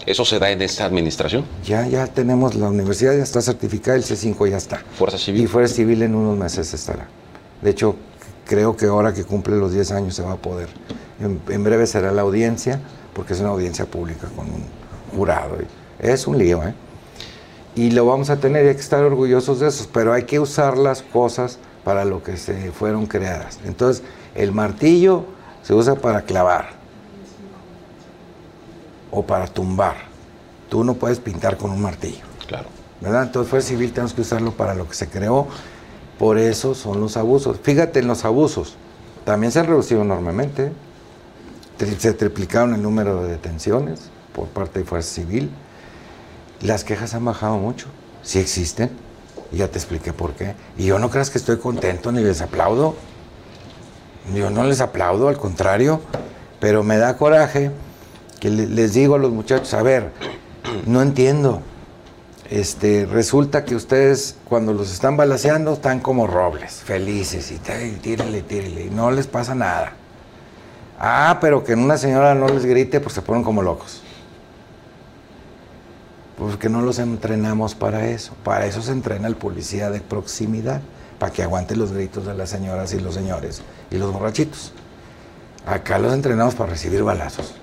¿Eso 0.08 0.24
se 0.24 0.38
da 0.38 0.50
en 0.50 0.62
esta 0.62 0.86
administración? 0.86 1.44
Ya, 1.66 1.86
ya 1.86 2.06
tenemos, 2.06 2.54
la 2.54 2.70
universidad 2.70 3.14
ya 3.14 3.22
está 3.22 3.42
certificada, 3.42 3.94
el 3.94 4.04
C5 4.04 4.48
ya 4.48 4.56
está. 4.56 4.78
¿Fuerza 4.78 5.18
Civil? 5.18 5.42
Y 5.42 5.46
Fuerza 5.46 5.74
Civil 5.74 6.00
en 6.00 6.14
unos 6.14 6.34
meses 6.34 6.72
estará. 6.72 7.06
De 7.60 7.68
hecho, 7.68 7.94
creo 8.46 8.74
que 8.74 8.86
ahora 8.86 9.12
que 9.12 9.24
cumple 9.24 9.56
los 9.56 9.70
10 9.70 9.92
años 9.92 10.14
se 10.14 10.22
va 10.22 10.32
a 10.32 10.36
poder. 10.36 10.70
En, 11.20 11.62
breve 11.62 11.86
será 11.86 12.10
la 12.10 12.22
audiencia, 12.22 12.80
porque 13.12 13.34
es 13.34 13.40
una 13.40 13.50
audiencia 13.50 13.84
pública 13.84 14.28
con 14.34 14.46
un 14.46 14.64
jurado. 15.14 15.58
Es 15.98 16.26
un 16.26 16.38
lío, 16.38 16.62
¿eh? 16.62 16.72
Y 17.74 17.90
lo 17.90 18.06
vamos 18.06 18.30
a 18.30 18.38
tener 18.38 18.64
y 18.64 18.68
hay 18.68 18.74
que 18.76 18.80
estar 18.80 19.04
orgullosos 19.04 19.60
de 19.60 19.68
eso, 19.68 19.90
pero 19.92 20.14
hay 20.14 20.22
que 20.22 20.40
usar 20.40 20.78
las 20.78 21.02
cosas 21.02 21.58
para 21.84 22.06
lo 22.06 22.22
que 22.22 22.38
se 22.38 22.72
fueron 22.72 23.04
creadas. 23.04 23.58
Entonces, 23.66 24.02
el 24.34 24.52
martillo 24.52 25.26
se 25.62 25.74
usa 25.74 25.96
para 25.96 26.22
clavar 26.22 26.77
o 29.10 29.22
para 29.22 29.46
tumbar. 29.46 29.96
Tú 30.68 30.84
no 30.84 30.94
puedes 30.94 31.18
pintar 31.18 31.56
con 31.56 31.70
un 31.70 31.80
martillo. 31.80 32.24
Claro. 32.46 32.68
¿Verdad? 33.00 33.24
Entonces, 33.24 33.50
fue 33.50 33.62
civil, 33.62 33.92
tenemos 33.92 34.12
que 34.12 34.22
usarlo 34.22 34.52
para 34.52 34.74
lo 34.74 34.88
que 34.88 34.94
se 34.94 35.08
creó. 35.08 35.46
Por 36.18 36.38
eso 36.38 36.74
son 36.74 37.00
los 37.00 37.16
abusos. 37.16 37.58
Fíjate 37.62 38.00
en 38.00 38.08
los 38.08 38.24
abusos. 38.24 38.76
También 39.24 39.52
se 39.52 39.60
han 39.60 39.66
reducido 39.66 40.02
enormemente. 40.02 40.72
Se 41.98 42.12
triplicaron 42.12 42.74
el 42.74 42.82
número 42.82 43.22
de 43.22 43.30
detenciones 43.30 44.10
por 44.34 44.46
parte 44.48 44.80
de 44.80 44.84
Fuerza 44.84 45.14
Civil. 45.14 45.50
Las 46.60 46.82
quejas 46.82 47.14
han 47.14 47.24
bajado 47.24 47.56
mucho. 47.58 47.86
Sí 48.22 48.40
existen. 48.40 48.90
Y 49.52 49.58
ya 49.58 49.68
te 49.68 49.78
expliqué 49.78 50.12
por 50.12 50.32
qué. 50.32 50.54
Y 50.76 50.86
yo 50.86 50.98
no 50.98 51.08
creas 51.08 51.30
que 51.30 51.38
estoy 51.38 51.58
contento 51.58 52.10
ni 52.10 52.22
les 52.22 52.42
aplaudo. 52.42 52.96
Yo 54.34 54.50
no 54.50 54.64
les 54.64 54.80
aplaudo, 54.80 55.28
al 55.28 55.38
contrario. 55.38 56.00
Pero 56.58 56.82
me 56.82 56.98
da 56.98 57.16
coraje 57.16 57.70
que 58.40 58.50
les 58.50 58.94
digo 58.94 59.16
a 59.16 59.18
los 59.18 59.32
muchachos, 59.32 59.74
a 59.74 59.82
ver, 59.82 60.12
no 60.86 61.02
entiendo. 61.02 61.62
Este, 62.50 63.04
resulta 63.04 63.64
que 63.64 63.74
ustedes 63.74 64.36
cuando 64.44 64.72
los 64.72 64.90
están 64.90 65.18
balaseando 65.18 65.74
están 65.74 66.00
como 66.00 66.26
robles, 66.26 66.76
felices 66.76 67.50
y 67.50 67.58
tírale, 67.58 68.40
tírale, 68.42 68.86
y 68.86 68.90
no 68.90 69.10
les 69.10 69.26
pasa 69.26 69.54
nada. 69.54 69.92
Ah, 70.98 71.38
pero 71.40 71.62
que 71.62 71.72
en 71.72 71.80
una 71.80 71.98
señora 71.98 72.34
no 72.34 72.48
les 72.48 72.64
grite, 72.64 73.00
pues 73.00 73.14
se 73.14 73.22
ponen 73.22 73.44
como 73.44 73.62
locos. 73.62 74.02
Porque 76.38 76.68
no 76.68 76.80
los 76.80 76.98
entrenamos 76.98 77.74
para 77.74 78.08
eso. 78.08 78.32
Para 78.44 78.66
eso 78.66 78.80
se 78.80 78.92
entrena 78.92 79.28
el 79.28 79.36
policía 79.36 79.90
de 79.90 80.00
proximidad, 80.00 80.80
para 81.18 81.32
que 81.32 81.42
aguante 81.42 81.76
los 81.76 81.92
gritos 81.92 82.26
de 82.26 82.34
las 82.34 82.48
señoras 82.48 82.94
y 82.94 83.00
los 83.00 83.14
señores 83.14 83.62
y 83.90 83.96
los 83.96 84.12
borrachitos. 84.12 84.72
Acá 85.66 85.98
los 85.98 86.14
entrenamos 86.14 86.54
para 86.54 86.70
recibir 86.70 87.02
balazos. 87.02 87.54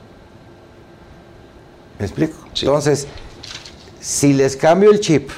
¿Me 2.00 2.06
explico? 2.06 2.36
Entonces, 2.56 3.08
si 4.00 4.34
les 4.34 4.56
cambio 4.56 4.92
el 4.92 5.00
chip, 5.00 5.30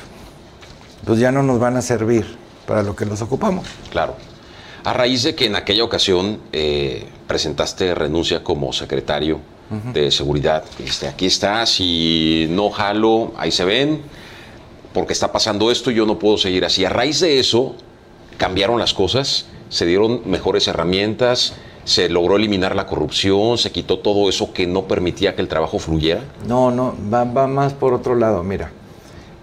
pues 1.05 1.19
ya 1.19 1.31
no 1.31 1.43
nos 1.43 1.59
van 1.59 1.77
a 1.77 1.81
servir 1.81 2.25
para 2.65 2.83
lo 2.83 2.95
que 2.95 3.05
nos 3.05 3.21
ocupamos. 3.21 3.67
Claro. 3.91 4.15
A 4.83 4.93
raíz 4.93 5.23
de 5.23 5.35
que 5.35 5.45
en 5.45 5.55
aquella 5.55 5.83
ocasión 5.83 6.39
eh, 6.51 7.05
presentaste 7.27 7.93
renuncia 7.95 8.43
como 8.43 8.71
secretario 8.73 9.39
de 9.93 10.11
seguridad, 10.11 10.63
dijiste, 10.77 11.09
aquí 11.09 11.25
está, 11.25 11.65
si 11.65 12.47
no 12.49 12.69
jalo, 12.69 13.33
ahí 13.35 13.51
se 13.51 13.65
ven, 13.65 14.01
porque 14.93 15.11
está 15.11 15.33
pasando 15.33 15.71
esto, 15.71 15.91
yo 15.91 16.05
no 16.05 16.17
puedo 16.17 16.37
seguir 16.37 16.63
así. 16.63 16.85
A 16.85 16.89
raíz 16.89 17.19
de 17.19 17.39
eso, 17.39 17.75
cambiaron 18.37 18.79
las 18.79 18.93
cosas, 18.93 19.45
se 19.67 19.85
dieron 19.85 20.21
mejores 20.25 20.69
herramientas, 20.69 21.53
se 21.87 22.09
logró 22.09 22.35
eliminar 22.35 22.75
la 22.75 22.85
corrupción, 22.85 23.57
se 23.57 23.71
quitó 23.71 23.99
todo 23.99 24.27
eso 24.27 24.51
que 24.51 24.67
no 24.67 24.89
permitía 24.89 25.35
que 25.35 25.41
el 25.41 25.47
trabajo 25.47 25.79
fluyera? 25.79 26.21
No, 26.45 26.69
no, 26.69 26.93
va, 27.11 27.23
más 27.47 27.73
por 27.73 27.93
otro 27.93 28.13
lado. 28.13 28.43
Mira, 28.43 28.71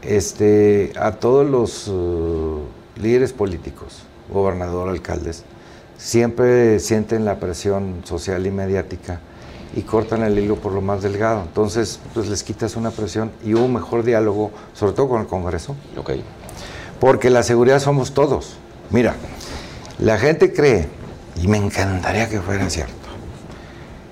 este, 0.02 0.92
a 1.00 1.12
todos 1.12 1.48
los 1.48 1.88
uh, 1.88 2.60
líderes 3.00 3.32
políticos, 3.32 4.02
gobernador, 4.30 4.90
alcaldes, 4.90 5.42
siempre 5.96 6.80
sienten 6.80 7.24
la 7.24 7.40
presión 7.40 8.02
social 8.04 8.46
y 8.46 8.50
mediática 8.50 9.20
y 9.74 9.80
cortan 9.80 10.22
el 10.22 10.38
hilo 10.38 10.56
por 10.56 10.72
lo 10.72 10.82
más 10.82 11.02
delgado. 11.02 11.40
Entonces, 11.40 11.98
pues 12.12 12.28
les 12.28 12.42
quitas 12.42 12.76
una 12.76 12.90
presión 12.90 13.30
y 13.42 13.54
hubo 13.54 13.64
un 13.64 13.72
mejor 13.72 14.04
diálogo, 14.04 14.50
sobre 14.74 14.92
todo 14.92 15.08
con 15.08 15.22
el 15.22 15.26
Congreso. 15.26 15.76
Ok. 15.96 16.10
Porque 17.00 17.30
la 17.30 17.42
seguridad 17.42 17.80
somos 17.80 18.12
todos. 18.12 18.58
Mira, 18.90 19.14
la 19.98 20.18
gente 20.18 20.52
cree 20.52 20.88
y 21.40 21.48
me 21.48 21.58
encantaría 21.58 22.28
que 22.28 22.40
fuera 22.40 22.68
cierto, 22.70 23.08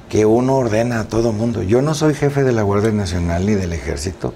que 0.08 0.26
uno 0.26 0.56
ordena 0.56 1.00
a 1.00 1.04
todo 1.08 1.32
mundo. 1.32 1.62
Yo 1.62 1.82
no 1.82 1.94
soy 1.94 2.14
jefe 2.14 2.42
de 2.42 2.52
la 2.52 2.62
Guardia 2.62 2.92
Nacional 2.92 3.46
ni 3.46 3.54
del 3.54 3.72
Ejército, 3.72 4.34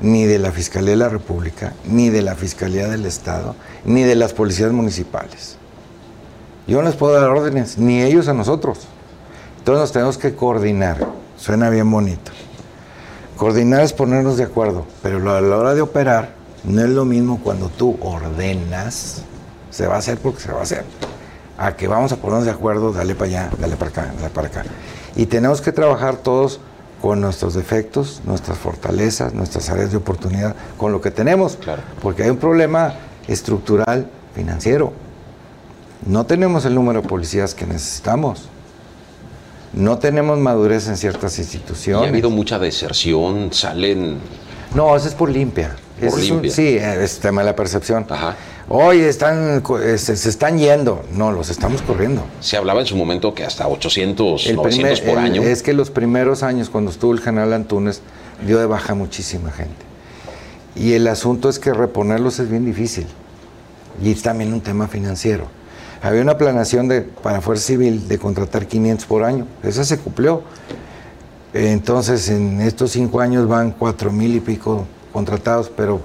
ni 0.00 0.24
de 0.24 0.38
la 0.38 0.52
Fiscalía 0.52 0.90
de 0.90 0.96
la 0.96 1.08
República, 1.08 1.74
ni 1.84 2.10
de 2.10 2.22
la 2.22 2.34
Fiscalía 2.34 2.88
del 2.88 3.06
Estado, 3.06 3.54
ni 3.84 4.02
de 4.02 4.14
las 4.14 4.32
policías 4.32 4.72
municipales. 4.72 5.56
Yo 6.66 6.78
no 6.78 6.88
les 6.88 6.96
puedo 6.96 7.14
dar 7.14 7.30
órdenes, 7.30 7.78
ni 7.78 8.02
ellos 8.02 8.28
a 8.28 8.34
nosotros. 8.34 8.80
Entonces 9.58 9.80
nos 9.80 9.92
tenemos 9.92 10.18
que 10.18 10.34
coordinar. 10.34 11.06
Suena 11.36 11.70
bien 11.70 11.90
bonito. 11.90 12.30
Coordinar 13.36 13.82
es 13.82 13.92
ponernos 13.92 14.36
de 14.36 14.44
acuerdo, 14.44 14.86
pero 15.02 15.18
a 15.36 15.40
la 15.40 15.56
hora 15.56 15.74
de 15.74 15.80
operar 15.80 16.34
no 16.62 16.82
es 16.82 16.90
lo 16.90 17.04
mismo 17.04 17.40
cuando 17.42 17.68
tú 17.68 17.98
ordenas, 18.00 19.22
se 19.70 19.86
va 19.86 19.96
a 19.96 19.98
hacer 19.98 20.18
porque 20.18 20.40
se 20.40 20.52
va 20.52 20.60
a 20.60 20.62
hacer 20.62 20.84
a 21.62 21.76
que 21.76 21.86
vamos 21.86 22.10
a 22.10 22.16
ponernos 22.16 22.44
de 22.44 22.50
acuerdo, 22.50 22.92
dale 22.92 23.14
para 23.14 23.26
allá, 23.28 23.50
dale 23.56 23.76
para 23.76 23.90
acá, 23.92 24.12
dale 24.18 24.30
para 24.30 24.48
acá. 24.48 24.64
Y 25.14 25.26
tenemos 25.26 25.60
que 25.60 25.70
trabajar 25.70 26.16
todos 26.16 26.58
con 27.00 27.20
nuestros 27.20 27.54
defectos, 27.54 28.20
nuestras 28.24 28.58
fortalezas, 28.58 29.32
nuestras 29.32 29.70
áreas 29.70 29.92
de 29.92 29.96
oportunidad, 29.96 30.56
con 30.76 30.90
lo 30.90 31.00
que 31.00 31.12
tenemos. 31.12 31.56
Claro. 31.56 31.82
Porque 32.02 32.24
hay 32.24 32.30
un 32.30 32.38
problema 32.38 32.94
estructural 33.28 34.10
financiero. 34.34 34.92
No 36.04 36.26
tenemos 36.26 36.64
el 36.64 36.74
número 36.74 37.02
de 37.02 37.08
policías 37.08 37.54
que 37.54 37.64
necesitamos. 37.64 38.48
No 39.72 39.98
tenemos 39.98 40.40
madurez 40.40 40.88
en 40.88 40.96
ciertas 40.96 41.38
Y 41.38 41.42
instituciones. 41.42 42.06
ha 42.06 42.08
habido 42.08 42.28
mucha 42.28 42.58
deserción, 42.58 43.52
salen... 43.52 44.18
No, 44.74 44.96
eso 44.96 45.06
es 45.06 45.14
por 45.14 45.30
limpia. 45.30 45.76
Por 46.00 46.08
Ese 46.08 46.18
es 46.18 46.24
un- 46.30 46.42
limpia. 46.42 46.50
sí, 46.52 46.76
es 46.78 47.18
tema 47.20 47.42
de 47.42 47.46
la 47.46 47.56
percepción. 47.56 48.06
Ajá. 48.08 48.36
Hoy 48.68 49.00
están, 49.00 49.62
eh, 49.82 49.98
se, 49.98 50.16
se 50.16 50.28
están 50.28 50.58
yendo. 50.58 51.04
No, 51.12 51.30
los 51.32 51.50
estamos 51.50 51.82
corriendo. 51.82 52.24
Se 52.40 52.56
hablaba 52.56 52.80
en 52.80 52.86
su 52.86 52.96
momento 52.96 53.34
que 53.34 53.44
hasta 53.44 53.68
800, 53.68 54.46
El 54.46 54.56
900 54.56 55.00
primer- 55.00 55.14
por 55.14 55.24
el- 55.24 55.30
año. 55.32 55.42
Es 55.42 55.62
que 55.62 55.72
los 55.74 55.90
primeros 55.90 56.42
años, 56.42 56.70
cuando 56.70 56.90
estuvo 56.90 57.12
el 57.12 57.20
general 57.20 57.52
Antunes, 57.52 58.00
dio 58.46 58.58
de 58.58 58.66
baja 58.66 58.94
muchísima 58.94 59.50
gente. 59.50 59.74
Y 60.74 60.94
el 60.94 61.06
asunto 61.06 61.48
es 61.50 61.58
que 61.58 61.72
reponerlos 61.72 62.38
es 62.38 62.48
bien 62.48 62.64
difícil. 62.64 63.06
Y 64.02 64.10
es 64.12 64.22
también 64.22 64.52
un 64.54 64.62
tema 64.62 64.88
financiero. 64.88 65.46
Había 66.00 66.22
una 66.22 66.38
planeación 66.38 66.88
de, 66.88 67.02
para 67.02 67.40
Fuerza 67.42 67.66
Civil 67.66 68.08
de 68.08 68.18
contratar 68.18 68.66
500 68.66 69.06
por 69.06 69.22
año. 69.22 69.46
Esa 69.62 69.84
se 69.84 69.98
cumplió. 69.98 70.42
Entonces, 71.52 72.28
en 72.30 72.60
estos 72.62 72.92
cinco 72.92 73.20
años 73.20 73.46
van 73.46 73.72
cuatro 73.72 74.10
mil 74.10 74.34
y 74.34 74.40
pico 74.40 74.86
contratados, 75.12 75.70
pero 75.74 76.00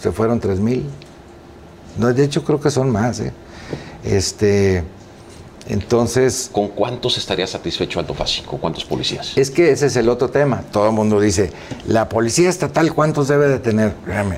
se 0.00 0.12
fueron 0.12 0.40
tres 0.40 0.60
mil. 0.60 0.84
No, 1.98 2.12
de 2.12 2.24
hecho, 2.24 2.44
creo 2.44 2.60
que 2.60 2.70
son 2.70 2.90
más. 2.90 3.20
¿eh? 3.20 3.32
Este, 4.04 4.84
entonces, 5.68 6.50
¿Con 6.52 6.68
cuántos 6.68 7.18
estaría 7.18 7.46
satisfecho 7.46 8.00
Alto 8.00 8.14
Fácil? 8.14 8.44
¿Con 8.44 8.58
cuántos 8.58 8.84
policías? 8.84 9.32
es 9.36 9.50
que 9.50 9.70
ese 9.70 9.86
es 9.86 9.96
el 9.96 10.08
otro 10.08 10.28
tema. 10.30 10.62
Todo 10.72 10.86
el 10.88 10.92
mundo 10.92 11.20
dice, 11.20 11.52
la 11.86 12.08
policía 12.08 12.48
estatal, 12.48 12.92
¿cuántos 12.94 13.28
debe 13.28 13.48
de 13.48 13.58
tener? 13.58 13.94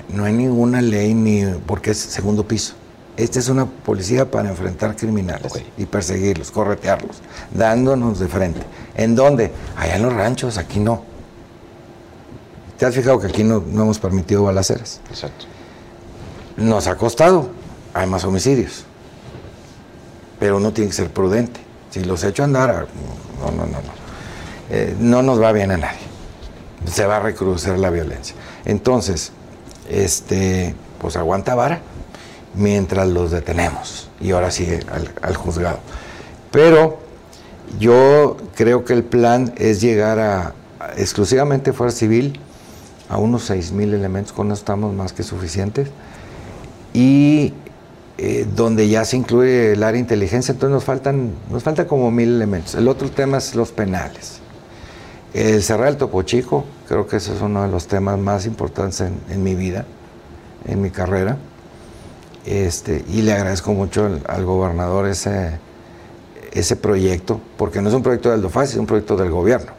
No 0.09 0.25
hay 0.25 0.33
ninguna 0.33 0.83
ley 0.83 1.15
ni 1.15 1.45
porque 1.67 1.93
es 1.93 1.99
segundo 1.99 2.47
piso. 2.47 2.75
Esta 3.17 3.39
es 3.39 3.49
una 3.49 3.67
policía 3.67 4.29
para 4.29 4.49
enfrentar 4.49 4.97
criminales 4.97 5.53
y 5.79 5.87
perseguirlos, 5.87 6.51
corretearlos, 6.51 7.19
dándonos 7.53 8.19
de 8.19 8.27
frente. 8.27 8.61
¿En 8.97 9.15
dónde? 9.15 9.53
Allá 9.77 9.97
en 9.97 10.03
los 10.03 10.12
ranchos, 10.12 10.59
aquí 10.59 10.81
no. 10.81 11.14
¿Te 12.79 12.87
has 12.87 12.95
fijado 12.95 13.20
que 13.20 13.29
aquí 13.29 13.45
no, 13.45 13.62
no 13.66 13.83
hemos 13.83 13.99
permitido 13.99 14.45
balaceras? 14.45 15.01
Exacto. 15.09 15.47
Nos 16.57 16.87
ha 16.87 16.97
costado, 16.97 17.51
hay 17.93 18.07
más 18.07 18.25
homicidios. 18.25 18.85
Pero 20.41 20.57
uno 20.57 20.72
tiene 20.72 20.91
que 20.91 20.97
ser 20.97 21.11
prudente. 21.11 21.61
Si 21.91 22.03
los 22.05 22.25
echo 22.25 22.43
a 22.43 22.47
andar, 22.47 22.70
ah, 22.70 22.87
no, 23.41 23.51
no, 23.53 23.66
no, 23.66 23.72
no. 23.72 24.05
Eh, 24.70 24.97
no 24.99 25.22
nos 25.22 25.41
va 25.41 25.53
bien 25.53 25.70
a 25.70 25.77
nadie. 25.77 26.01
Se 26.91 27.07
va 27.07 27.18
a 27.18 27.20
recrudecer 27.20 27.79
la 27.79 27.91
violencia. 27.91 28.35
Entonces, 28.64 29.33
este, 29.89 30.75
pues 31.01 31.16
aguanta 31.16 31.55
vara 31.55 31.81
mientras 32.55 33.09
los 33.09 33.31
detenemos. 33.31 34.09
Y 34.20 34.33
ahora 34.33 34.51
sigue 34.51 34.81
al, 34.91 35.11
al 35.22 35.37
juzgado. 35.37 35.79
Pero 36.51 36.99
yo 37.79 38.37
creo 38.55 38.85
que 38.85 38.93
el 38.93 39.05
plan 39.05 39.55
es 39.57 39.81
llegar 39.81 40.18
a, 40.18 40.55
a 40.81 40.93
exclusivamente 40.97 41.72
Fuerza 41.72 41.99
Civil 41.99 42.41
a 43.09 43.19
unos 43.19 43.45
6 43.45 43.73
mil 43.73 43.93
elementos, 43.95 44.33
con 44.33 44.53
estamos 44.53 44.95
más 44.95 45.13
que 45.13 45.23
suficientes. 45.23 45.89
Y 46.93 47.53
eh, 48.17 48.47
donde 48.55 48.89
ya 48.89 49.05
se 49.05 49.17
incluye 49.17 49.73
el 49.73 49.83
área 49.83 49.95
de 49.95 49.99
inteligencia, 49.99 50.53
entonces 50.53 50.73
nos 50.73 50.85
faltan, 50.85 51.33
nos 51.51 51.63
faltan 51.65 51.87
como 51.87 52.11
mil 52.11 52.29
elementos. 52.29 52.75
El 52.77 52.87
otro 52.87 53.11
tema 53.11 53.39
es 53.39 53.55
los 53.55 53.73
penales. 53.73 54.39
El 55.33 55.65
cerrar 55.65 55.89
el 55.89 55.97
Topo 55.97 56.23
Chico, 56.23 56.65
creo 56.87 57.09
que 57.09 57.17
ese 57.17 57.35
es 57.35 57.41
uno 57.41 57.63
de 57.63 57.69
los 57.69 57.89
temas 57.89 58.17
más 58.19 58.47
importantes 58.47 59.01
en, 59.01 59.43
mi 59.43 59.57
vida, 59.57 59.85
en 60.65 60.81
mi 60.81 60.91
carrera. 60.91 61.37
Este, 62.47 63.05
y 63.09 63.23
le 63.23 63.33
agradezco 63.33 63.73
mucho 63.73 64.09
al, 64.27 64.45
gobernador 64.45 65.09
ese, 65.09 65.59
ese 66.53 66.77
proyecto, 66.77 67.41
porque 67.57 67.83
no 67.83 67.89
es 67.89 67.95
un 67.97 68.05
proyecto 68.05 68.31
del 68.31 68.43
DOFAS, 68.43 68.71
es 68.71 68.77
un 68.77 68.87
proyecto 68.87 69.17
del 69.17 69.31
gobierno. 69.31 69.73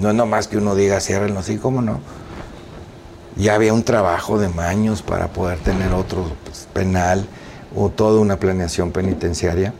No 0.00 0.08
es 0.08 0.16
nomás 0.16 0.48
que 0.48 0.58
uno 0.58 0.74
diga 0.74 1.00
ciérrenlo 1.00 1.38
así, 1.38 1.58
¿cómo 1.58 1.80
no? 1.80 2.00
Ya 3.36 3.54
había 3.54 3.74
un 3.74 3.82
trabajo 3.82 4.38
de 4.38 4.48
años 4.62 5.02
para 5.02 5.28
poder 5.28 5.58
tener 5.58 5.92
otro 5.92 6.24
pues, 6.44 6.68
penal 6.72 7.26
o 7.74 7.90
toda 7.90 8.20
una 8.20 8.38
planeación 8.38 8.92
penitenciaria, 8.92 9.74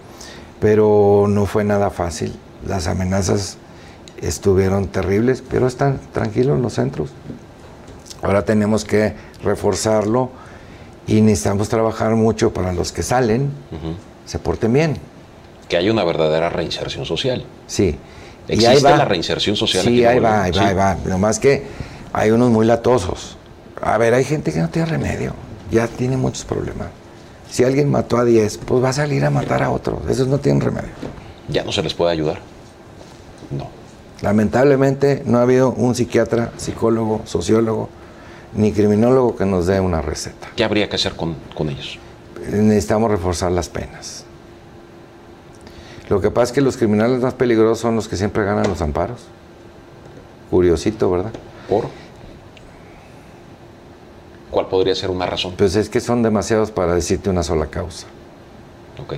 pero 0.61 1.27
no 1.29 1.47
fue 1.47 1.65
nada 1.65 1.91
fácil. 1.91 2.37
Las 2.67 2.87
amenazas 2.87 3.57
estuvieron 4.21 4.89
terribles, 4.89 5.43
pero 5.49 5.67
están 5.67 6.01
tranquilos 6.13 6.61
los 6.61 6.75
centros. 6.75 7.11
Ahora 8.23 8.45
tenemos 8.45 8.85
que 8.85 9.15
reforzarlo 9.43 10.31
y 11.07 11.21
necesitamos 11.21 11.69
trabajar 11.69 12.15
mucho 12.15 12.53
para 12.53 12.73
los 12.73 12.93
que 12.93 13.03
salen, 13.03 13.51
se 14.27 14.39
porten 14.39 14.73
bien. 14.73 14.99
Que 15.69 15.77
haya 15.77 15.91
una 15.91 16.05
verdadera 16.05 16.51
reinserción 16.51 17.07
social. 17.07 17.45
Sí. 17.67 17.97
¿Existe 18.49 18.83
la 18.83 19.05
reinserción 19.05 19.57
social 19.57 19.85
Sí, 19.85 20.05
ahí 20.05 20.19
va, 20.21 20.45
ahí 20.45 20.53
va, 20.53 20.59
Sí. 20.59 20.65
ahí 20.65 20.75
va. 20.75 20.97
Nomás 21.07 21.39
que 21.39 21.65
hay 22.13 22.31
unos 22.31 22.51
muy 22.51 22.67
latosos. 22.67 23.36
A 23.83 23.99
ver, 23.99 24.15
hay 24.15 24.25
gente 24.25 24.53
que 24.53 24.61
no 24.61 24.69
tiene 24.69 24.87
remedio. 24.87 25.33
Ya 25.71 25.87
tiene 25.89 26.17
muchos 26.17 26.45
problemas. 26.45 26.89
Si 27.51 27.65
alguien 27.65 27.91
mató 27.91 28.19
a 28.19 28.25
10, 28.25 28.59
pues 28.59 28.83
va 28.83 28.91
a 28.91 28.93
salir 28.93 29.25
a 29.25 29.31
matar 29.31 29.63
a 29.63 29.71
otros. 29.71 30.01
Esos 30.09 30.29
no 30.29 30.39
tienen 30.39 30.61
remedio. 30.61 30.91
¿Ya 31.49 31.65
no 31.65 31.73
se 31.73 31.83
les 31.83 31.95
puede 31.95 32.13
ayudar? 32.13 32.39
No. 33.51 33.69
Lamentablemente 34.23 35.23
no 35.27 35.39
ha 35.39 35.43
habido 35.43 35.71
un 35.71 35.95
psiquiatra, 35.95 36.53
psicólogo, 36.57 37.23
sociólogo, 37.25 37.89
ni 38.55 38.73
criminólogo 38.73 39.37
que 39.37 39.45
nos 39.45 39.67
dé 39.67 39.81
una 39.81 40.01
receta. 40.01 40.49
¿Qué 40.57 40.65
habría 40.65 40.89
que 40.89 40.97
hacer 40.97 41.15
con, 41.15 41.37
con 41.55 41.69
ellos? 41.69 41.99
Necesitamos 42.51 43.11
reforzar 43.11 43.53
las 43.53 43.69
penas. 43.69 44.25
Lo 46.09 46.21
que 46.21 46.31
pasa 46.31 46.45
es 46.45 46.53
que 46.53 46.61
los 46.61 46.77
criminales 46.77 47.21
más 47.21 47.35
peligrosos 47.35 47.81
son 47.81 47.97
los 47.97 48.09
que 48.09 48.17
siempre 48.17 48.45
ganan 48.45 48.69
los 48.69 48.81
amparos. 48.81 49.23
Curiosito, 50.51 51.11
¿verdad? 51.11 51.33
¿Por? 51.69 51.87
¿Cuál 54.57 54.69
podría 54.69 54.95
ser 54.95 55.11
una 55.11 55.27
razón? 55.27 55.53
Pues 55.59 55.77
es 55.77 55.91
que 55.91 56.01
son 56.01 56.23
demasiados 56.23 56.71
para 56.71 56.95
decirte 56.95 57.29
una 57.29 57.43
sola 57.43 57.67
causa. 57.67 58.07
Ok. 58.99 59.17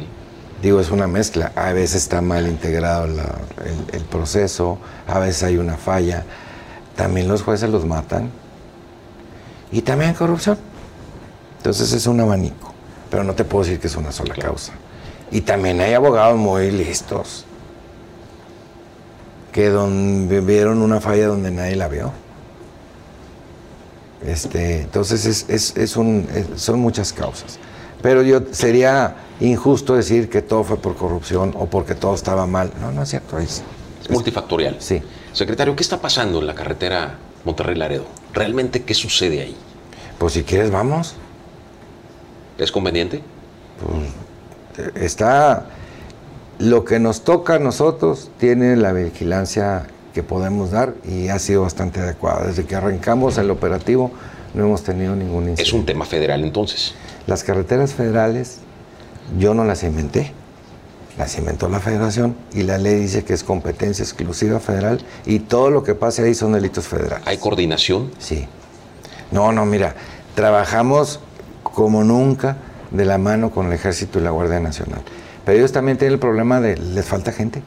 Digo, 0.60 0.80
es 0.80 0.90
una 0.90 1.06
mezcla. 1.06 1.52
A 1.54 1.72
veces 1.72 2.02
está 2.02 2.20
mal 2.20 2.48
integrado 2.48 3.06
la- 3.06 3.36
el, 3.64 3.94
el 4.00 4.02
proceso, 4.04 4.78
a 5.06 5.20
veces 5.20 5.44
hay 5.44 5.56
una 5.56 5.76
falla. 5.76 6.24
También 6.96 7.28
los 7.28 7.42
jueces 7.44 7.70
los 7.70 7.86
matan. 7.86 8.30
Y 9.70 9.82
también 9.82 10.10
hay 10.10 10.16
corrupción. 10.16 10.58
Entonces 11.58 11.92
es 11.92 12.08
un 12.08 12.18
abanico. 12.18 12.72
Pero 13.08 13.22
no 13.22 13.32
te 13.34 13.44
puedo 13.44 13.62
decir 13.62 13.78
que 13.78 13.86
es 13.86 13.94
una 13.94 14.10
sola 14.10 14.34
Claro. 14.34 14.48
causa. 14.54 14.72
Y 15.30 15.42
también 15.42 15.80
hay 15.80 15.94
abogados 15.94 16.36
muy 16.36 16.72
listos. 16.72 17.44
Que 19.52 19.68
don- 19.68 20.28
vieron 20.44 20.82
una 20.82 21.00
falla 21.00 21.28
donde 21.28 21.52
nadie 21.52 21.76
la 21.76 21.86
vio. 21.86 22.10
Este, 24.24 24.82
entonces 24.82 25.24
es, 25.26 25.46
es- 25.48 25.76
es 25.76 25.96
un- 25.96 26.26
son 26.56 26.80
muchas 26.80 27.12
causas. 27.12 27.58
Pero 28.02 28.22
yo 28.22 28.40
sería 28.52 29.16
injusto 29.40 29.94
decir 29.94 30.28
que 30.28 30.42
todo 30.42 30.64
fue 30.64 30.76
por 30.76 30.94
corrupción 30.96 31.54
o 31.56 31.66
porque 31.66 31.94
todo 31.94 32.14
estaba 32.14 32.46
mal. 32.46 32.72
No, 32.80 32.92
no 32.92 33.02
es 33.02 33.08
cierto. 33.10 33.38
Es, 33.38 33.62
Es 34.02 34.10
multifactorial. 34.10 34.76
sí. 34.80 35.02
Secretario, 35.32 35.76
¿qué 35.76 35.82
está 35.82 36.00
pasando 36.00 36.40
en 36.40 36.46
la 36.46 36.54
carretera 36.54 37.14
Monterrey-Laredo? 37.44 38.04
¿Realmente 38.34 38.82
qué 38.82 38.94
sucede 38.94 39.40
ahí? 39.40 39.56
Pues 40.18 40.32
si 40.32 40.42
quieres, 40.42 40.70
vamos. 40.70 41.14
¿Es 42.58 42.72
conveniente? 42.72 43.22
Está 44.94 45.66
lo 46.58 46.84
que 46.84 46.98
nos 46.98 47.22
toca 47.22 47.54
a 47.54 47.58
nosotros 47.60 48.30
tiene 48.38 48.74
la 48.76 48.92
vigilancia 48.92 49.86
que 50.18 50.24
podemos 50.24 50.72
dar 50.72 50.94
y 51.08 51.28
ha 51.28 51.38
sido 51.38 51.62
bastante 51.62 52.00
adecuada. 52.00 52.48
Desde 52.48 52.64
que 52.64 52.74
arrancamos 52.74 53.38
el 53.38 53.52
operativo 53.52 54.10
no 54.52 54.64
hemos 54.64 54.82
tenido 54.82 55.14
ningún 55.14 55.44
incidente. 55.44 55.62
Es 55.62 55.72
un 55.72 55.86
tema 55.86 56.04
federal 56.04 56.42
entonces. 56.42 56.94
Las 57.28 57.44
carreteras 57.44 57.94
federales 57.94 58.58
yo 59.38 59.54
no 59.54 59.64
las 59.64 59.84
inventé. 59.84 60.32
Las 61.16 61.38
inventó 61.38 61.68
la 61.68 61.78
federación 61.78 62.34
y 62.52 62.64
la 62.64 62.78
ley 62.78 62.96
dice 62.96 63.22
que 63.22 63.32
es 63.32 63.44
competencia 63.44 64.02
exclusiva 64.02 64.58
federal 64.58 65.00
y 65.24 65.38
todo 65.38 65.70
lo 65.70 65.84
que 65.84 65.94
pase 65.94 66.24
ahí 66.24 66.34
son 66.34 66.50
delitos 66.50 66.88
federales. 66.88 67.24
¿Hay 67.24 67.36
coordinación? 67.36 68.10
Sí. 68.18 68.48
No, 69.30 69.52
no, 69.52 69.66
mira, 69.66 69.94
trabajamos 70.34 71.20
como 71.62 72.02
nunca 72.02 72.56
de 72.90 73.04
la 73.04 73.18
mano 73.18 73.52
con 73.52 73.66
el 73.66 73.72
Ejército 73.72 74.18
y 74.18 74.22
la 74.22 74.30
Guardia 74.30 74.58
Nacional. 74.58 75.02
Pero 75.44 75.58
ellos 75.58 75.70
también 75.70 75.96
tienen 75.96 76.14
el 76.14 76.18
problema 76.18 76.60
de 76.60 76.76
les 76.76 77.06
falta 77.06 77.30
gente. 77.30 77.62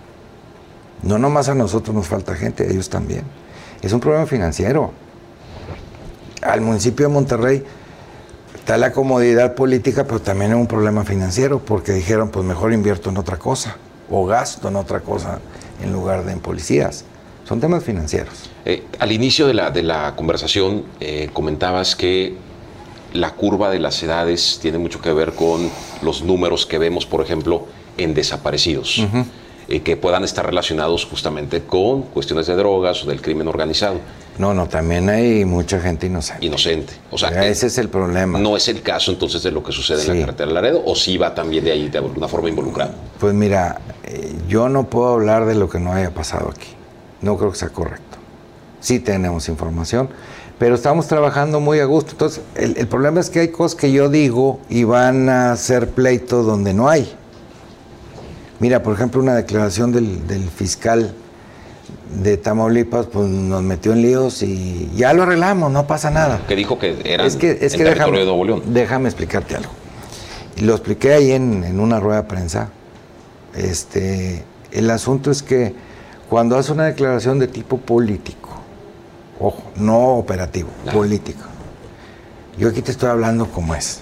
No 1.03 1.17
nomás 1.17 1.49
a 1.49 1.55
nosotros 1.55 1.95
nos 1.95 2.07
falta 2.07 2.35
gente, 2.35 2.63
a 2.63 2.67
ellos 2.67 2.89
también. 2.89 3.23
Es 3.81 3.93
un 3.93 3.99
problema 3.99 4.25
financiero. 4.25 4.91
Al 6.41 6.61
municipio 6.61 7.07
de 7.07 7.13
Monterrey 7.13 7.63
está 8.55 8.77
la 8.77 8.91
comodidad 8.91 9.55
política, 9.55 10.05
pero 10.05 10.21
también 10.21 10.51
es 10.51 10.57
un 10.57 10.67
problema 10.67 11.03
financiero, 11.03 11.59
porque 11.59 11.91
dijeron, 11.93 12.29
pues 12.29 12.45
mejor 12.45 12.73
invierto 12.73 13.09
en 13.09 13.17
otra 13.17 13.37
cosa, 13.37 13.77
o 14.09 14.25
gasto 14.25 14.67
en 14.67 14.75
otra 14.75 14.99
cosa 14.99 15.39
en 15.83 15.91
lugar 15.91 16.25
de 16.25 16.33
en 16.33 16.39
policías. 16.39 17.05
Son 17.47 17.59
temas 17.59 17.83
financieros. 17.83 18.49
Eh, 18.65 18.85
al 18.99 19.11
inicio 19.11 19.47
de 19.47 19.53
la, 19.53 19.71
de 19.71 19.83
la 19.83 20.15
conversación 20.15 20.85
eh, 20.99 21.29
comentabas 21.33 21.95
que 21.95 22.37
la 23.13 23.31
curva 23.31 23.69
de 23.69 23.79
las 23.79 24.01
edades 24.03 24.59
tiene 24.61 24.77
mucho 24.77 25.01
que 25.01 25.11
ver 25.11 25.33
con 25.33 25.69
los 26.01 26.23
números 26.23 26.65
que 26.65 26.77
vemos, 26.77 27.05
por 27.05 27.21
ejemplo, 27.21 27.65
en 27.97 28.13
desaparecidos. 28.13 29.03
Eh, 29.71 29.81
que 29.81 29.95
puedan 29.95 30.25
estar 30.25 30.45
relacionados 30.45 31.05
justamente 31.05 31.61
con 31.61 32.01
cuestiones 32.01 32.45
de 32.47 32.55
drogas 32.55 33.05
o 33.05 33.07
del 33.07 33.21
crimen 33.21 33.47
organizado. 33.47 33.99
No, 34.37 34.53
no, 34.53 34.67
también 34.67 35.07
hay 35.07 35.45
mucha 35.45 35.79
gente 35.79 36.07
inocente. 36.07 36.45
Inocente. 36.45 36.93
O 37.09 37.17
sea, 37.17 37.29
ese 37.47 37.67
es 37.67 37.77
el 37.77 37.87
problema. 37.87 38.37
No 38.37 38.57
es 38.57 38.67
el 38.67 38.81
caso 38.81 39.11
entonces 39.11 39.43
de 39.43 39.51
lo 39.51 39.63
que 39.63 39.71
sucede 39.71 40.01
en 40.01 40.19
la 40.19 40.25
carretera 40.25 40.47
de 40.49 40.53
Laredo, 40.53 40.83
o 40.85 40.93
sí 40.93 41.15
va 41.15 41.33
también 41.33 41.63
de 41.63 41.71
ahí 41.71 41.87
de 41.87 41.99
alguna 41.99 42.27
forma 42.27 42.49
involucrado. 42.49 42.91
Pues 43.17 43.33
mira, 43.33 43.79
eh, 44.03 44.35
yo 44.49 44.67
no 44.67 44.89
puedo 44.89 45.13
hablar 45.13 45.45
de 45.45 45.55
lo 45.55 45.69
que 45.69 45.79
no 45.79 45.93
haya 45.93 46.13
pasado 46.13 46.49
aquí. 46.49 46.67
No 47.21 47.37
creo 47.37 47.51
que 47.51 47.57
sea 47.57 47.69
correcto. 47.69 48.17
Sí 48.81 48.99
tenemos 48.99 49.47
información, 49.47 50.09
pero 50.59 50.75
estamos 50.75 51.07
trabajando 51.07 51.61
muy 51.61 51.79
a 51.79 51.85
gusto. 51.85 52.11
Entonces, 52.11 52.41
el, 52.55 52.75
el 52.75 52.87
problema 52.87 53.21
es 53.21 53.29
que 53.29 53.39
hay 53.39 53.47
cosas 53.49 53.79
que 53.79 53.93
yo 53.93 54.09
digo 54.09 54.59
y 54.69 54.83
van 54.83 55.29
a 55.29 55.55
ser 55.55 55.91
pleito 55.91 56.43
donde 56.43 56.73
no 56.73 56.89
hay. 56.89 57.15
Mira, 58.61 58.83
por 58.83 58.93
ejemplo, 58.93 59.19
una 59.19 59.33
declaración 59.33 59.91
del, 59.91 60.27
del 60.27 60.47
fiscal 60.47 61.15
de 62.21 62.37
Tamaulipas 62.37 63.07
pues 63.07 63.27
nos 63.27 63.63
metió 63.63 63.91
en 63.91 64.03
líos 64.03 64.43
y 64.43 64.91
ya 64.95 65.13
lo 65.13 65.23
arreglamos, 65.23 65.71
no 65.71 65.87
pasa 65.87 66.11
nada. 66.11 66.41
Que 66.47 66.55
dijo 66.55 66.77
que 66.77 66.95
era 67.03 67.25
es 67.25 67.37
que, 67.37 67.57
es 67.59 67.73
que 67.75 67.83
déjame, 67.83 68.19
de 68.19 68.25
Nuevo 68.25 68.45
León. 68.45 68.61
Déjame 68.67 69.09
explicarte 69.09 69.55
algo. 69.55 69.71
Lo 70.61 70.73
expliqué 70.73 71.13
ahí 71.13 71.31
en, 71.31 71.63
en, 71.63 71.79
una 71.79 71.99
rueda 71.99 72.21
de 72.21 72.27
prensa. 72.27 72.69
Este, 73.55 74.43
el 74.71 74.91
asunto 74.91 75.31
es 75.31 75.41
que 75.41 75.73
cuando 76.29 76.55
hace 76.55 76.71
una 76.71 76.85
declaración 76.85 77.39
de 77.39 77.47
tipo 77.47 77.79
político, 77.79 78.49
ojo, 79.39 79.63
no 79.75 80.17
operativo, 80.17 80.69
político, 80.93 81.45
yo 82.59 82.69
aquí 82.69 82.83
te 82.83 82.91
estoy 82.91 83.09
hablando 83.09 83.47
como 83.47 83.73
es. 83.73 84.01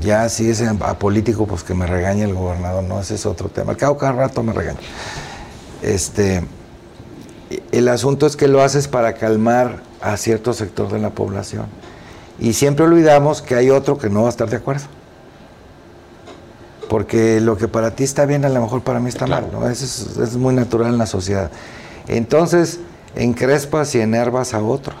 Ya 0.00 0.28
si 0.28 0.50
es 0.50 0.62
apolítico, 0.62 1.46
pues 1.46 1.62
que 1.62 1.74
me 1.74 1.86
regañe 1.86 2.24
el 2.24 2.34
gobernador, 2.34 2.84
no, 2.84 3.00
ese 3.00 3.14
es 3.14 3.26
otro 3.26 3.48
tema. 3.48 3.72
Al 3.72 3.76
cabo 3.76 3.96
cada 3.96 4.12
rato 4.12 4.42
me 4.42 4.52
regaña. 4.52 4.80
Este, 5.82 6.44
el 7.72 7.88
asunto 7.88 8.26
es 8.26 8.36
que 8.36 8.48
lo 8.48 8.62
haces 8.62 8.88
para 8.88 9.14
calmar 9.14 9.82
a 10.00 10.16
cierto 10.16 10.52
sector 10.52 10.90
de 10.90 10.98
la 10.98 11.10
población. 11.10 11.66
Y 12.38 12.54
siempre 12.54 12.84
olvidamos 12.84 13.42
que 13.42 13.54
hay 13.54 13.70
otro 13.70 13.98
que 13.98 14.10
no 14.10 14.22
va 14.22 14.26
a 14.26 14.30
estar 14.30 14.48
de 14.50 14.56
acuerdo. 14.56 14.84
Porque 16.88 17.40
lo 17.40 17.56
que 17.56 17.68
para 17.68 17.92
ti 17.92 18.04
está 18.04 18.26
bien, 18.26 18.44
a 18.44 18.48
lo 18.48 18.60
mejor 18.60 18.82
para 18.82 19.00
mí 19.00 19.08
está 19.08 19.26
mal. 19.26 19.48
¿no? 19.52 19.68
Eso 19.68 19.84
es, 19.84 20.16
es, 20.18 20.36
muy 20.36 20.54
natural 20.54 20.92
en 20.92 20.98
la 20.98 21.06
sociedad. 21.06 21.50
Entonces, 22.08 22.80
encrespas 23.14 23.94
y 23.94 24.00
enervas 24.00 24.54
a 24.54 24.62
otros. 24.62 24.96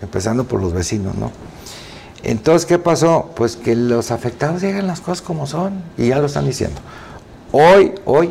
Empezando 0.00 0.44
por 0.44 0.60
los 0.60 0.72
vecinos, 0.72 1.14
¿no? 1.16 1.30
Entonces, 2.22 2.66
¿qué 2.66 2.78
pasó? 2.78 3.30
Pues 3.34 3.56
que 3.56 3.74
los 3.74 4.10
afectados 4.10 4.62
llegan 4.62 4.86
las 4.86 5.00
cosas 5.00 5.22
como 5.22 5.46
son 5.46 5.82
y 5.98 6.08
ya 6.08 6.18
lo 6.18 6.26
están 6.26 6.46
diciendo. 6.46 6.80
Hoy, 7.50 7.92
hoy, 8.04 8.30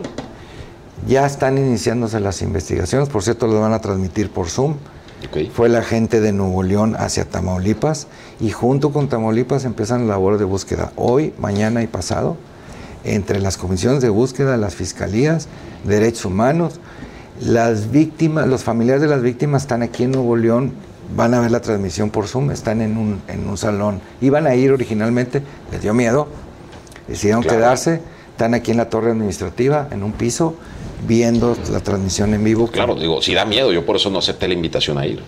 ya 1.08 1.26
están 1.26 1.58
iniciándose 1.58 2.20
las 2.20 2.42
investigaciones, 2.42 3.10
por 3.10 3.24
cierto, 3.24 3.48
lo 3.48 3.60
van 3.60 3.74
a 3.74 3.80
transmitir 3.80 4.30
por 4.30 4.50
Zoom. 4.50 4.76
Okay. 5.28 5.52
Fue 5.54 5.70
la 5.70 5.84
gente 5.84 6.20
de 6.20 6.32
Nuevo 6.32 6.64
León 6.64 6.96
hacia 6.98 7.26
Tamaulipas 7.26 8.08
y 8.40 8.50
junto 8.50 8.92
con 8.92 9.08
Tamaulipas 9.08 9.66
empiezan 9.66 10.08
la 10.08 10.14
labor 10.14 10.40
de 10.40 10.46
búsqueda. 10.46 10.92
Hoy, 10.96 11.34
mañana 11.38 11.84
y 11.84 11.88
pasado, 11.88 12.38
entre 13.04 13.40
las 13.40 13.58
comisiones 13.58 14.02
de 14.02 14.10
búsqueda, 14.10 14.58
las 14.58 14.76
fiscalías, 14.76 15.48
derechos 15.84 16.26
humanos, 16.26 16.80
las 17.40 17.92
víctimas, 17.92 18.48
los 18.48 18.64
familiares 18.64 19.02
de 19.02 19.08
las 19.08 19.22
víctimas 19.22 19.64
están 19.64 19.82
aquí 19.82 20.04
en 20.04 20.12
Nuevo 20.12 20.36
León, 20.36 20.74
van 21.16 21.34
a 21.34 21.42
ver 21.42 21.52
la 21.52 21.62
transmisión 21.62 22.10
por 22.10 22.28
Zoom, 22.28 22.52
están 22.52 22.82
en 22.82 22.98
un, 22.98 23.22
en 23.28 23.48
un 23.48 23.58
salón. 23.58 24.02
Iban 24.22 24.48
a 24.48 24.56
ir 24.56 24.72
originalmente, 24.72 25.42
les 25.72 25.82
dio 25.82 25.94
miedo, 25.94 26.28
decidieron 27.08 27.44
claro. 27.44 27.58
quedarse, 27.58 28.02
están 28.32 28.54
aquí 28.54 28.72
en 28.72 28.78
la 28.78 28.90
torre 28.90 29.12
administrativa, 29.12 29.88
en 29.92 30.04
un 30.04 30.14
piso, 30.14 30.56
viendo 31.08 31.58
la 31.72 31.80
transmisión 31.80 32.34
en 32.34 32.44
vivo. 32.44 32.68
Claro, 32.68 32.96
digo, 32.96 33.22
si 33.22 33.34
da 33.34 33.46
miedo, 33.46 33.72
yo 33.72 33.86
por 33.86 33.96
eso 33.96 34.10
no 34.10 34.20
acepté 34.20 34.48
la 34.48 34.54
invitación 34.54 34.98
a 34.98 35.06
ir. 35.06 35.22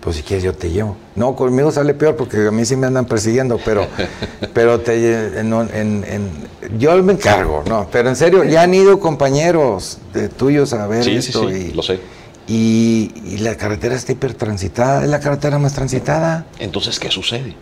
Pues 0.00 0.16
si 0.16 0.22
quieres 0.22 0.44
yo 0.44 0.52
te 0.52 0.70
llevo. 0.70 0.96
No, 1.14 1.34
conmigo 1.34 1.72
sale 1.72 1.94
peor 1.94 2.14
porque 2.14 2.48
a 2.48 2.50
mí 2.50 2.66
sí 2.66 2.76
me 2.76 2.86
andan 2.86 3.06
persiguiendo, 3.06 3.58
pero, 3.64 3.86
pero 4.52 4.80
te, 4.80 5.38
en, 5.40 5.50
en, 5.54 6.04
en, 6.06 6.78
yo 6.78 7.02
me 7.02 7.14
encargo, 7.14 7.62
no, 7.66 7.88
pero 7.90 8.10
en 8.10 8.16
serio, 8.16 8.44
ya 8.44 8.62
han 8.62 8.74
ido 8.74 9.00
compañeros 9.00 9.98
de 10.12 10.28
tuyos 10.28 10.74
a 10.74 10.86
ver 10.86 11.04
sí, 11.04 11.16
esto 11.16 11.48
sí, 11.48 11.54
sí, 11.54 11.68
y, 11.70 11.74
lo 11.74 11.82
sé. 11.82 12.00
Y, 12.46 13.12
y, 13.24 13.38
la 13.38 13.56
carretera 13.56 13.94
está 13.94 14.12
hipertransitada, 14.12 15.02
es 15.02 15.08
la 15.08 15.20
carretera 15.20 15.58
más 15.58 15.72
transitada. 15.72 16.44
Entonces, 16.58 16.98
¿qué 16.98 17.10
sucede? 17.10 17.56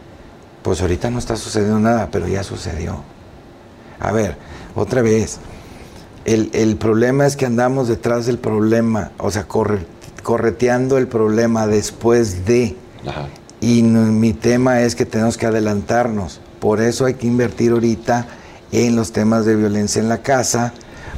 Pues 0.62 0.80
ahorita 0.80 1.08
no 1.10 1.20
está 1.20 1.36
sucediendo 1.36 1.78
nada, 1.78 2.08
pero 2.10 2.26
ya 2.26 2.42
sucedió. 2.42 3.04
A 4.00 4.10
ver, 4.10 4.36
otra 4.74 5.02
vez, 5.02 5.38
el, 6.24 6.50
el, 6.52 6.76
problema 6.76 7.26
es 7.26 7.36
que 7.36 7.46
andamos 7.46 7.86
detrás 7.86 8.26
del 8.26 8.38
problema, 8.38 9.12
o 9.18 9.30
sea, 9.30 9.44
corre, 9.44 9.86
correteando 10.24 10.98
el 10.98 11.06
problema 11.06 11.68
después 11.68 12.44
de. 12.44 12.76
Ajá. 13.06 13.28
Y 13.60 13.82
no, 13.82 14.00
mi 14.00 14.32
tema 14.32 14.80
es 14.80 14.96
que 14.96 15.06
tenemos 15.06 15.36
que 15.36 15.46
adelantarnos. 15.46 16.40
Por 16.58 16.80
eso 16.80 17.04
hay 17.04 17.14
que 17.14 17.28
invertir 17.28 17.70
ahorita 17.70 18.26
en 18.72 18.96
los 18.96 19.12
temas 19.12 19.46
de 19.46 19.54
violencia 19.54 20.02
en 20.02 20.08
la 20.08 20.18
casa, 20.18 20.72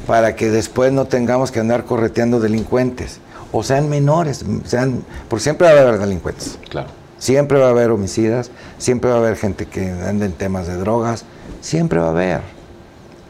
para 0.05 0.35
que 0.35 0.51
después 0.51 0.93
no 0.93 1.05
tengamos 1.05 1.51
que 1.51 1.59
andar 1.59 1.85
correteando 1.85 2.39
delincuentes. 2.39 3.19
O 3.57 3.63
sean 3.63 3.89
menores, 3.89 4.43
sean, 4.65 5.03
por 5.29 5.39
siempre 5.39 5.67
va 5.67 5.79
a 5.79 5.81
haber 5.81 5.99
delincuentes. 5.99 6.59
Claro. 6.69 6.89
Siempre 7.17 7.57
va 7.57 7.67
a 7.67 7.69
haber 7.69 7.89
homicidas, 7.91 8.51
siempre 8.77 9.09
va 9.09 9.15
a 9.15 9.19
haber 9.19 9.37
gente 9.37 9.65
que 9.65 9.89
anda 9.89 10.25
en 10.25 10.33
temas 10.33 10.67
de 10.67 10.75
drogas, 10.75 11.23
siempre 11.61 11.99
va 11.99 12.07
a 12.07 12.09
haber 12.09 12.55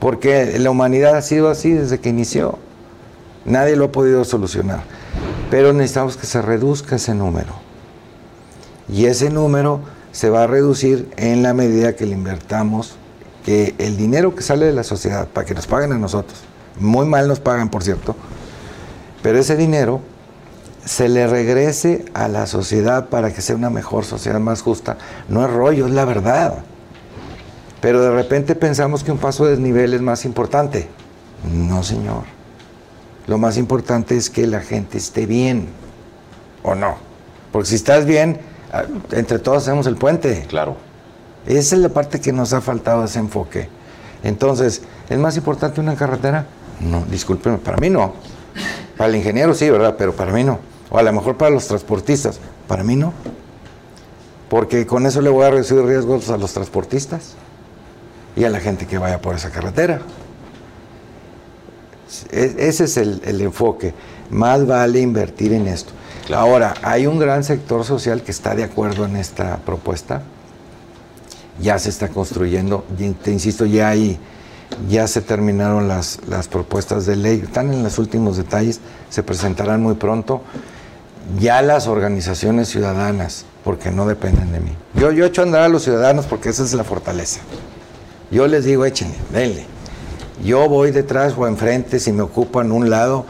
porque 0.06 0.60
la 0.60 0.70
humanidad 0.70 1.16
ha 1.16 1.22
sido 1.24 1.50
así 1.50 1.72
desde 1.72 2.00
que 2.00 2.10
inició. 2.10 2.60
Nadie 3.44 3.76
lo 3.76 3.86
ha 3.86 3.92
podido 3.92 4.24
solucionar. 4.24 4.84
Pero 5.50 5.74
necesitamos 5.74 6.16
que 6.16 6.28
se 6.28 6.44
reduzca 6.44 6.98
ese 6.98 7.16
número. 7.16 7.54
Y 8.88 9.06
ese 9.06 9.32
número 9.32 9.80
se 10.12 10.30
va 10.30 10.44
a 10.44 10.48
reducir 10.48 11.10
en 11.18 11.42
la 11.42 11.56
medida 11.56 11.96
que 11.96 12.06
le 12.06 12.14
invertamos, 12.14 12.98
que 13.46 13.74
el 13.78 13.98
dinero 13.98 14.36
que 14.36 14.44
sale 14.44 14.68
de 14.68 14.74
la 14.74 14.84
sociedad, 14.84 15.28
para 15.28 15.46
que 15.46 15.56
nos 15.56 15.66
paguen 15.66 15.92
a 15.92 15.98
nosotros, 15.98 16.40
muy 16.80 17.08
mal 17.08 17.28
nos 17.28 17.40
pagan, 17.40 17.70
por 17.70 17.84
cierto, 17.84 18.16
pero 19.24 19.40
ese 19.40 19.56
dinero 19.56 20.02
se 20.86 21.10
le 21.10 21.26
regrese 21.26 22.06
a 22.14 22.28
la 22.28 22.46
sociedad 22.46 23.10
para 23.10 23.34
que 23.34 23.42
sea 23.42 23.56
una 23.56 23.72
mejor 23.72 24.06
sociedad 24.06 24.40
más 24.40 24.62
justa. 24.62 24.98
No 25.28 25.44
es 25.44 25.52
rollo, 25.52 25.88
es 25.88 25.92
la 25.92 26.06
verdad. 26.06 26.60
Pero 27.82 28.02
de 28.02 28.12
repente 28.12 28.56
pensamos 28.56 29.04
que 29.04 29.12
un 29.12 29.18
paso 29.18 29.46
de 29.46 29.52
desnivel 29.52 29.94
es 29.96 30.02
más 30.02 30.26
importante. 30.26 30.88
No, 31.52 31.84
señor. 31.84 32.24
Lo 33.28 33.40
más 33.40 33.58
importante 33.58 34.16
es 34.16 34.30
que 34.30 34.46
la 34.46 34.62
gente 34.62 35.00
esté 35.00 35.26
bien. 35.26 35.68
¿O 36.62 36.76
no? 36.76 36.96
Porque 37.52 37.70
si 37.70 37.76
estás 37.76 38.06
bien, 38.06 38.40
ah, 38.72 38.84
entre 39.12 39.40
todos 39.40 39.64
hacemos 39.64 39.88
el 39.88 39.96
puente. 39.96 40.46
Claro. 40.48 40.78
Esa 41.48 41.76
es 41.76 41.82
la 41.82 41.90
parte 41.90 42.22
que 42.22 42.32
nos 42.32 42.54
ha 42.54 42.62
faltado 42.62 43.04
ese 43.04 43.20
enfoque. 43.20 43.70
Entonces, 44.24 44.84
¿es 45.10 45.18
más 45.18 45.36
importante 45.38 45.82
una 45.82 45.96
carretera? 45.96 46.46
No, 46.80 47.04
discúlpeme, 47.06 47.58
para 47.58 47.78
mí 47.78 47.90
no. 47.90 48.14
Para 48.98 49.10
el 49.10 49.16
ingeniero 49.16 49.54
sí, 49.54 49.70
¿verdad? 49.70 49.96
Pero 49.98 50.14
para 50.14 50.32
mí 50.32 50.44
no. 50.44 50.60
O 50.90 50.98
a 50.98 51.04
lo 51.04 51.12
mejor 51.14 51.38
para 51.38 51.52
los 51.52 51.68
transportistas. 51.68 52.40
Para 52.68 52.84
mí 52.84 52.96
no. 52.96 53.14
Porque 54.50 54.86
con 54.86 55.06
eso 55.06 55.22
le 55.22 55.30
voy 55.30 55.46
a 55.46 55.52
reducir 55.52 55.82
riesgos 55.84 56.30
a 56.30 56.38
los 56.38 56.54
transportistas 56.54 57.34
y 58.36 58.44
a 58.44 58.50
la 58.50 58.60
gente 58.60 58.86
que 58.86 58.98
vaya 58.98 59.22
por 59.22 59.36
esa 59.36 59.50
carretera. 59.50 60.02
Ese 62.32 62.84
es 62.84 62.98
el, 62.98 63.22
el 63.26 63.42
enfoque. 63.42 63.94
Más 64.30 64.66
vale 64.66 65.00
invertir 65.00 65.54
en 65.54 65.68
esto. 65.68 65.92
Claro. 66.28 66.44
Ahora, 66.44 66.74
hay 66.82 67.08
un 67.08 67.20
gran 67.20 67.44
sector 67.44 67.84
social 67.84 68.22
que 68.22 68.32
está 68.32 68.56
de 68.56 68.64
acuerdo 68.64 69.06
en 69.06 69.16
esta 69.16 69.58
propuesta. 69.58 70.24
Ya 71.62 71.80
se 71.80 71.90
está 71.90 72.10
construyendo, 72.10 72.84
te 73.24 73.32
insisto, 73.32 73.66
ya 73.66 73.90
hay, 73.90 74.18
ya 74.90 75.08
se 75.08 75.22
terminaron 75.22 75.88
las, 75.88 76.20
las 76.28 76.50
propuestas 76.50 77.06
de 77.06 77.16
ley, 77.16 77.42
están 77.46 77.72
en 77.72 77.82
los 77.82 77.98
últimos 77.98 78.36
detalles, 78.36 78.82
se 79.10 79.24
presentarán 79.24 79.82
muy 79.82 79.94
pronto. 79.94 80.42
Ya 81.40 81.62
las 81.62 81.88
organizaciones 81.88 82.70
ciudadanas, 82.70 83.46
porque 83.64 83.92
no 83.92 84.06
dependen 84.06 84.52
de 84.52 84.60
mí. 84.60 84.72
Yo, 84.94 85.12
yo 85.12 85.26
echo 85.26 85.42
a 85.42 85.46
andar 85.46 85.64
a 85.64 85.70
los 85.70 85.84
ciudadanos 85.84 86.26
porque 86.26 86.50
esa 86.50 86.64
es 86.64 86.74
la 86.74 86.84
fortaleza. 86.84 87.42
Yo 88.32 88.48
les 88.48 88.66
digo, 88.66 88.86
échenle, 88.86 89.16
denle. 89.32 89.66
Yo 90.44 90.70
voy 90.70 90.92
detrás 90.92 91.34
o 91.38 91.48
enfrente 91.48 92.00
si 92.00 92.12
me 92.12 92.22
ocupan 92.22 92.72
un 92.72 92.90
lado, 92.90 93.26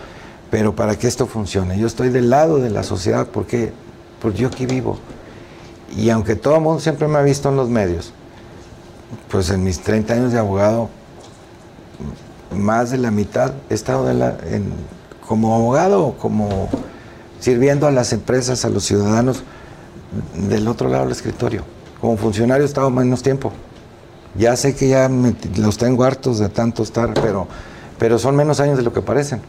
pero 0.51 0.75
para 0.75 0.97
que 0.97 1.07
esto 1.07 1.25
funcione. 1.25 1.77
Yo 1.77 1.87
estoy 1.87 2.09
del 2.09 2.29
lado 2.29 2.57
de 2.57 2.69
la 2.69 2.83
sociedad 2.83 3.27
porque, 3.31 3.71
porque 4.21 4.39
yo 4.39 4.47
aquí 4.49 4.65
vivo. 4.65 4.97
Y 5.95 6.09
aunque 6.09 6.35
todo 6.35 6.55
el 6.55 6.61
mundo 6.61 6.81
siempre 6.81 7.07
me 7.07 7.17
ha 7.17 7.21
visto 7.21 7.49
en 7.49 7.55
los 7.55 7.69
medios, 7.69 8.11
pues 9.29 9.49
en 9.49 9.63
mis 9.63 9.79
30 9.81 10.13
años 10.13 10.31
de 10.33 10.39
abogado, 10.39 10.89
más 12.51 12.91
de 12.91 12.97
la 12.97 13.11
mitad 13.11 13.53
he 13.69 13.73
estado 13.73 14.11
la, 14.13 14.37
en, 14.49 14.73
como 15.27 15.55
abogado 15.55 16.15
como 16.19 16.69
sirviendo 17.45 17.85
a 17.85 17.91
las 17.91 18.11
empresas, 18.11 18.65
a 18.65 18.69
los 18.69 18.85
ciudadanos 18.85 19.43
del 20.33 20.67
otro 20.67 20.89
lado 20.89 21.03
del 21.03 21.11
escritorio. 21.11 21.63
Como 22.01 22.17
funcionario 22.17 22.63
he 22.63 22.65
estado 22.65 22.89
menos 22.89 23.21
tiempo 23.21 23.53
Ya 24.35 24.55
sé 24.55 24.75
que 24.75 24.87
ya 24.87 25.07
los 25.57 25.77
tengo 25.77 26.03
hartos 26.03 26.39
de 26.39 26.49
tanto 26.49 26.81
estar, 26.81 27.13
pero, 27.13 27.47
pero 27.99 28.17
son 28.17 28.35
menos 28.35 28.59
años 28.59 28.77
de 28.77 28.83
lo 28.83 28.91
que 28.91 29.01
parecen. 29.01 29.41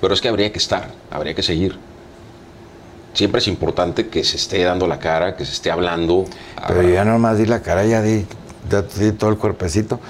Pero 0.00 0.12
es 0.12 0.20
que 0.20 0.26
habría 0.26 0.50
que 0.50 0.58
estar, 0.58 0.88
habría 1.08 1.36
que 1.36 1.44
seguir. 1.44 1.78
Siempre 3.12 3.38
es 3.38 3.46
importante 3.46 4.08
que 4.08 4.24
se 4.24 4.36
esté 4.36 4.64
dando 4.64 4.88
la 4.88 4.98
cara, 4.98 5.36
que 5.36 5.44
se 5.44 5.52
esté 5.52 5.70
hablando. 5.70 6.24
Pero 6.66 6.82
ya 6.82 7.04
no 7.04 7.16
más 7.20 7.38
di 7.38 7.46
la 7.46 7.62
cara, 7.62 7.86
ya 7.86 8.02
di, 8.02 8.26
di 8.98 9.12
todo 9.12 9.30
el 9.30 9.38
cuerpecito. 9.38 10.00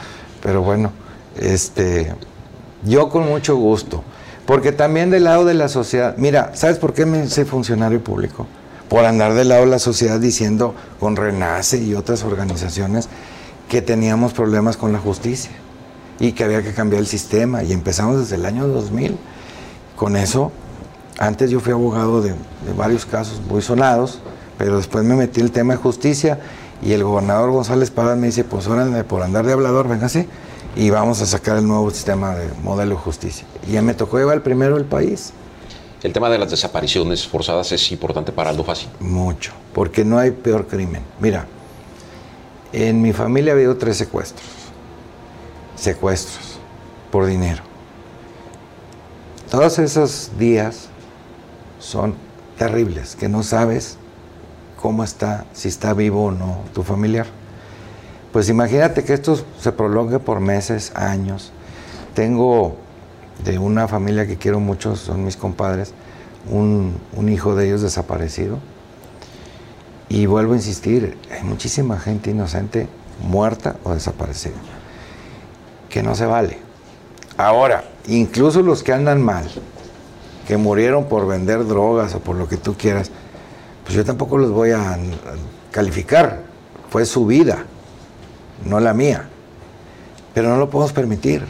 Pero 0.43 0.62
bueno, 0.62 0.91
este, 1.37 2.14
yo 2.83 3.11
con 3.11 3.29
mucho 3.29 3.57
gusto. 3.57 4.03
Porque 4.47 4.73
también 4.73 5.11
del 5.11 5.25
lado 5.25 5.45
de 5.45 5.55
la 5.55 5.69
sociedad, 5.69 6.17
mira, 6.19 6.51
¿sabes 6.55 6.79
por 6.79 6.93
qué 6.93 7.07
me 7.07 7.25
hice 7.25 7.45
funcionario 7.45 8.03
público? 8.03 8.47
Por 8.89 9.05
andar 9.05 9.35
del 9.35 9.49
lado 9.49 9.63
de 9.63 9.71
la 9.71 9.79
sociedad 9.79 10.21
diciendo 10.21 10.75
con 11.01 11.17
Renace 11.17 11.79
y 11.79 11.95
otras 11.95 12.25
organizaciones 12.25 13.09
que 13.69 13.81
teníamos 13.81 14.35
problemas 14.35 14.77
con 14.77 14.93
la 14.93 14.99
justicia 14.99 15.53
y 16.21 16.33
que 16.33 16.45
había 16.45 16.63
que 16.63 16.75
cambiar 16.75 17.01
el 17.01 17.07
sistema. 17.07 17.63
Y 17.63 17.73
empezamos 17.73 18.21
desde 18.21 18.37
el 18.37 18.45
año 18.45 18.69
2000 18.69 19.17
con 19.97 20.17
eso, 20.17 20.53
antes 21.19 21.51
yo 21.51 21.61
fui 21.61 21.73
abogado 21.73 22.23
de, 22.23 22.35
varios 22.77 23.07
casos 23.07 23.41
muy 23.49 23.63
sonados, 23.63 24.19
pero 24.59 24.77
después 24.77 25.05
me 25.05 25.15
metí 25.15 25.41
el 25.41 25.53
tema 25.53 25.75
de 25.75 25.79
justicia 25.79 26.41
y 26.83 26.93
el 26.93 27.05
gobernador 27.05 27.53
González 27.53 27.91
Paz 27.91 28.17
me 28.17 28.27
dice, 28.27 28.43
pues 28.43 28.67
órale, 28.67 29.05
por 29.05 29.23
andar 29.23 29.47
de 29.47 29.53
hablador, 29.53 29.89
véngase, 29.89 30.27
y 30.77 30.91
vamos 30.91 31.20
a 31.22 31.27
sacar 31.27 31.59
el 31.59 31.66
nuevo 31.66 31.91
sistema 31.91 32.35
de 32.35 32.49
modelo 32.62 32.97
de 32.97 33.01
justicia. 33.01 33.47
Y 33.66 33.72
ya 33.72 33.83
me 33.83 33.95
tocó 33.95 34.18
llevar 34.18 34.37
el 34.37 34.43
primero 34.43 34.77
del 34.77 34.85
país. 34.85 35.33
El 36.03 36.12
tema 36.12 36.29
de 36.29 36.39
las 36.39 36.51
desapariciones 36.51 37.27
forzadas 37.27 37.72
es 37.72 37.91
importante 37.93 38.33
para 38.33 38.51
Aldo 38.51 38.64
Fassi. 38.64 38.89
Mucho, 39.01 39.53
porque 39.72 40.05
no 40.05 40.18
hay 40.18 40.33
peor 40.33 40.66
crimen. 40.66 41.03
Mira, 41.20 41.47
en 42.72 43.01
mi 43.01 43.12
familia 43.12 43.53
ha 43.53 43.57
habido 43.57 43.77
tres 43.77 43.97
secuestros. 43.97 44.47
Secuestros 45.77 46.59
por 47.11 47.27
dinero. 47.27 47.62
Todos 49.51 49.79
esos 49.79 50.33
días 50.39 50.89
son 51.79 52.14
terribles, 52.59 53.14
que 53.14 53.29
no 53.29 53.43
sabes 53.43 53.97
cómo 54.81 55.05
está, 55.05 55.47
si 55.53 55.68
está 55.68 55.95
vivo 55.95 56.27
o 56.27 56.31
no 56.33 56.59
tu 56.75 56.83
familiar. 56.83 57.27
Pues 58.35 58.49
imagínate 58.49 59.05
que 59.05 59.12
esto 59.12 59.39
se 59.61 59.70
prolongue 59.70 60.18
por 60.18 60.41
meses, 60.41 60.91
años. 60.97 61.53
Tengo 62.14 62.74
de 63.45 63.61
una 63.61 63.87
familia 63.87 64.26
que 64.26 64.37
quiero 64.37 64.59
mucho, 64.59 64.97
son 64.97 65.24
mis 65.24 65.37
compadres, 65.37 65.95
un, 66.51 66.97
un, 67.14 67.28
hijo 67.28 67.55
de 67.55 67.66
ellos 67.68 67.82
desaparecido. 67.82 68.59
Y 70.09 70.26
vuelvo 70.26 70.55
a 70.55 70.57
insistir, 70.57 71.16
hay 71.30 71.45
muchísima 71.45 71.97
gente 72.01 72.32
inocente 72.32 72.89
muerta 73.22 73.76
o 73.85 73.95
desaparecida, 73.95 74.57
que 75.89 76.03
no 76.03 76.16
se 76.16 76.26
vale. 76.26 76.59
Ahora, 77.37 77.85
incluso 78.09 78.62
los 78.62 78.82
que 78.82 78.93
andan 78.93 79.22
mal, 79.22 79.49
que 80.49 80.57
murieron 80.57 81.05
por 81.05 81.28
vender 81.28 81.64
drogas 81.68 82.16
o 82.16 82.18
por 82.18 82.35
lo 82.35 82.49
que 82.49 82.57
tú 82.57 82.74
quieras, 82.76 83.12
pues 83.85 83.95
yo 83.95 84.05
tampoco 84.05 84.39
los 84.39 84.51
voy 84.51 84.72
a 84.72 84.99
calificar. 85.70 86.43
Fue 86.91 87.07
su 87.07 87.26
vida, 87.26 87.66
no 88.65 88.81
la 88.81 88.95
mía. 88.95 89.29
Pero 90.35 90.49
no 90.49 90.57
lo 90.57 90.71
podemos 90.71 90.93
permitir. 90.93 91.45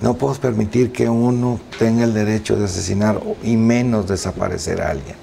No 0.00 0.14
podemos 0.14 0.38
permitir 0.38 0.92
que 0.92 1.08
uno 1.08 1.60
tenga 1.78 2.04
el 2.04 2.12
derecho 2.12 2.56
de 2.56 2.66
asesinar 2.66 3.20
y 3.42 3.56
menos 3.56 4.08
desaparecer 4.08 4.82
a 4.82 4.90
alguien. 4.90 5.16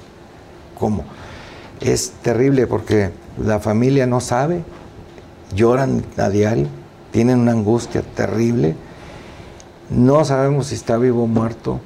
¿Cómo? 0.78 1.04
Es 1.80 2.12
terrible 2.22 2.68
porque 2.68 3.12
la 3.38 3.60
familia 3.60 4.08
no 4.08 4.20
sabe, 4.22 4.64
lloran 5.54 6.04
a 6.18 6.30
diario, 6.30 6.68
tienen 7.12 7.40
una 7.40 7.52
angustia 7.52 8.02
terrible 8.02 8.76
no 9.92 10.24
sabemos 10.24 10.68
si 10.68 10.76
está 10.76 10.98
vivo 10.98 11.24
o 11.24 11.28
muerto. 11.28 11.82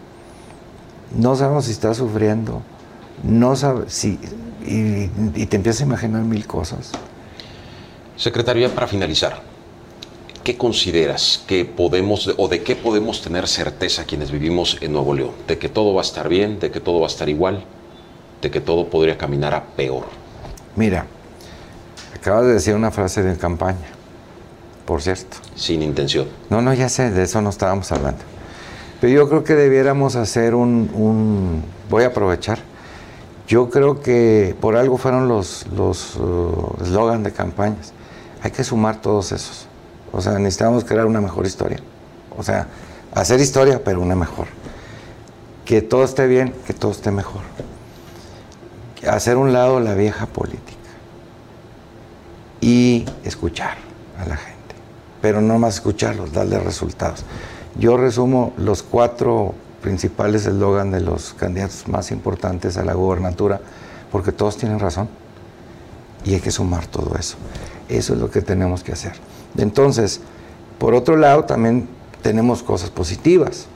No 1.17 1.35
sabemos 1.35 1.65
si 1.65 1.71
está 1.71 1.93
sufriendo. 1.95 2.61
No 3.23 3.55
sabe 3.55 3.85
si 3.87 4.19
y, 4.63 5.07
te 5.47 5.55
empiezas 5.55 5.81
a 5.81 5.85
imaginar 5.85 6.21
mil 6.21 6.45
cosas. 6.45 6.91
Secretario, 8.17 8.69
para 8.71 8.87
finalizar, 8.87 9.41
¿qué 10.43 10.57
consideras 10.57 11.43
que 11.47 11.65
podemos 11.65 12.33
o 12.37 12.47
de 12.47 12.63
qué 12.63 12.75
podemos 12.75 13.21
tener 13.21 13.47
certeza 13.47 14.05
quienes 14.05 14.31
vivimos 14.31 14.77
en 14.81 14.93
Nuevo 14.93 15.13
León? 15.13 15.31
¿De 15.47 15.57
que 15.57 15.69
todo 15.69 15.93
va 15.93 16.01
a 16.01 16.05
estar 16.05 16.29
bien? 16.29 16.59
¿De 16.59 16.71
que 16.71 16.79
todo 16.79 16.99
va 16.99 17.07
a 17.07 17.09
estar 17.09 17.27
igual? 17.29 17.63
¿De 18.41 18.51
que 18.51 18.61
todo 18.61 18.89
podría 18.89 19.17
caminar 19.17 19.53
a 19.53 19.63
peor? 19.63 20.05
Mira, 20.75 21.05
acabas 22.15 22.45
de 22.45 22.53
decir 22.53 22.75
una 22.75 22.91
frase 22.91 23.21
de 23.21 23.37
campaña 23.37 23.95
por 24.85 25.01
cierto. 25.01 25.37
Sin 25.55 25.81
intención. 25.81 26.27
No, 26.49 26.61
no, 26.61 26.73
ya 26.73 26.89
sé, 26.89 27.11
de 27.11 27.23
eso 27.23 27.41
no 27.41 27.49
estábamos 27.49 27.91
hablando. 27.91 28.21
Pero 29.01 29.13
yo 29.13 29.29
creo 29.29 29.43
que 29.43 29.55
debiéramos 29.55 30.15
hacer 30.15 30.55
un, 30.55 31.63
voy 31.89 32.03
a 32.03 32.07
aprovechar. 32.07 32.59
Yo 33.47 33.69
creo 33.69 34.01
que 34.01 34.55
por 34.59 34.75
algo 34.75 34.97
fueron 34.97 35.27
los 35.27 35.67
los 35.75 36.15
uh, 36.15 37.19
de 37.19 37.31
campañas. 37.31 37.93
Hay 38.45 38.51
que 38.51 38.63
sumar 38.63 39.01
todos 39.01 39.31
esos. 39.31 39.65
O 40.11 40.21
sea, 40.21 40.33
necesitamos 40.33 40.83
crear 40.85 41.07
una 41.07 41.19
mejor 41.19 41.47
historia. 41.47 41.79
O 42.37 42.43
sea, 42.43 42.67
hacer 43.13 43.41
historia, 43.41 43.83
pero 43.83 44.01
una 44.01 44.15
mejor. 44.15 44.45
Que 45.65 45.81
todo 45.81 46.03
esté 46.03 46.27
bien, 46.27 46.53
que 46.67 46.73
todo 46.73 46.91
esté 46.91 47.09
mejor. 47.09 47.41
Hacer 49.09 49.37
un 49.37 49.51
lado 49.51 49.79
la 49.79 49.95
vieja 49.95 50.27
política. 50.27 50.61
Y 52.61 53.05
escuchar 53.23 53.77
a 54.17 54.25
la 54.25 54.37
gente 54.37 54.55
pero 55.25 55.41
no 55.41 55.57
más 55.57 55.73
escucharlos, 55.73 56.33
darle 56.33 56.59
resultados. 56.59 57.23
Yo 57.79 57.97
resumo 57.97 58.53
los 58.57 58.83
cuatro 58.83 59.55
principales 59.81 60.45
eslogan 60.45 60.91
de 60.91 61.01
los 61.01 61.33
candidatos 61.33 61.87
más 61.87 62.11
importantes 62.11 62.77
a 62.77 62.85
la 62.85 62.93
gobernatura, 62.93 63.59
porque 64.11 64.31
todos 64.31 64.55
tienen 64.55 64.77
razón 64.77 65.09
y 66.25 66.35
hay 66.35 66.41
que 66.41 66.51
sumar 66.51 66.85
todo 66.85 67.15
eso. 67.17 67.37
Eso 67.89 68.13
es 68.13 68.19
lo 68.19 68.31
que 68.31 68.41
tenemos 68.41 68.83
que 68.83 68.91
hacer. 68.91 69.13
Entonces, 69.57 70.21
por 70.79 70.93
otro 70.93 71.17
lado, 71.17 71.45
también 71.45 71.87
tenemos 72.21 72.63
cosas 72.63 72.89
positivas. 72.89 73.67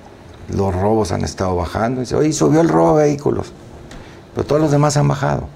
Los 0.54 0.76
robos 0.76 1.12
han 1.12 1.24
estado 1.24 1.56
bajando. 1.56 2.02
Dice, 2.02 2.16
oye, 2.16 2.34
subió 2.34 2.62
el 2.62 2.70
robo 2.70 2.98
de 2.98 3.06
vehículos. 3.06 3.52
Pero 4.34 4.46
todos 4.46 4.62
los 4.62 4.72
demás 4.72 4.98
han 4.98 5.08
bajado. 5.08 5.48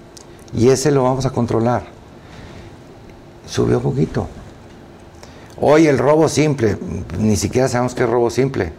Y 0.56 0.70
ese 0.70 0.91
lo 0.91 1.04
vamos 1.04 1.26
a 1.26 1.32
controlar. 1.32 1.84
Subió 3.47 3.82
poquito. 3.82 4.28
Hoy 5.60 5.88
el 5.88 5.97
robo 5.97 6.30
simple, 6.30 6.78
ni 7.20 7.36
siquiera 7.36 7.68
sabemos 7.68 7.95
qué 7.95 8.04
es 8.04 8.10
robo 8.10 8.30
simple. 8.30 8.74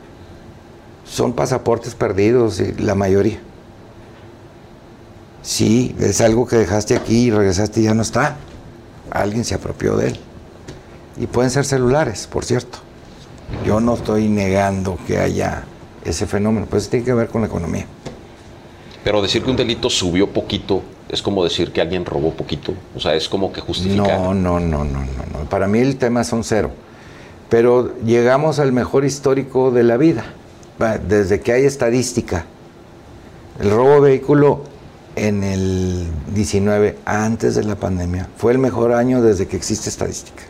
Son 1.04 1.32
pasaportes 1.32 1.94
perdidos, 1.94 2.62
la 2.78 2.94
mayoría. 2.94 3.40
Sí, 5.42 5.94
es 5.98 6.20
algo 6.20 6.46
que 6.46 6.56
dejaste 6.56 6.96
aquí 6.96 7.26
y 7.26 7.30
regresaste 7.30 7.80
y 7.80 7.84
ya 7.84 7.94
no 7.94 8.02
está. 8.02 8.36
Alguien 9.10 9.44
se 9.44 9.54
apropió 9.54 9.96
de 9.96 10.08
él. 10.08 10.20
Y 11.16 11.26
pueden 11.26 11.50
ser 11.50 11.64
celulares, 11.64 12.26
por 12.26 12.44
cierto. 12.44 12.78
Yo 13.64 13.80
no 13.80 13.94
estoy 13.94 14.28
negando 14.28 14.98
que 15.06 15.18
haya 15.18 15.64
ese 16.04 16.26
fenómeno, 16.26 16.66
pues 16.68 16.88
tiene 16.88 17.04
que 17.04 17.14
ver 17.14 17.28
con 17.28 17.42
la 17.42 17.46
economía. 17.46 17.86
Pero 19.04 19.22
decir 19.22 19.42
que 19.42 19.50
un 19.50 19.56
delito 19.56 19.90
subió 19.90 20.30
poquito 20.30 20.82
es 21.08 21.22
como 21.22 21.44
decir 21.44 21.72
que 21.72 21.80
alguien 21.80 22.04
robó 22.04 22.32
poquito. 22.32 22.74
O 22.96 23.00
sea, 23.00 23.14
es 23.14 23.28
como 23.28 23.52
que 23.52 23.60
justificar. 23.60 24.18
No, 24.18 24.34
no, 24.34 24.58
no, 24.58 24.84
no, 24.84 25.00
no, 25.00 25.48
Para 25.48 25.68
mí 25.68 25.78
el 25.78 25.96
tema 25.96 26.24
son 26.24 26.44
cero. 26.44 26.70
Pero 27.48 27.94
llegamos 28.04 28.58
al 28.58 28.72
mejor 28.72 29.04
histórico 29.04 29.70
de 29.70 29.84
la 29.84 29.96
vida, 29.96 30.24
desde 31.06 31.40
que 31.40 31.52
hay 31.52 31.64
estadística. 31.64 32.46
El 33.60 33.70
robo 33.70 33.94
de 33.96 34.10
vehículo 34.10 34.64
en 35.16 35.42
el 35.42 36.06
19, 36.34 36.98
antes 37.04 37.54
de 37.54 37.64
la 37.64 37.76
pandemia, 37.76 38.28
fue 38.36 38.52
el 38.52 38.58
mejor 38.58 38.92
año 38.92 39.22
desde 39.22 39.46
que 39.46 39.56
existe 39.56 39.88
estadística. 39.88 40.42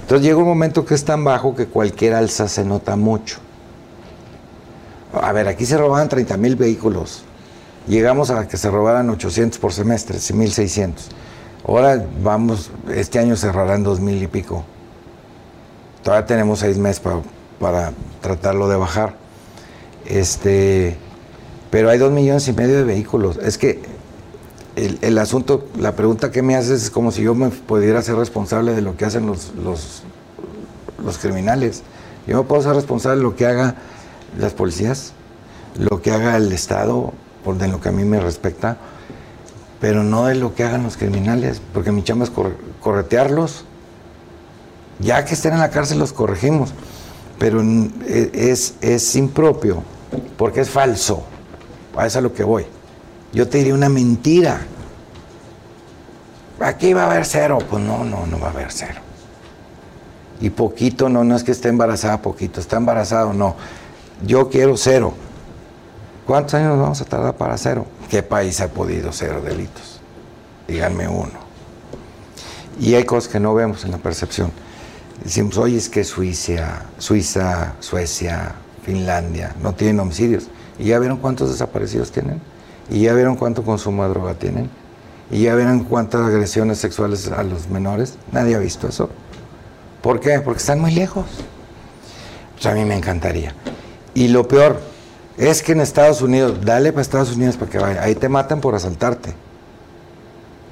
Entonces 0.00 0.26
llega 0.26 0.38
un 0.38 0.46
momento 0.46 0.84
que 0.84 0.94
es 0.94 1.04
tan 1.04 1.22
bajo 1.24 1.54
que 1.54 1.66
cualquier 1.66 2.14
alza 2.14 2.48
se 2.48 2.64
nota 2.64 2.96
mucho. 2.96 3.38
A 5.12 5.32
ver, 5.32 5.48
aquí 5.48 5.66
se 5.66 5.76
robaban 5.76 6.08
30 6.08 6.36
mil 6.36 6.56
vehículos 6.56 7.24
llegamos 7.88 8.30
a 8.30 8.46
que 8.46 8.56
se 8.56 8.70
robaran 8.70 9.10
800 9.10 9.58
por 9.58 9.72
semestre, 9.72 10.18
1600. 10.18 11.08
Ahora 11.66 12.04
vamos, 12.22 12.70
este 12.94 13.18
año 13.18 13.36
cerrarán 13.36 13.82
2000 13.82 14.22
y 14.22 14.26
pico. 14.26 14.64
Todavía 16.02 16.26
tenemos 16.26 16.60
seis 16.60 16.78
meses 16.78 17.02
para, 17.58 17.92
tratarlo 18.20 18.68
de 18.68 18.76
bajar. 18.76 19.14
Este, 20.06 20.96
pero 21.70 21.90
hay 21.90 21.98
dos 21.98 22.12
millones 22.12 22.48
y 22.48 22.52
medio 22.52 22.76
de 22.76 22.84
vehículos. 22.84 23.38
Es 23.38 23.58
que 23.58 23.82
el, 24.76 25.18
asunto, 25.18 25.66
la 25.76 25.96
pregunta 25.96 26.30
que 26.30 26.42
me 26.42 26.54
haces 26.54 26.84
es 26.84 26.90
como 26.90 27.10
si 27.10 27.22
yo 27.22 27.34
me 27.34 27.48
pudiera 27.48 28.00
ser 28.02 28.14
responsable 28.16 28.74
de 28.74 28.82
lo 28.82 28.96
que 28.96 29.04
hacen 29.04 29.26
los, 29.26 29.52
los, 29.56 30.02
criminales. 31.18 31.82
Yo 32.26 32.36
no 32.36 32.44
puedo 32.44 32.62
ser 32.62 32.74
responsable 32.74 33.16
de 33.18 33.22
lo 33.22 33.34
que 33.34 33.46
haga 33.46 33.74
las 34.38 34.52
policías, 34.52 35.12
lo 35.78 36.00
que 36.00 36.12
haga 36.12 36.36
el 36.36 36.52
Estado, 36.52 37.12
por 37.44 37.56
de 37.58 37.68
lo 37.68 37.80
que 37.80 37.88
a 37.88 37.92
mí 37.92 38.04
me 38.04 38.20
respecta, 38.20 38.76
pero 39.80 40.04
no 40.04 40.26
de 40.26 40.34
lo 40.34 40.54
que 40.54 40.64
hagan 40.64 40.82
los 40.82 40.96
criminales, 40.96 41.60
porque 41.72 41.90
mi 41.90 42.04
chamba 42.04 42.24
es 42.24 42.32
corretearlos. 42.80 43.64
Ya 45.00 45.24
que 45.24 45.34
estén 45.34 45.54
en 45.54 45.60
la 45.60 45.70
cárcel 45.70 45.98
los 45.98 46.12
corregimos. 46.12 46.74
Pero 47.38 47.62
e, 47.62 48.30
es, 48.32 48.74
es 48.80 49.14
impropio, 49.16 49.82
porque 50.36 50.60
es 50.60 50.70
falso. 50.70 51.24
A 51.98 52.06
eso 52.06 52.06
es 52.06 52.16
a 52.16 52.20
lo 52.20 52.32
que 52.32 52.44
voy. 52.44 52.64
Yo 53.32 53.48
te 53.48 53.58
diría 53.58 53.74
una 53.74 53.88
mentira. 53.88 54.60
Aquí 56.60 56.92
va 56.92 57.04
a 57.04 57.10
haber 57.10 57.26
cero. 57.26 57.58
Pues 57.68 57.82
no, 57.82 58.04
no, 58.04 58.24
no 58.26 58.38
va 58.38 58.48
a 58.48 58.50
haber 58.50 58.70
cero. 58.70 59.00
Y 60.40 60.50
poquito, 60.50 61.08
no, 61.08 61.24
no 61.24 61.34
es 61.34 61.42
que 61.42 61.50
esté 61.50 61.68
embarazada 61.68 62.22
poquito, 62.22 62.60
está 62.60 62.76
embarazado, 62.76 63.32
no. 63.32 63.56
Yo 64.24 64.48
quiero 64.48 64.76
cero. 64.76 65.12
¿Cuántos 66.26 66.54
años 66.54 66.78
vamos 66.78 67.00
a 67.00 67.04
tardar 67.04 67.36
para 67.36 67.58
cero? 67.58 67.86
¿Qué 68.08 68.22
país 68.22 68.60
ha 68.60 68.68
podido 68.68 69.12
cero 69.12 69.40
delitos? 69.44 70.00
Díganme 70.68 71.08
uno. 71.08 71.48
Y 72.78 72.94
hay 72.94 73.04
cosas 73.04 73.32
que 73.32 73.40
no 73.40 73.54
vemos 73.54 73.84
en 73.84 73.90
la 73.90 73.98
percepción. 73.98 74.52
Decimos, 75.24 75.58
oye, 75.58 75.76
es 75.76 75.88
que 75.88 76.04
Suiza, 76.04 76.84
Suiza, 76.98 77.72
Suecia, 77.80 78.54
Finlandia 78.84 79.56
no 79.60 79.74
tienen 79.74 79.98
homicidios. 79.98 80.48
¿Y 80.78 80.86
ya 80.86 80.98
vieron 80.98 81.18
cuántos 81.18 81.50
desaparecidos 81.50 82.12
tienen? 82.12 82.40
¿Y 82.90 83.02
ya 83.02 83.14
vieron 83.14 83.36
cuánto 83.36 83.62
consumo 83.62 84.04
de 84.04 84.10
droga 84.10 84.34
tienen? 84.34 84.70
¿Y 85.30 85.42
ya 85.42 85.54
vieron 85.54 85.84
cuántas 85.84 86.22
agresiones 86.22 86.78
sexuales 86.78 87.28
a 87.28 87.42
los 87.42 87.68
menores? 87.68 88.14
Nadie 88.32 88.54
ha 88.54 88.58
visto 88.58 88.88
eso. 88.88 89.10
¿Por 90.02 90.20
qué? 90.20 90.40
Porque 90.40 90.60
están 90.60 90.80
muy 90.80 90.92
lejos. 90.92 91.26
Pues 92.54 92.66
a 92.66 92.74
mí 92.74 92.84
me 92.84 92.96
encantaría. 92.96 93.54
Y 94.14 94.28
lo 94.28 94.48
peor, 94.48 94.80
es 95.36 95.62
que 95.62 95.72
en 95.72 95.80
Estados 95.80 96.22
Unidos, 96.22 96.58
dale 96.64 96.92
para 96.92 97.02
Estados 97.02 97.36
Unidos 97.36 97.56
para 97.56 97.70
que 97.70 97.78
vaya, 97.78 98.02
ahí 98.02 98.14
te 98.14 98.28
matan 98.28 98.60
por 98.60 98.74
asaltarte. 98.74 99.34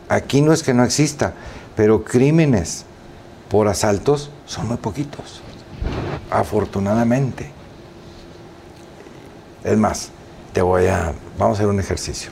Aquí 0.09 0.40
no 0.40 0.52
es 0.52 0.62
que 0.62 0.74
no 0.74 0.84
exista, 0.84 1.34
pero 1.76 2.02
crímenes 2.02 2.84
por 3.48 3.68
asaltos 3.68 4.30
son 4.46 4.68
muy 4.68 4.76
poquitos, 4.76 5.40
afortunadamente. 6.30 7.55
Es 9.66 9.76
más, 9.76 10.10
te 10.52 10.62
voy 10.62 10.86
a, 10.86 11.12
vamos 11.36 11.56
a 11.56 11.62
hacer 11.62 11.66
un 11.66 11.80
ejercicio, 11.80 12.30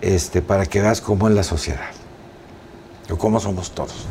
este, 0.00 0.40
para 0.40 0.64
que 0.64 0.80
veas 0.80 1.00
cómo 1.00 1.26
es 1.26 1.34
la 1.34 1.42
sociedad, 1.42 1.90
o 3.10 3.18
cómo 3.18 3.40
somos 3.40 3.72
todos. 3.72 4.06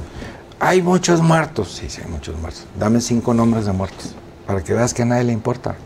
Hay 0.59 0.81
muchos 0.81 1.21
muertos, 1.21 1.71
sí, 1.71 1.89
sí, 1.89 2.01
hay 2.03 2.11
muchos 2.11 2.37
muertos. 2.37 2.65
Dame 2.77 2.99
cinco 2.99 3.33
nombres 3.33 3.65
de 3.65 3.71
muertos, 3.71 4.13
para 4.45 4.61
que 4.61 4.73
veas 4.73 4.93
que 4.93 5.03
a 5.03 5.05
nadie 5.05 5.23
le 5.23 5.31
importa. 5.31 5.77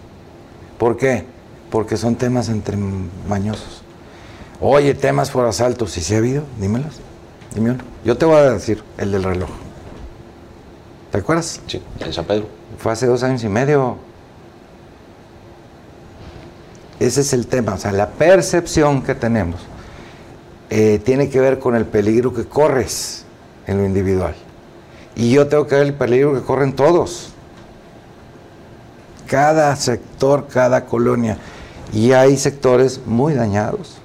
¿Por 0.80 0.98
qué? 0.98 1.26
Porque 1.70 1.96
son 1.96 2.16
temas 2.16 2.50
entre 2.50 2.76
mañosos. 2.76 3.84
Oye, 4.60 4.96
temas 4.96 5.30
por 5.30 5.46
asaltos, 5.46 5.92
si 5.92 6.02
se 6.02 6.16
ha 6.16 6.18
habido, 6.18 6.44
dímelos. 6.60 6.96
Dime 7.54 7.70
uno. 7.70 7.84
Yo 8.04 8.18
te 8.18 8.26
voy 8.26 8.38
a 8.38 8.50
decir 8.50 8.84
el 8.98 9.12
del 9.12 9.24
reloj. 9.24 9.50
¿Te 11.12 11.20
acuerdas? 11.20 11.62
Sí, 11.68 11.84
en 12.00 12.14
San 12.14 12.26
Pedro. 12.26 12.48
Fue 12.80 12.92
hace 12.92 13.06
dos 13.06 13.22
años 13.22 13.44
y 13.44 13.48
medio. 13.48 14.09
Ese 17.00 17.22
es 17.22 17.34
el 17.34 17.48
tema, 17.48 17.76
o 17.76 17.78
sea, 17.78 17.92
la 17.92 18.10
percepción 18.10 19.02
que 19.02 19.16
tenemos 19.16 19.62
eh, 20.70 21.02
tiene 21.04 21.30
que 21.30 21.40
ver 21.40 21.60
con 21.60 21.76
el 21.76 21.86
peligro 21.86 22.34
que 22.34 22.46
corres 22.46 23.24
en 23.68 23.78
lo 23.78 23.86
individual. 23.86 24.36
Y 25.16 25.32
yo 25.32 25.48
tengo 25.48 25.68
que 25.68 25.76
ver 25.76 25.88
el 25.88 25.94
peligro 25.94 26.34
que 26.34 26.42
corren 26.42 26.74
todos 26.74 27.34
cada 29.30 29.76
sector, 29.76 30.48
cada 30.52 30.86
colonia. 30.86 31.38
Y 31.94 32.12
hay 32.12 32.36
sectores 32.38 33.02
muy 33.06 33.34
dañados 33.34 33.98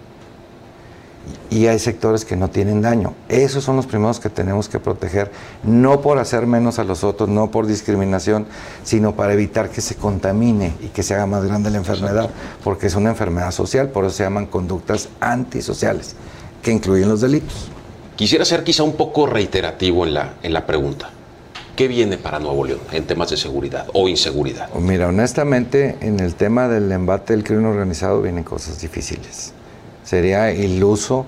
y 1.51 1.67
hay 1.67 1.79
sectores 1.79 2.25
que 2.25 2.37
no 2.37 2.51
tienen 2.51 2.83
daño. 2.83 3.15
Esos 3.29 3.65
son 3.65 3.77
los 3.77 3.87
primeros 3.87 4.21
que 4.21 4.29
tenemos 4.29 4.69
que 4.69 4.81
proteger, 4.81 5.31
no 5.63 6.01
por 6.01 6.19
hacer 6.19 6.47
menos 6.47 6.79
a 6.79 6.85
los 6.85 7.05
otros, 7.05 7.29
no 7.29 7.51
por 7.51 7.67
discriminación, 7.67 8.47
sino 8.83 9.15
para 9.15 9.35
evitar 9.35 9.71
que 9.71 9.81
se 9.81 9.95
contamine 9.95 10.75
y 10.81 10.89
que 10.89 11.03
se 11.03 11.15
haga 11.15 11.27
más 11.27 11.45
grande 11.45 11.71
la 11.71 11.79
enfermedad, 11.79 12.31
porque 12.63 12.87
es 12.89 12.95
una 12.95 13.11
enfermedad 13.11 13.51
social, 13.53 13.89
por 13.89 14.05
eso 14.05 14.17
se 14.17 14.25
llaman 14.25 14.47
conductas 14.47 15.09
antisociales, 15.21 16.17
que 16.63 16.73
incluyen 16.73 17.09
los 17.09 17.21
delitos. 17.21 17.69
Quisiera 18.17 18.45
ser 18.45 18.65
quizá 18.65 18.83
un 18.83 18.97
poco 18.97 19.27
reiterativo 19.27 20.07
en 20.07 20.15
la, 20.15 20.35
en 20.43 20.53
la 20.53 20.67
pregunta. 20.67 21.11
¿Qué 21.77 21.89
viene 21.89 22.19
para 22.19 22.39
Nuevo 22.39 22.65
León 22.65 22.81
en 22.93 23.05
temas 23.05 23.31
de 23.31 23.37
seguridad 23.37 23.89
o 23.93 24.09
inseguridad? 24.09 24.73
Mira, 24.75 25.09
honestamente, 25.09 25.97
en 26.01 26.21
el 26.21 26.37
tema 26.37 26.69
del 26.69 26.91
embate 26.93 27.33
del 27.33 27.43
crimen 27.43 27.67
organizado 27.67 28.23
vienen 28.23 28.45
cosas 28.45 28.81
difíciles. 28.81 29.53
Sería 30.05 30.53
iluso 30.53 31.27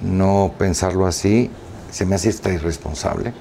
no 0.00 0.54
pensarlo 0.58 1.06
así, 1.06 1.50
se 1.90 2.06
me 2.06 2.14
hace 2.14 2.28
hasta 2.28 2.52
irresponsable. 2.52 3.32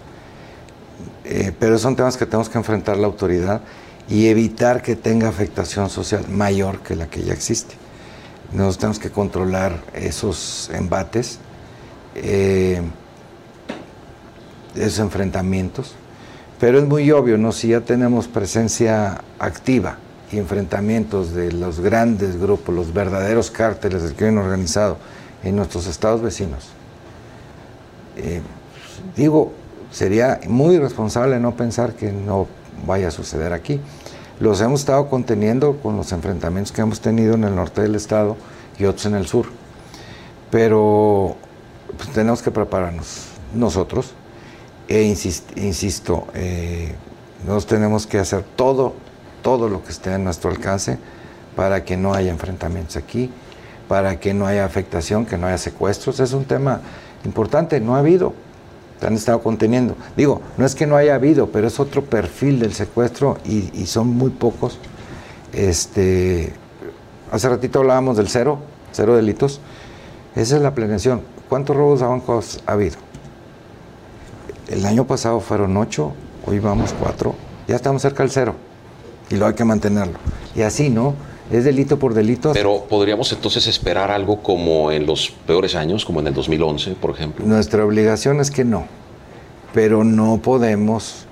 Eh, 1.25 1.51
pero 1.59 1.77
son 1.77 1.95
temas 1.95 2.17
que 2.17 2.25
tenemos 2.25 2.49
que 2.49 2.57
enfrentar 2.57 2.97
la 2.97 3.07
autoridad 3.07 3.61
y 4.09 4.27
evitar 4.27 4.81
que 4.81 4.95
tenga 4.95 5.27
afectación 5.27 5.89
social 5.89 6.27
mayor 6.29 6.79
que 6.79 6.95
la 6.95 7.07
que 7.07 7.23
ya 7.23 7.33
existe. 7.33 7.75
Nosotros 8.51 8.77
tenemos 8.77 8.99
que 8.99 9.11
controlar 9.11 9.81
esos 9.93 10.69
embates, 10.73 11.39
eh, 12.15 12.81
esos 14.75 14.99
enfrentamientos 14.99 15.95
pero 16.59 16.79
es 16.79 16.85
muy 16.85 17.11
obvio, 17.11 17.37
¿no? 17.37 17.51
Si 17.51 17.69
ya 17.69 17.81
tenemos 17.81 18.27
presencia 18.27 19.21
activa 19.39 19.97
y 20.31 20.37
enfrentamientos 20.37 21.33
de 21.33 21.51
los 21.51 21.79
grandes 21.79 22.39
grupos, 22.39 22.75
los 22.75 22.93
verdaderos 22.93 23.51
cárteles 23.51 24.03
del 24.03 24.13
crimen 24.13 24.39
organizado 24.39 24.97
en 25.43 25.55
nuestros 25.55 25.87
estados 25.87 26.21
vecinos, 26.21 26.69
eh, 28.17 28.41
digo, 29.15 29.51
sería 29.91 30.39
muy 30.47 30.75
irresponsable 30.75 31.39
no 31.39 31.55
pensar 31.55 31.93
que 31.93 32.11
no 32.11 32.47
vaya 32.85 33.09
a 33.09 33.11
suceder 33.11 33.53
aquí. 33.53 33.79
Los 34.39 34.61
hemos 34.61 34.81
estado 34.81 35.09
conteniendo 35.09 35.77
con 35.77 35.97
los 35.97 36.11
enfrentamientos 36.11 36.71
que 36.71 36.81
hemos 36.81 36.99
tenido 36.99 37.35
en 37.35 37.43
el 37.43 37.55
norte 37.55 37.81
del 37.81 37.95
estado 37.95 38.37
y 38.77 38.85
otros 38.85 39.05
en 39.05 39.15
el 39.15 39.27
sur. 39.27 39.47
Pero 40.51 41.35
pues, 41.95 42.09
tenemos 42.09 42.41
que 42.41 42.51
prepararnos 42.51 43.25
nosotros 43.55 44.13
e 44.87 45.03
insisto, 45.03 46.27
eh, 46.33 46.95
nosotros 47.39 47.67
tenemos 47.67 48.07
que 48.07 48.19
hacer 48.19 48.43
todo, 48.55 48.93
todo 49.47 49.69
lo 49.69 49.81
que 49.81 49.91
esté 49.91 50.13
a 50.13 50.17
nuestro 50.17 50.49
alcance 50.49 50.97
para 51.55 51.85
que 51.85 51.95
no 51.95 52.13
haya 52.13 52.31
enfrentamientos 52.31 52.97
aquí, 52.97 53.31
para 53.87 54.19
que 54.19 54.33
no 54.33 54.45
haya 54.45 54.65
afectación, 54.65 55.25
que 55.25 55.37
no 55.37 55.47
haya 55.47 55.57
secuestros. 55.57 56.19
Es 56.19 56.33
un 56.33 56.43
tema 56.43 56.81
importante, 57.23 57.79
no 57.79 57.95
ha 57.95 57.99
habido, 57.99 58.33
han 59.01 59.13
estado 59.13 59.41
conteniendo. 59.41 59.95
Digo, 60.17 60.41
no 60.57 60.65
es 60.65 60.75
que 60.75 60.85
no 60.85 60.97
haya 60.97 61.15
habido, 61.15 61.47
pero 61.47 61.65
es 61.65 61.79
otro 61.79 62.03
perfil 62.03 62.59
del 62.59 62.73
secuestro 62.73 63.37
y, 63.45 63.85
son 63.85 64.09
muy 64.09 64.31
pocos. 64.31 64.79
Este, 65.53 66.51
hace 67.31 67.47
ratito 67.47 67.79
hablábamos 67.79 68.17
del 68.17 68.27
cero, 68.27 68.59
cero 68.91 69.15
delitos. 69.15 69.61
Esa 70.35 70.57
es 70.57 70.61
la 70.61 70.75
planeación. 70.75 71.21
¿Cuántos 71.47 71.73
robos 71.73 72.01
a 72.01 72.07
bancos 72.07 72.61
ha 72.65 72.73
habido? 72.73 72.97
El 74.67 74.85
año 74.85 75.07
pasado 75.07 75.39
fueron 75.39 75.77
ocho, 75.77 76.11
hoy 76.45 76.59
vamos 76.59 76.93
cuatro, 76.99 77.33
ya 77.65 77.77
estamos 77.77 78.01
cerca 78.01 78.23
del 78.23 78.31
cero 78.33 78.66
y 79.29 79.35
lo 79.35 79.47
hay 79.47 79.53
que 79.53 79.65
mantenerlo. 79.65 80.19
Y 80.55 80.61
así, 80.61 80.89
¿no? 80.89 81.13
Es 81.51 81.63
delito 81.63 81.97
por 81.97 82.13
delito. 82.13 82.51
Pero 82.53 82.85
podríamos 82.89 83.31
entonces 83.31 83.67
esperar 83.67 84.11
algo 84.11 84.41
como 84.41 84.91
en 84.91 85.05
los 85.05 85.31
peores 85.45 85.75
años, 85.75 86.03
como 86.03 86.19
en 86.19 86.27
el 86.27 86.33
2011, 86.33 86.91
por 86.95 87.11
ejemplo. 87.11 87.45
Nuestra 87.45 87.85
obligación 87.85 88.39
es 88.41 88.51
que 88.51 88.65
no, 88.65 88.85
pero 89.73 90.03
no 90.03 90.37
podemos. 90.41 91.25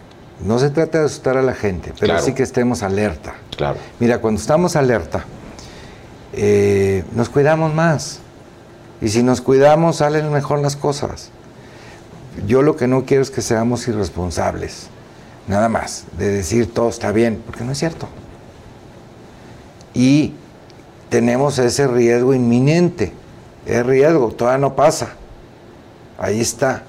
No 0.44 0.60
se 0.60 0.70
trata 0.70 1.00
de 1.00 1.06
asustar 1.06 1.38
a 1.38 1.42
la 1.42 1.54
gente, 1.54 1.94
pero 2.00 2.20
sí 2.20 2.34
que 2.34 2.44
estemos 2.44 2.84
alerta. 2.84 3.36
Claro. 3.56 3.78
Mira, 4.00 4.20
cuando 4.20 4.40
estamos 4.40 4.76
alerta, 4.76 5.26
eh, 6.34 7.04
nos 7.14 7.30
cuidamos 7.30 7.74
más. 7.74 8.20
Y 9.02 9.10
si 9.10 9.24
nos 9.24 9.42
cuidamos, 9.42 9.98
salen 9.98 10.32
mejor 10.32 10.60
las 10.60 10.76
cosas. 10.76 11.30
Yo 12.48 12.62
lo 12.62 12.76
que 12.76 12.88
no 12.88 13.06
quiero 13.06 13.24
es 13.24 13.32
que 13.32 13.42
seamos 13.42 13.88
irresponsables, 13.88 14.88
nada 15.48 15.70
más, 15.70 16.06
de 16.18 16.32
decir 16.32 16.74
todo 16.74 16.90
está 16.90 17.12
bien, 17.12 17.42
porque 17.46 17.64
no 17.64 17.72
es 17.72 17.78
cierto. 17.78 18.08
Y 19.94 20.34
tenemos 21.10 21.60
ese 21.60 21.88
riesgo 21.88 22.34
inminente, 22.34 23.14
es 23.66 23.86
riesgo, 23.86 24.32
todavía 24.32 24.60
no 24.60 24.76
pasa, 24.76 25.14
ahí 26.18 26.42
está. 26.42 26.84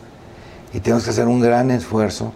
Y 0.72 0.80
tenemos 0.80 1.04
que 1.04 1.10
hacer 1.10 1.26
un 1.26 1.40
gran 1.40 1.70
esfuerzo 1.70 2.32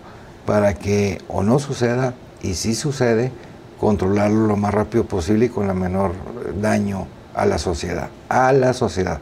para 0.46 0.74
que 0.74 1.20
o 1.28 1.42
no 1.42 1.58
suceda, 1.58 2.14
y 2.42 2.54
si 2.54 2.74
sucede, 2.74 3.32
controlarlo 3.78 4.46
lo 4.46 4.56
más 4.56 4.74
rápido 4.74 5.04
posible 5.04 5.46
y 5.46 5.48
con 5.48 5.66
la 5.66 5.74
menor 5.74 6.12
daño 6.60 7.06
a 7.34 7.46
la 7.46 7.58
sociedad, 7.58 8.08
a 8.28 8.52
la 8.52 8.72
sociedad. 8.74 9.20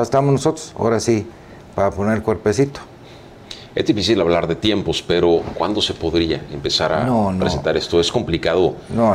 estamos 0.00 0.32
nosotros, 0.32 0.74
ahora 0.78 1.00
sí, 1.00 1.26
para 1.74 1.90
poner 1.90 2.16
el 2.16 2.22
cuerpecito. 2.22 2.80
Es 3.78 3.86
difícil 3.86 4.20
hablar 4.20 4.48
de 4.48 4.56
tiempos, 4.56 5.04
pero 5.06 5.40
¿cuándo 5.54 5.80
se 5.80 5.94
podría 5.94 6.42
empezar 6.52 6.92
a 6.92 7.32
presentar 7.38 7.76
esto? 7.76 8.00
Es 8.00 8.10
complicado 8.10 8.74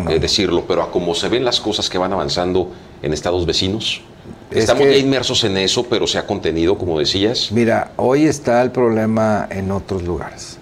eh, 0.09 0.19
decirlo, 0.19 0.63
pero 0.65 0.83
a 0.83 0.89
cómo 0.89 1.13
se 1.13 1.27
ven 1.27 1.43
las 1.43 1.59
cosas 1.59 1.89
que 1.89 1.97
van 1.97 2.13
avanzando 2.13 2.71
en 3.01 3.11
estados 3.11 3.45
vecinos. 3.45 4.01
Estamos 4.49 4.85
ya 4.85 4.95
inmersos 4.95 5.43
en 5.43 5.57
eso, 5.57 5.83
pero 5.83 6.07
se 6.07 6.17
ha 6.17 6.25
contenido, 6.25 6.77
como 6.77 6.97
decías. 6.97 7.51
Mira, 7.51 7.91
hoy 7.97 8.23
está 8.23 8.61
el 8.61 8.71
problema 8.71 9.49
en 9.51 9.69
otros 9.69 10.03
lugares. 10.03 10.59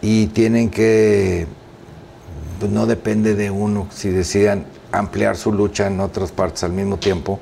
Y 0.00 0.28
tienen 0.28 0.70
que, 0.70 1.46
pues 2.58 2.72
no 2.72 2.86
depende 2.86 3.34
de 3.34 3.50
uno 3.50 3.86
si 3.90 4.08
decidan 4.08 4.64
ampliar 4.92 5.36
su 5.36 5.52
lucha 5.52 5.88
en 5.88 6.00
otras 6.00 6.32
partes 6.32 6.64
al 6.64 6.72
mismo 6.72 6.96
tiempo 6.96 7.38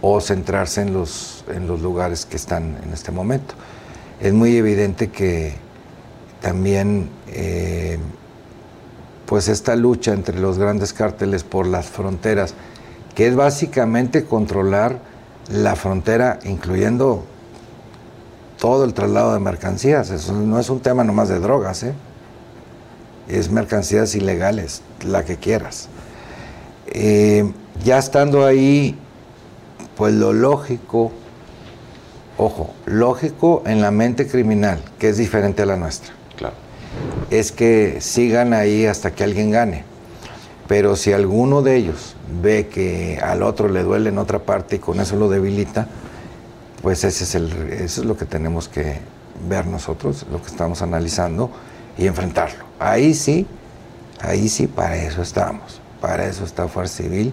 o 0.00 0.18
centrarse 0.22 0.80
en 0.80 0.94
los, 0.94 1.44
en 1.54 1.66
los 1.66 1.82
lugares 1.82 2.24
que 2.24 2.36
están 2.36 2.78
en 2.82 2.90
este 2.94 3.12
momento. 3.12 3.54
Es 4.20 4.32
muy 4.32 4.56
evidente 4.56 5.10
que 5.10 5.54
también 6.40 7.08
eh, 7.28 7.98
pues 9.26 9.48
esta 9.48 9.76
lucha 9.76 10.12
entre 10.12 10.38
los 10.38 10.58
grandes 10.58 10.92
cárteles 10.92 11.44
por 11.44 11.66
las 11.66 11.86
fronteras, 11.86 12.54
que 13.14 13.26
es 13.26 13.34
básicamente 13.34 14.24
controlar 14.24 14.98
la 15.50 15.76
frontera, 15.76 16.38
incluyendo 16.44 17.24
todo 18.58 18.84
el 18.84 18.94
traslado 18.94 19.34
de 19.34 19.40
mercancías. 19.40 20.30
No 20.30 20.58
es 20.58 20.70
un 20.70 20.80
tema 20.80 21.04
nomás 21.04 21.28
de 21.28 21.38
drogas, 21.40 21.82
¿eh? 21.82 21.94
es 23.28 23.50
mercancías 23.50 24.14
ilegales, 24.14 24.82
la 25.04 25.24
que 25.24 25.36
quieras. 25.36 25.88
Eh, 26.86 27.50
ya 27.84 27.98
estando 27.98 28.44
ahí, 28.44 28.96
pues 29.96 30.14
lo 30.14 30.32
lógico, 30.32 31.12
ojo, 32.38 32.74
lógico 32.86 33.62
en 33.66 33.80
la 33.80 33.90
mente 33.90 34.26
criminal, 34.26 34.80
que 34.98 35.08
es 35.08 35.16
diferente 35.16 35.62
a 35.62 35.66
la 35.66 35.76
nuestra. 35.76 36.12
Claro. 36.36 36.54
Es 37.30 37.52
que 37.52 38.00
sigan 38.00 38.52
ahí 38.52 38.86
hasta 38.86 39.12
que 39.12 39.24
alguien 39.24 39.50
gane. 39.50 39.84
Pero 40.66 40.96
si 40.96 41.12
alguno 41.12 41.62
de 41.62 41.76
ellos 41.76 42.16
ve 42.42 42.68
que 42.68 43.20
al 43.22 43.42
otro 43.42 43.68
le 43.68 43.82
duele 43.82 44.08
en 44.08 44.18
otra 44.18 44.38
parte 44.40 44.76
y 44.76 44.78
con 44.78 44.98
eso 45.00 45.16
lo 45.16 45.28
debilita, 45.28 45.88
pues 46.82 47.04
ese 47.04 47.24
es 47.24 47.34
el, 47.34 47.52
eso 47.72 48.00
es 48.00 48.06
lo 48.06 48.16
que 48.16 48.24
tenemos 48.24 48.68
que 48.68 48.98
ver 49.48 49.66
nosotros, 49.66 50.26
lo 50.30 50.40
que 50.40 50.48
estamos 50.48 50.80
analizando 50.82 51.50
y 51.98 52.06
enfrentarlo. 52.06 52.64
Ahí 52.78 53.14
sí, 53.14 53.46
ahí 54.20 54.48
sí, 54.48 54.66
para 54.66 54.96
eso 54.96 55.22
estamos. 55.22 55.80
Para 56.00 56.26
eso 56.26 56.44
está 56.44 56.68
Fuerza 56.68 57.02
Civil, 57.02 57.32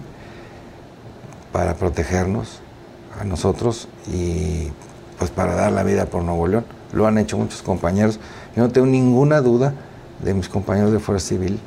para 1.52 1.76
protegernos 1.76 2.62
a 3.20 3.24
nosotros 3.24 3.88
y 4.08 4.70
pues 5.22 5.30
para 5.30 5.54
dar 5.54 5.72
la 5.72 5.84
vida 5.84 6.08
por 6.08 6.24
Nuevo 6.24 6.48
León. 6.48 6.66
Lo 6.94 7.06
han 7.06 7.20
hecho 7.20 7.38
muchos 7.38 7.62
compañeros. 7.62 8.20
Yo 8.56 8.64
no 8.64 8.72
tengo 8.72 8.88
ninguna 8.88 9.40
duda 9.40 9.76
de 10.24 10.34
mis 10.34 10.50
compañeros 10.50 10.92
de 10.92 10.98
Fuerza 10.98 11.28
Civil 11.28 11.60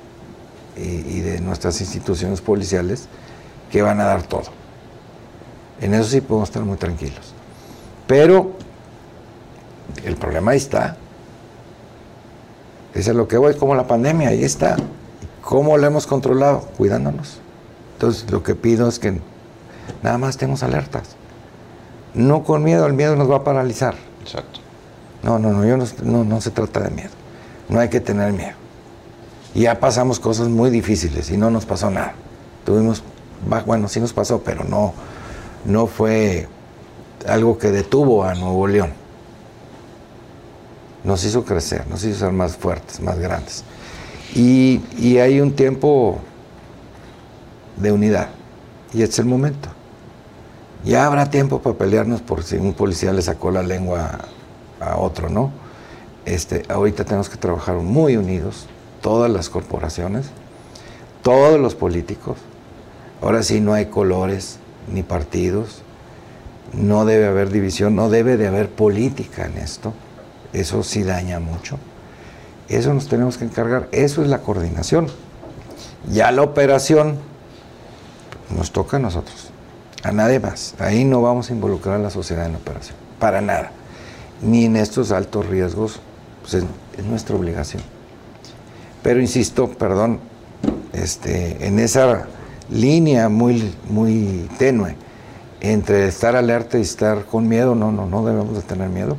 y, 0.76 1.20
de 1.20 1.40
nuestras 1.40 1.80
instituciones 1.80 2.40
policiales 2.40 3.06
que 3.70 3.80
van 3.80 4.00
a 4.00 4.06
dar 4.06 4.24
todo. 4.24 4.46
En 5.80 5.94
eso 5.94 6.02
sí 6.02 6.20
podemos 6.20 6.48
estar 6.48 6.64
muy 6.64 6.76
tranquilos. 6.78 7.32
Pero 8.08 8.54
el 10.04 10.16
problema 10.16 10.50
ahí 10.50 10.56
está. 10.56 10.96
Es 12.92 13.06
lo 13.06 13.28
que 13.28 13.36
voy, 13.36 13.54
como 13.54 13.76
la 13.76 13.86
pandemia, 13.86 14.30
ahí 14.30 14.42
está. 14.42 14.74
¿Cómo 15.42 15.78
lo 15.78 15.86
hemos 15.86 16.08
controlado? 16.08 16.62
Cuidándonos. 16.76 17.38
Entonces, 17.92 18.28
lo 18.32 18.42
que 18.42 18.56
pido 18.56 18.88
es 18.88 18.98
que 18.98 19.20
nada 20.02 20.18
más 20.18 20.30
estemos 20.30 20.64
alertas. 20.64 21.14
No 22.14 22.44
con 22.44 22.62
miedo, 22.62 22.86
el 22.86 22.92
miedo 22.92 23.16
nos 23.16 23.30
va 23.30 23.36
a 23.36 23.44
paralizar. 23.44 23.94
Exacto. 24.22 24.60
No, 25.22 25.38
no, 25.38 25.52
no, 25.52 25.64
yo 25.64 25.76
no, 26.04 26.24
no 26.24 26.40
se 26.40 26.50
trata 26.50 26.80
de 26.80 26.90
miedo. 26.90 27.10
No 27.68 27.80
hay 27.80 27.88
que 27.88 28.00
tener 28.00 28.32
miedo. 28.32 28.54
Ya 29.54 29.78
pasamos 29.80 30.20
cosas 30.20 30.48
muy 30.48 30.70
difíciles 30.70 31.30
y 31.30 31.36
no 31.36 31.50
nos 31.50 31.64
pasó 31.64 31.90
nada. 31.90 32.14
Tuvimos, 32.64 33.02
bueno, 33.66 33.88
sí 33.88 34.00
nos 34.00 34.12
pasó, 34.12 34.42
pero 34.42 34.64
no, 34.64 34.94
no 35.64 35.86
fue 35.86 36.48
algo 37.26 37.58
que 37.58 37.70
detuvo 37.70 38.24
a 38.24 38.34
Nuevo 38.34 38.66
León. 38.66 38.92
Nos 41.04 41.24
hizo 41.24 41.44
crecer, 41.44 41.86
nos 41.88 42.04
hizo 42.04 42.18
ser 42.18 42.32
más 42.32 42.56
fuertes, 42.56 43.00
más 43.00 43.18
grandes. 43.18 43.64
Y, 44.34 44.80
y 44.98 45.18
hay 45.18 45.40
un 45.40 45.54
tiempo 45.54 46.18
de 47.76 47.92
unidad. 47.92 48.28
Y 48.92 49.02
este 49.02 49.14
es 49.14 49.18
el 49.20 49.26
momento. 49.26 49.68
Ya 50.84 51.06
habrá 51.06 51.30
tiempo 51.30 51.60
para 51.60 51.76
pelearnos 51.76 52.20
por 52.20 52.42
si 52.42 52.56
un 52.56 52.74
policía 52.74 53.12
le 53.12 53.22
sacó 53.22 53.50
la 53.50 53.62
lengua 53.62 54.18
a 54.80 54.96
otro, 54.98 55.30
¿no? 55.30 55.50
Este, 56.26 56.62
ahorita 56.68 57.04
tenemos 57.04 57.28
que 57.28 57.36
trabajar 57.36 57.76
muy 57.76 58.16
unidos, 58.16 58.66
todas 59.00 59.30
las 59.30 59.48
corporaciones, 59.48 60.26
todos 61.22 61.58
los 61.58 61.74
políticos. 61.74 62.36
Ahora 63.22 63.42
sí 63.42 63.60
no 63.60 63.72
hay 63.72 63.86
colores 63.86 64.58
ni 64.92 65.02
partidos, 65.02 65.82
no 66.72 67.04
debe 67.04 67.26
haber 67.26 67.50
división, 67.50 67.96
no 67.96 68.10
debe 68.10 68.36
de 68.36 68.46
haber 68.46 68.68
política 68.68 69.46
en 69.46 69.58
esto. 69.58 69.94
Eso 70.52 70.82
sí 70.82 71.02
daña 71.02 71.40
mucho. 71.40 71.78
Eso 72.68 72.92
nos 72.94 73.08
tenemos 73.08 73.36
que 73.36 73.44
encargar, 73.44 73.88
eso 73.92 74.22
es 74.22 74.28
la 74.28 74.38
coordinación. 74.38 75.06
Ya 76.10 76.30
la 76.30 76.42
operación 76.42 77.18
nos 78.54 78.70
toca 78.70 78.98
a 78.98 79.00
nosotros, 79.00 79.50
a 80.04 80.12
nadie 80.12 80.38
más. 80.38 80.74
Ahí 80.78 81.04
no 81.04 81.22
vamos 81.22 81.50
a 81.50 81.54
involucrar 81.54 81.96
a 81.96 81.98
la 81.98 82.10
sociedad 82.10 82.46
en 82.46 82.52
la 82.52 82.58
operación, 82.58 82.96
para 83.18 83.40
nada. 83.40 83.72
Ni 84.42 84.66
en 84.66 84.76
estos 84.76 85.10
altos 85.10 85.46
riesgos, 85.46 86.00
pues 86.42 86.54
es 86.54 87.04
nuestra 87.04 87.34
obligación. 87.34 87.82
Pero 89.02 89.20
insisto, 89.20 89.68
perdón, 89.70 90.20
este, 90.92 91.66
en 91.66 91.78
esa 91.78 92.26
línea 92.70 93.28
muy, 93.28 93.74
muy 93.88 94.48
tenue 94.58 94.96
entre 95.60 96.06
estar 96.06 96.36
alerta 96.36 96.78
y 96.78 96.82
estar 96.82 97.24
con 97.24 97.48
miedo, 97.48 97.74
no, 97.74 97.90
no, 97.90 98.06
no 98.06 98.24
debemos 98.24 98.54
de 98.54 98.62
tener 98.62 98.90
miedo, 98.90 99.16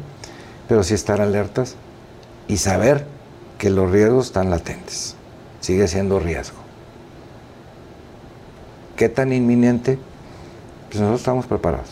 pero 0.67 0.83
sí 0.83 0.93
estar 0.93 1.19
alertas 1.19 1.75
y 2.47 2.57
saber 2.57 3.05
que 3.57 3.71
los 3.71 3.91
riesgos 3.91 4.27
están 4.27 4.51
latentes. 4.51 5.15
Sigue 5.61 5.87
siendo 5.87 6.19
riesgo. 6.19 6.57
¿Qué 8.95 9.09
tan 9.09 9.33
inminente? 9.33 9.97
Pues 10.95 11.01
nosotros 11.01 11.19
estamos 11.19 11.45
preparados. 11.45 11.89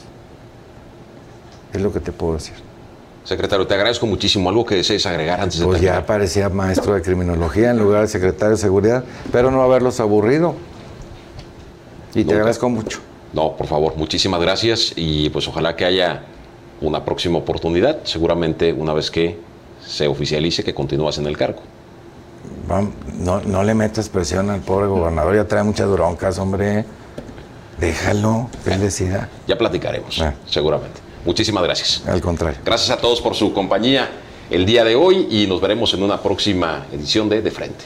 Es 1.74 1.82
lo 1.82 1.92
que 1.92 2.00
te 2.00 2.14
puedo 2.14 2.36
decir. 2.36 2.54
Secretario, 3.26 3.68
te 3.68 3.74
agradezco 3.74 4.06
muchísimo. 4.06 4.48
¿Algo 4.48 4.64
que 4.66 4.76
desees 4.76 5.06
agregar 5.06 5.42
antes 5.42 5.60
de 5.60 5.66
Pues 5.66 5.82
ya 5.82 6.06
parecía 6.06 6.48
maestro 6.48 6.94
de 6.94 7.02
criminología 7.02 7.72
en 7.72 7.80
lugar 7.80 8.04
de 8.04 8.08
secretario 8.08 8.52
de 8.52 8.62
seguridad, 8.62 9.04
pero 9.30 9.52
no 9.52 9.62
haberlos 9.62 10.00
aburrido. 10.00 10.56
Y 12.16 12.24
te 12.24 12.34
agradezco 12.34 12.70
mucho. 12.70 13.00
No, 13.34 13.58
por 13.58 13.68
favor, 13.68 13.98
muchísimas 13.98 14.40
gracias 14.40 14.94
y 14.96 15.30
pues 15.32 15.50
ojalá 15.50 15.76
que 15.76 15.84
haya 15.84 16.24
una 16.80 17.04
próxima 17.04 17.40
oportunidad, 17.40 18.06
seguramente 18.06 18.72
una 18.72 18.94
vez 18.94 19.12
que 19.12 19.38
se 19.86 20.08
oficialice 20.08 20.64
que 20.64 20.74
continúas 20.74 21.18
en 21.18 21.28
el 21.28 21.38
cargo. 21.38 21.60
No, 23.20 23.42
no 23.42 23.64
le 23.64 23.74
metas 23.74 24.08
presión 24.08 24.50
al 24.50 24.62
pobre 24.62 24.88
gobernador, 24.88 25.36
ya 25.36 25.46
trae 25.46 25.64
muchas 25.64 25.90
broncas, 25.90 26.40
hombre. 26.40 26.86
Déjalo, 27.84 28.50
él 28.66 28.80
decida. 28.80 29.30
Ya 29.46 29.58
platicaremos, 29.58 30.22
ah. 30.22 30.34
seguramente. 30.50 31.02
Muchísimas 31.26 31.64
gracias. 31.64 32.02
Al 32.08 32.22
contrario. 32.22 32.60
Gracias 32.64 32.90
a 32.92 33.02
todos 33.02 33.20
por 33.20 33.36
su 33.36 33.52
compañía 33.54 34.10
el 34.50 34.66
día 34.66 34.86
de 34.86 34.96
hoy 34.96 35.28
y 35.30 35.48
nos 35.48 35.60
veremos 35.60 35.94
en 35.94 36.02
una 36.02 36.22
próxima 36.22 36.86
edición 36.94 37.28
de 37.28 37.42
De 37.42 37.52
Frente. 37.52 37.84